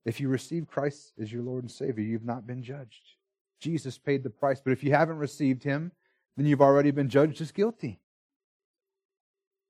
If 0.03 0.19
you 0.19 0.29
receive 0.29 0.67
Christ 0.67 1.13
as 1.19 1.33
your 1.33 1.43
Lord 1.43 1.63
and 1.63 1.71
Savior, 1.71 2.03
you've 2.03 2.23
not 2.23 2.47
been 2.47 2.63
judged. 2.63 3.15
Jesus 3.59 3.97
paid 3.97 4.23
the 4.23 4.29
price. 4.29 4.61
But 4.61 4.71
if 4.71 4.83
you 4.83 4.91
haven't 4.91 5.17
received 5.17 5.63
him, 5.63 5.91
then 6.35 6.45
you've 6.45 6.61
already 6.61 6.91
been 6.91 7.09
judged 7.09 7.41
as 7.41 7.51
guilty. 7.51 7.99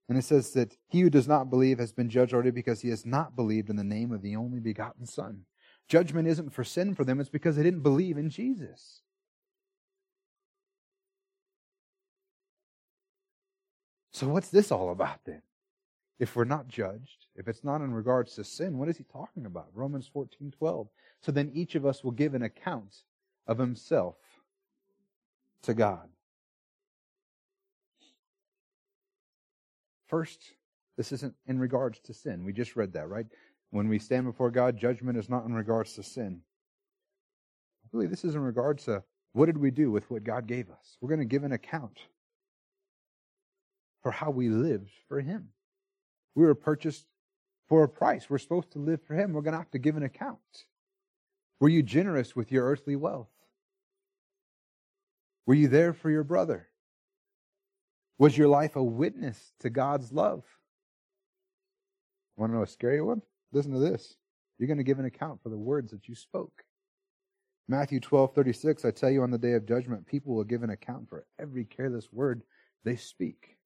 And 0.09 0.17
it 0.17 0.23
says 0.23 0.53
that 0.53 0.77
he 0.87 1.01
who 1.01 1.09
does 1.09 1.27
not 1.27 1.49
believe 1.49 1.79
has 1.79 1.91
been 1.91 2.09
judged 2.09 2.33
already 2.33 2.51
because 2.51 2.81
he 2.81 2.89
has 2.89 3.05
not 3.05 3.35
believed 3.35 3.69
in 3.69 3.75
the 3.75 3.83
name 3.83 4.11
of 4.11 4.21
the 4.21 4.35
only 4.35 4.59
begotten 4.59 5.05
Son. 5.05 5.45
Judgment 5.87 6.27
isn't 6.27 6.53
for 6.53 6.63
sin 6.63 6.95
for 6.95 7.03
them, 7.03 7.19
it's 7.19 7.29
because 7.29 7.55
they 7.55 7.63
didn't 7.63 7.81
believe 7.81 8.17
in 8.17 8.29
Jesus. 8.29 9.01
So, 14.11 14.27
what's 14.27 14.49
this 14.49 14.71
all 14.71 14.89
about 14.91 15.23
then? 15.25 15.43
If 16.19 16.35
we're 16.35 16.43
not 16.43 16.67
judged, 16.67 17.27
if 17.35 17.47
it's 17.47 17.63
not 17.63 17.81
in 17.81 17.93
regards 17.93 18.33
to 18.35 18.43
sin, 18.43 18.77
what 18.77 18.89
is 18.89 18.97
he 18.97 19.03
talking 19.03 19.45
about? 19.45 19.67
Romans 19.73 20.09
14 20.11 20.51
12. 20.57 20.87
So 21.21 21.31
then 21.31 21.51
each 21.53 21.75
of 21.75 21.85
us 21.85 22.03
will 22.03 22.11
give 22.11 22.33
an 22.33 22.41
account 22.41 23.03
of 23.45 23.57
himself 23.57 24.15
to 25.63 25.73
God. 25.73 26.09
First, 30.07 30.53
this 30.95 31.11
isn't 31.11 31.35
in 31.45 31.59
regards 31.59 31.99
to 32.01 32.13
sin. 32.13 32.43
We 32.43 32.53
just 32.53 32.75
read 32.75 32.93
that, 32.93 33.09
right? 33.09 33.27
When 33.71 33.89
we 33.89 33.99
stand 33.99 34.25
before 34.25 34.49
God, 34.49 34.77
judgment 34.77 35.17
is 35.17 35.29
not 35.29 35.45
in 35.45 35.53
regards 35.53 35.93
to 35.93 36.03
sin. 36.03 36.41
Really, 37.91 38.07
this 38.07 38.23
is 38.23 38.35
in 38.35 38.41
regards 38.41 38.85
to 38.85 39.03
what 39.33 39.45
did 39.45 39.57
we 39.57 39.71
do 39.71 39.91
with 39.91 40.09
what 40.09 40.23
God 40.23 40.47
gave 40.47 40.69
us? 40.69 40.97
We're 41.01 41.09
going 41.09 41.19
to 41.19 41.25
give 41.25 41.43
an 41.43 41.51
account 41.51 41.99
for 44.01 44.11
how 44.11 44.29
we 44.29 44.49
lived 44.49 44.91
for 45.07 45.21
Him. 45.21 45.49
We 46.35 46.45
were 46.45 46.55
purchased 46.55 47.05
for 47.67 47.83
a 47.83 47.89
price. 47.89 48.29
We're 48.29 48.37
supposed 48.37 48.71
to 48.71 48.79
live 48.79 49.01
for 49.03 49.15
Him. 49.15 49.33
We're 49.33 49.41
going 49.41 49.53
to 49.53 49.59
have 49.59 49.71
to 49.71 49.79
give 49.79 49.97
an 49.97 50.03
account. 50.03 50.39
Were 51.59 51.69
you 51.69 51.83
generous 51.83 52.35
with 52.35 52.51
your 52.51 52.65
earthly 52.65 52.95
wealth? 52.95 53.29
Were 55.45 55.55
you 55.55 55.67
there 55.67 55.93
for 55.93 56.09
your 56.09 56.23
brother? 56.23 56.67
Was 58.17 58.37
your 58.37 58.47
life 58.47 58.75
a 58.75 58.83
witness 58.83 59.53
to 59.59 59.69
God's 59.69 60.11
love? 60.11 60.43
Want 62.35 62.51
to 62.51 62.57
know 62.57 62.63
a 62.63 62.67
scary 62.67 63.01
one? 63.01 63.21
Listen 63.51 63.71
to 63.73 63.79
this. 63.79 64.15
You're 64.57 64.67
going 64.67 64.77
to 64.77 64.83
give 64.83 64.99
an 64.99 65.05
account 65.05 65.41
for 65.41 65.49
the 65.49 65.57
words 65.57 65.91
that 65.91 66.07
you 66.07 66.15
spoke. 66.15 66.63
Matthew 67.67 67.99
12, 67.99 68.33
36, 68.33 68.85
I 68.85 68.91
tell 68.91 69.09
you 69.09 69.23
on 69.23 69.31
the 69.31 69.37
day 69.37 69.53
of 69.53 69.67
judgment, 69.67 70.07
people 70.07 70.35
will 70.35 70.43
give 70.43 70.63
an 70.63 70.69
account 70.69 71.09
for 71.09 71.25
every 71.39 71.65
careless 71.65 72.07
word 72.11 72.43
they 72.83 72.95
speak. 72.95 73.57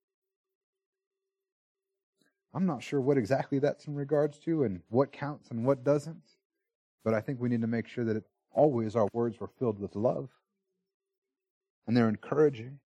I'm 2.54 2.65
not 2.65 2.84
sure 2.84 3.00
what 3.00 3.17
exactly 3.17 3.60
that's 3.60 3.86
in 3.86 3.96
regards 3.96 4.39
to 4.39 4.63
and 4.63 4.82
what 4.89 5.12
counts 5.12 5.52
and 5.52 5.65
what 5.65 5.84
doesn't, 5.84 6.24
but 7.06 7.13
I 7.13 7.22
think 7.22 7.39
we 7.39 7.50
need 7.50 7.62
to 7.62 7.67
make 7.67 7.88
sure 7.88 8.04
that 8.06 8.17
it, 8.17 8.24
always 8.52 8.96
our 8.96 9.08
words 9.13 9.39
were 9.39 9.52
filled 9.60 9.80
with 9.80 9.96
love 9.96 10.30
and 11.88 11.96
they're 11.96 12.10
encouraging. 12.10 12.80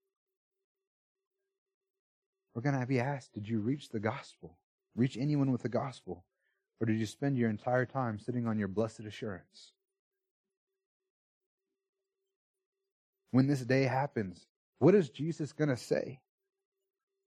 We're 2.53 2.62
going 2.62 2.79
to 2.79 2.86
be 2.86 2.99
asked 2.99 3.34
Did 3.34 3.47
you 3.47 3.60
reach 3.60 3.89
the 3.89 3.99
gospel? 3.99 4.58
Reach 4.95 5.17
anyone 5.17 5.51
with 5.51 5.63
the 5.63 5.69
gospel? 5.69 6.25
Or 6.79 6.85
did 6.85 6.97
you 6.97 7.05
spend 7.05 7.38
your 7.38 7.49
entire 7.49 7.85
time 7.85 8.19
sitting 8.19 8.47
on 8.47 8.59
your 8.59 8.67
blessed 8.67 9.01
assurance? 9.01 9.71
When 13.32 13.47
this 13.47 13.61
day 13.61 13.84
happens, 13.84 14.45
what 14.80 14.95
is 14.95 15.09
Jesus 15.09 15.53
going 15.53 15.69
to 15.69 15.78
say? 15.78 16.19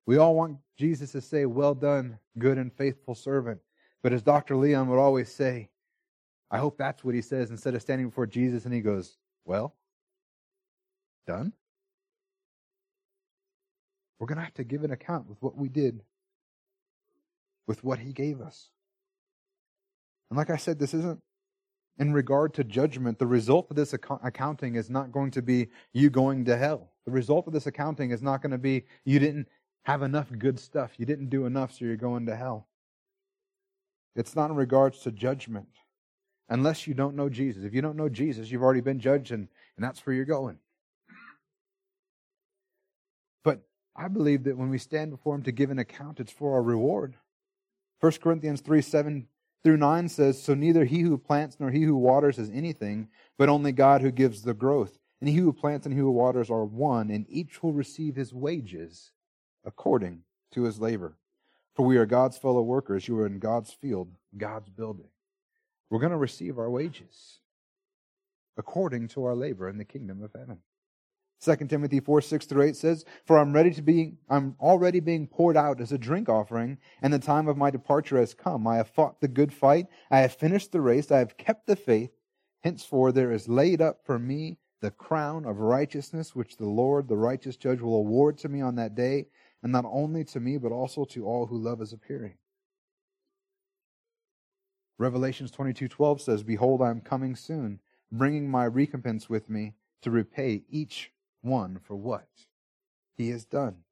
We 0.07 0.17
all 0.17 0.35
want 0.35 0.59
Jesus 0.79 1.13
to 1.13 1.21
say, 1.21 1.45
Well 1.47 1.75
done, 1.75 2.19
good 2.39 2.59
and 2.59 2.73
faithful 2.73 3.15
servant. 3.15 3.61
But 4.03 4.13
as 4.13 4.23
Dr. 4.23 4.57
Leon 4.57 4.89
would 4.89 4.99
always 4.99 5.31
say, 5.31 5.71
I 6.51 6.59
hope 6.59 6.79
that's 6.79 7.05
what 7.05 7.15
he 7.15 7.23
says 7.23 7.51
instead 7.51 7.75
of 7.75 7.83
standing 7.83 8.09
before 8.09 8.27
Jesus 8.27 8.65
and 8.65 8.73
he 8.73 8.81
goes, 8.81 9.19
Well, 9.45 9.75
done? 11.27 11.53
We're 14.19 14.27
going 14.27 14.39
to 14.39 14.45
have 14.45 14.55
to 14.55 14.65
give 14.65 14.83
an 14.83 14.91
account 14.91 15.29
with 15.29 15.41
what 15.41 15.57
we 15.57 15.69
did, 15.69 16.03
with 17.67 17.85
what 17.85 17.99
He 17.99 18.13
gave 18.13 18.41
us. 18.41 18.71
And 20.31 20.37
like 20.37 20.51
I 20.51 20.57
said, 20.57 20.79
this 20.79 20.95
isn't 20.95 21.21
in 21.99 22.13
regard 22.13 22.55
to 22.55 22.65
judgment. 22.65 23.19
The 23.19 23.27
result 23.27 23.71
of 23.71 23.77
this 23.77 23.95
ac- 23.95 24.21
accounting 24.23 24.77
is 24.77 24.91
not 24.91 25.13
going 25.13 25.31
to 25.33 25.43
be 25.43 25.69
you 25.93 26.11
going 26.11 26.45
to 26.47 26.57
hell. 26.57 26.93
The 27.07 27.13
result 27.13 27.47
of 27.47 27.53
this 27.53 27.67
accounting 27.67 28.11
is 28.11 28.23
not 28.23 28.43
going 28.43 28.53
to 28.53 28.59
be 28.59 28.85
you 29.05 29.19
didn't 29.19 29.49
have 29.85 30.03
enough 30.03 30.29
good 30.39 30.59
stuff. 30.61 30.93
You 30.99 31.07
didn't 31.07 31.31
do 31.31 31.47
enough, 31.47 31.73
so 31.73 31.85
you're 31.85 31.97
going 31.97 32.27
to 32.27 32.37
hell. 32.37 32.69
It's 34.15 34.37
not 34.37 34.51
in 34.51 34.57
regards 34.57 35.01
to 35.01 35.13
judgment. 35.13 35.69
unless 36.49 36.87
you 36.87 36.95
don't 36.95 37.15
know 37.15 37.29
Jesus. 37.29 37.65
If 37.65 37.75
you 37.75 37.83
don't 37.83 37.97
know 37.97 38.09
Jesus, 38.09 38.51
you've 38.51 38.63
already 38.63 38.81
been 38.81 39.01
judged, 39.01 39.33
and, 39.33 39.49
and 39.77 39.85
that's 39.85 40.05
where 40.07 40.15
you're 40.15 40.25
going. 40.25 40.59
But 43.45 43.63
I 43.95 44.09
believe 44.09 44.45
that 44.45 44.57
when 44.57 44.71
we 44.71 44.79
stand 44.79 45.11
before 45.11 45.35
Him 45.35 45.43
to 45.43 45.53
give 45.53 45.71
an 45.71 45.79
account, 45.79 46.21
it's 46.21 46.33
for 46.33 46.55
our 46.55 46.63
reward. 46.63 47.17
1 48.01 48.13
Corinthians 48.23 48.61
3 48.61 48.81
7 48.81 49.27
through 49.65 49.77
9 49.77 50.09
says, 50.09 50.43
So 50.43 50.55
neither 50.55 50.85
he 50.85 51.01
who 51.01 51.19
plants 51.19 51.57
nor 51.59 51.71
he 51.71 51.83
who 51.83 51.97
waters 51.97 52.39
is 52.39 52.51
anything, 52.51 53.09
but 53.37 53.49
only 53.49 53.73
God 53.73 54.01
who 54.01 54.11
gives 54.11 54.43
the 54.43 54.55
growth. 54.55 54.99
And 55.21 55.29
he 55.29 55.37
who 55.37 55.53
plants 55.53 55.85
and 55.85 55.93
he 55.93 56.01
who 56.01 56.11
waters 56.11 56.49
are 56.49 56.65
one, 56.65 57.11
and 57.11 57.27
each 57.29 57.63
will 57.63 57.73
receive 57.73 58.15
his 58.15 58.33
wages 58.33 59.11
according 59.65 60.23
to 60.53 60.63
his 60.63 60.81
labor. 60.81 61.17
For 61.75 61.85
we 61.85 61.97
are 61.97 62.07
God's 62.07 62.39
fellow 62.39 62.63
workers. 62.63 63.09
You 63.09 63.19
are 63.19 63.27
in 63.27 63.39
God's 63.39 63.73
field, 63.73 64.11
God's 64.37 64.69
building. 64.69 65.09
We're 65.91 66.01
going 66.01 66.13
to 66.13 66.19
receive 66.19 66.59
our 66.59 66.71
wages 66.71 67.41
according 68.57 69.09
to 69.09 69.25
our 69.25 69.35
labor 69.35 69.69
in 69.69 69.79
the 69.79 69.85
kingdom 69.85 70.23
of 70.23 70.33
heaven. 70.37 70.59
2 71.41 71.57
Timothy 71.69 72.01
4, 72.01 72.21
6 72.21 72.47
through 72.47 72.63
8 72.63 72.77
says, 72.77 73.05
For 73.25 73.39
I'm 73.39 73.53
ready 73.53 73.71
to 73.73 73.83
be, 73.83 74.15
I'm 74.29 74.57
already 74.61 74.99
being 74.99 75.27
poured 75.29 75.57
out 75.57 75.81
as 75.81 75.93
a 75.93 75.99
drink 75.99 76.29
offering, 76.29 76.79
and 77.01 77.13
the 77.13 77.19
time 77.19 77.47
of 77.47 77.57
my 77.57 77.71
departure 77.71 78.19
has 78.19 78.35
come. 78.35 78.67
I 78.67 78.77
have 78.77 78.89
fought 78.89 79.21
the 79.21 79.29
good 79.29 79.53
fight. 79.53 79.87
I 80.11 80.19
have 80.21 80.35
finished 80.35 80.73
the 80.73 80.81
race. 80.81 81.13
I 81.13 81.19
have 81.19 81.37
kept 81.37 81.67
the 81.67 81.77
faith. 81.77 82.11
Henceforth 82.61 83.15
there 83.15 83.31
is 83.31 83.49
laid 83.49 83.81
up 83.81 84.05
for 84.05 84.19
me 84.19 84.59
the 84.81 84.91
crown 84.91 85.45
of 85.45 85.59
righteousness, 85.59 86.35
which 86.35 86.57
the 86.57 86.67
Lord, 86.67 87.09
the 87.09 87.17
righteous 87.17 87.57
judge, 87.57 87.81
will 87.81 87.97
award 87.97 88.39
to 88.39 88.49
me 88.49 88.61
on 88.61 88.75
that 88.77 88.95
day, 88.95 89.27
and 89.63 89.71
not 89.71 89.85
only 89.87 90.25
to 90.25 90.41
me, 90.41 90.57
but 90.59 90.73
also 90.73 91.05
to 91.07 91.27
all 91.27 91.47
who 91.47 91.59
love 91.59 91.79
his 91.79 91.93
appearing. 91.93 92.35
Revelations 94.99 95.53
22:12 95.53 96.21
says, 96.21 96.43
"Behold, 96.43 96.83
I 96.83 96.91
am 96.91 97.01
coming 97.01 97.37
soon, 97.37 97.81
bringing 98.11 98.51
my 98.51 98.65
recompense 98.65 99.29
with 99.29 99.49
me 99.49 99.75
to 100.03 100.11
repay 100.11 100.65
each 100.69 101.13
one 101.41 101.79
for 101.79 101.97
what 101.97 102.29
he 103.17 103.31
has 103.31 103.45
done." 103.45 103.85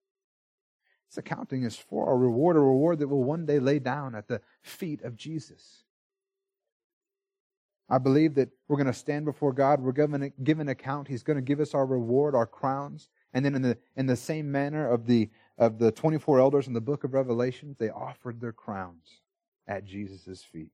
This 1.09 1.19
accounting 1.19 1.63
is 1.63 1.77
for 1.77 2.13
a 2.13 2.17
reward, 2.17 2.57
a 2.57 2.61
reward 2.61 2.99
that 2.99 3.09
will 3.09 3.25
one 3.25 3.47
day 3.47 3.59
lay 3.59 3.79
down 3.79 4.15
at 4.15 4.29
the 4.29 4.41
feet 4.63 5.03
of 5.03 5.17
Jesus. 5.17 5.85
I 7.89 7.99
believe 7.99 8.35
that 8.35 8.49
we're 8.67 8.77
going 8.77 8.89
to 8.89 8.93
stand 8.93 9.25
before 9.25 9.53
God. 9.53 9.81
We're 9.81 9.93
given, 9.93 10.33
give 10.43 10.59
an 10.59 10.69
account. 10.69 11.07
He's 11.07 11.23
going 11.23 11.37
to 11.37 11.43
give 11.43 11.61
us 11.61 11.73
our 11.73 11.87
reward, 11.87 12.35
our 12.35 12.47
crowns. 12.47 13.09
And 13.33 13.45
then 13.45 13.55
in 13.55 13.63
the, 13.63 13.79
in 13.95 14.07
the 14.07 14.17
same 14.17 14.51
manner 14.51 14.89
of 14.89 15.07
the, 15.07 15.31
of 15.57 15.79
the 15.79 15.93
24 15.93 16.41
elders 16.41 16.67
in 16.67 16.73
the 16.73 16.81
book 16.81 17.05
of 17.05 17.15
Revelation, 17.15 17.77
they 17.79 17.91
offered 17.91 18.41
their 18.41 18.53
crowns 18.53 19.21
at 19.69 19.85
Jesus' 19.85 20.43
feet. 20.43 20.71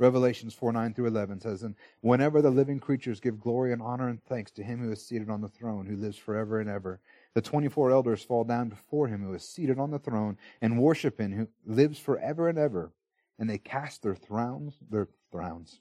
Revelations 0.00 0.54
4 0.54 0.72
9 0.72 0.94
through 0.94 1.08
11 1.08 1.40
says, 1.40 1.62
And 1.62 1.74
whenever 2.00 2.40
the 2.40 2.50
living 2.50 2.80
creatures 2.80 3.20
give 3.20 3.38
glory 3.38 3.70
and 3.70 3.82
honor 3.82 4.08
and 4.08 4.24
thanks 4.24 4.50
to 4.52 4.62
him 4.62 4.80
who 4.80 4.90
is 4.90 5.06
seated 5.06 5.28
on 5.28 5.42
the 5.42 5.48
throne, 5.48 5.84
who 5.84 5.94
lives 5.94 6.16
forever 6.16 6.58
and 6.58 6.70
ever, 6.70 7.00
the 7.34 7.42
24 7.42 7.90
elders 7.90 8.22
fall 8.22 8.44
down 8.44 8.70
before 8.70 9.08
him 9.08 9.22
who 9.22 9.34
is 9.34 9.46
seated 9.46 9.78
on 9.78 9.90
the 9.90 9.98
throne 9.98 10.38
and 10.62 10.80
worship 10.80 11.20
him 11.20 11.32
who 11.32 11.48
lives 11.66 11.98
forever 11.98 12.48
and 12.48 12.56
ever. 12.56 12.92
And 13.38 13.48
they 13.48 13.58
cast 13.58 14.02
their 14.02 14.14
thrones, 14.14 14.78
their 14.90 15.08
thrones. 15.30 15.80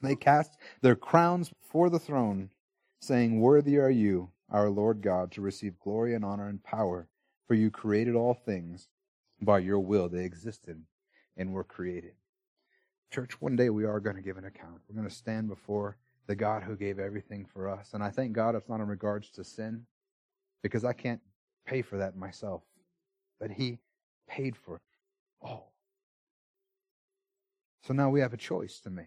They 0.00 0.16
cast 0.16 0.56
their 0.80 0.96
crowns 0.96 1.50
before 1.50 1.90
the 1.90 1.98
throne, 1.98 2.48
saying, 3.00 3.38
Worthy 3.38 3.76
are 3.76 3.90
you, 3.90 4.30
our 4.50 4.70
Lord 4.70 5.02
God, 5.02 5.30
to 5.32 5.42
receive 5.42 5.78
glory 5.78 6.14
and 6.14 6.24
honor 6.24 6.48
and 6.48 6.64
power, 6.64 7.06
for 7.46 7.52
you 7.52 7.70
created 7.70 8.14
all 8.14 8.32
things. 8.32 8.88
By 9.42 9.58
your 9.58 9.80
will 9.80 10.08
they 10.08 10.24
existed 10.24 10.82
and 11.36 11.52
were 11.52 11.64
created. 11.64 12.14
Church, 13.12 13.38
one 13.42 13.56
day 13.56 13.68
we 13.68 13.84
are 13.84 14.00
going 14.00 14.16
to 14.16 14.22
give 14.22 14.38
an 14.38 14.46
account. 14.46 14.80
We're 14.88 14.96
going 14.96 15.08
to 15.08 15.14
stand 15.14 15.46
before 15.46 15.98
the 16.28 16.34
God 16.34 16.62
who 16.62 16.76
gave 16.76 16.98
everything 16.98 17.44
for 17.44 17.68
us. 17.68 17.90
And 17.92 18.02
I 18.02 18.08
thank 18.08 18.32
God 18.32 18.54
it's 18.54 18.70
not 18.70 18.80
in 18.80 18.88
regards 18.88 19.28
to 19.32 19.44
sin, 19.44 19.84
because 20.62 20.82
I 20.82 20.94
can't 20.94 21.20
pay 21.66 21.82
for 21.82 21.98
that 21.98 22.16
myself. 22.16 22.62
But 23.38 23.50
He 23.50 23.80
paid 24.26 24.56
for 24.56 24.76
it 24.76 24.82
all. 25.42 25.74
So 27.86 27.92
now 27.92 28.08
we 28.08 28.20
have 28.20 28.32
a 28.32 28.38
choice 28.38 28.80
to 28.80 28.88
make. 28.88 29.06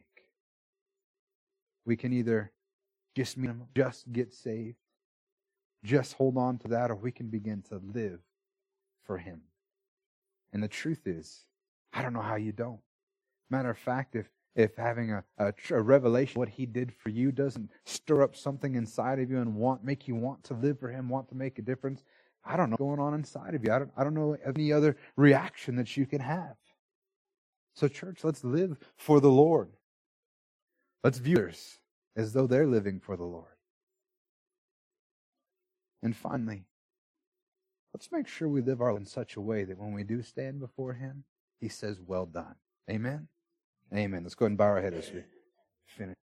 We 1.84 1.96
can 1.96 2.14
either 2.14 2.52
just 3.16 3.38
just 3.74 4.12
get 4.12 4.34
saved, 4.34 4.78
just 5.84 6.14
hold 6.14 6.38
on 6.38 6.60
to 6.60 6.68
that, 6.68 6.92
or 6.92 6.96
we 6.96 7.12
can 7.12 7.30
begin 7.30 7.64
to 7.70 7.82
live 7.92 8.20
for 9.04 9.18
Him. 9.18 9.42
And 10.54 10.62
the 10.62 10.68
truth 10.68 11.08
is, 11.08 11.46
I 11.92 12.04
don't 12.04 12.14
know 12.14 12.22
how 12.22 12.36
you 12.36 12.52
don't. 12.52 12.82
Matter 13.50 13.70
of 13.70 13.78
fact, 13.78 14.16
if 14.16 14.30
if 14.56 14.76
having 14.78 15.12
a, 15.12 15.24
a, 15.38 15.54
a, 15.72 15.82
revelation 15.82 16.40
what 16.40 16.48
he 16.48 16.66
did 16.66 16.94
for 16.94 17.10
you 17.10 17.30
doesn't 17.30 17.70
stir 17.84 18.22
up 18.22 18.38
something 18.38 18.76
inside 18.76 19.20
of 19.20 19.30
you 19.30 19.40
and 19.40 19.54
want 19.54 19.84
make 19.84 20.08
you 20.08 20.16
want 20.16 20.44
to 20.46 20.54
live 20.54 20.80
for 20.80 20.90
him, 20.90 21.10
want 21.10 21.28
to 21.28 21.36
make 21.36 21.60
a 21.60 21.62
difference, 21.62 22.04
I 22.46 22.56
don't 22.56 22.70
know 22.70 22.78
what's 22.80 22.98
going 22.98 23.00
on 23.02 23.14
inside 23.14 23.54
of 23.54 23.64
you. 23.66 23.74
I 23.74 23.80
don't 23.80 23.92
I 23.98 24.04
don't 24.04 24.14
know 24.14 24.38
any 24.46 24.72
other 24.72 24.96
reaction 25.18 25.76
that 25.76 25.98
you 25.98 26.06
can 26.06 26.22
have. 26.22 26.56
So 27.76 27.88
church, 27.90 28.24
let's 28.24 28.44
live 28.44 28.78
for 28.96 29.20
the 29.20 29.30
Lord. 29.30 29.70
Let's 31.04 31.20
view 31.20 31.38
others 31.38 31.80
as 32.16 32.34
though 32.34 32.48
they're 32.48 32.68
living 32.68 33.00
for 33.00 33.18
the 33.18 33.26
Lord. 33.26 33.46
And 36.02 36.16
finally, 36.16 36.66
let's 37.94 38.12
make 38.12 38.28
sure 38.28 38.48
we 38.48 38.62
live 38.62 38.82
our 38.82 38.96
in 38.96 39.06
such 39.06 39.36
a 39.36 39.42
way 39.42 39.64
that 39.64 39.78
when 39.78 39.94
we 39.94 40.04
do 40.04 40.22
stand 40.22 40.60
before 40.60 40.94
him, 40.94 41.24
he 41.60 41.68
says, 41.68 42.00
Well 42.00 42.26
done. 42.26 42.56
Amen. 42.90 43.28
Amen. 43.94 44.24
Let's 44.24 44.36
go 44.36 44.46
ahead 44.46 44.52
and 44.52 44.58
bow 44.58 44.66
our 44.66 44.82
head 44.82 44.94
as 44.94 45.12
we 45.12 45.24
finish. 45.86 46.16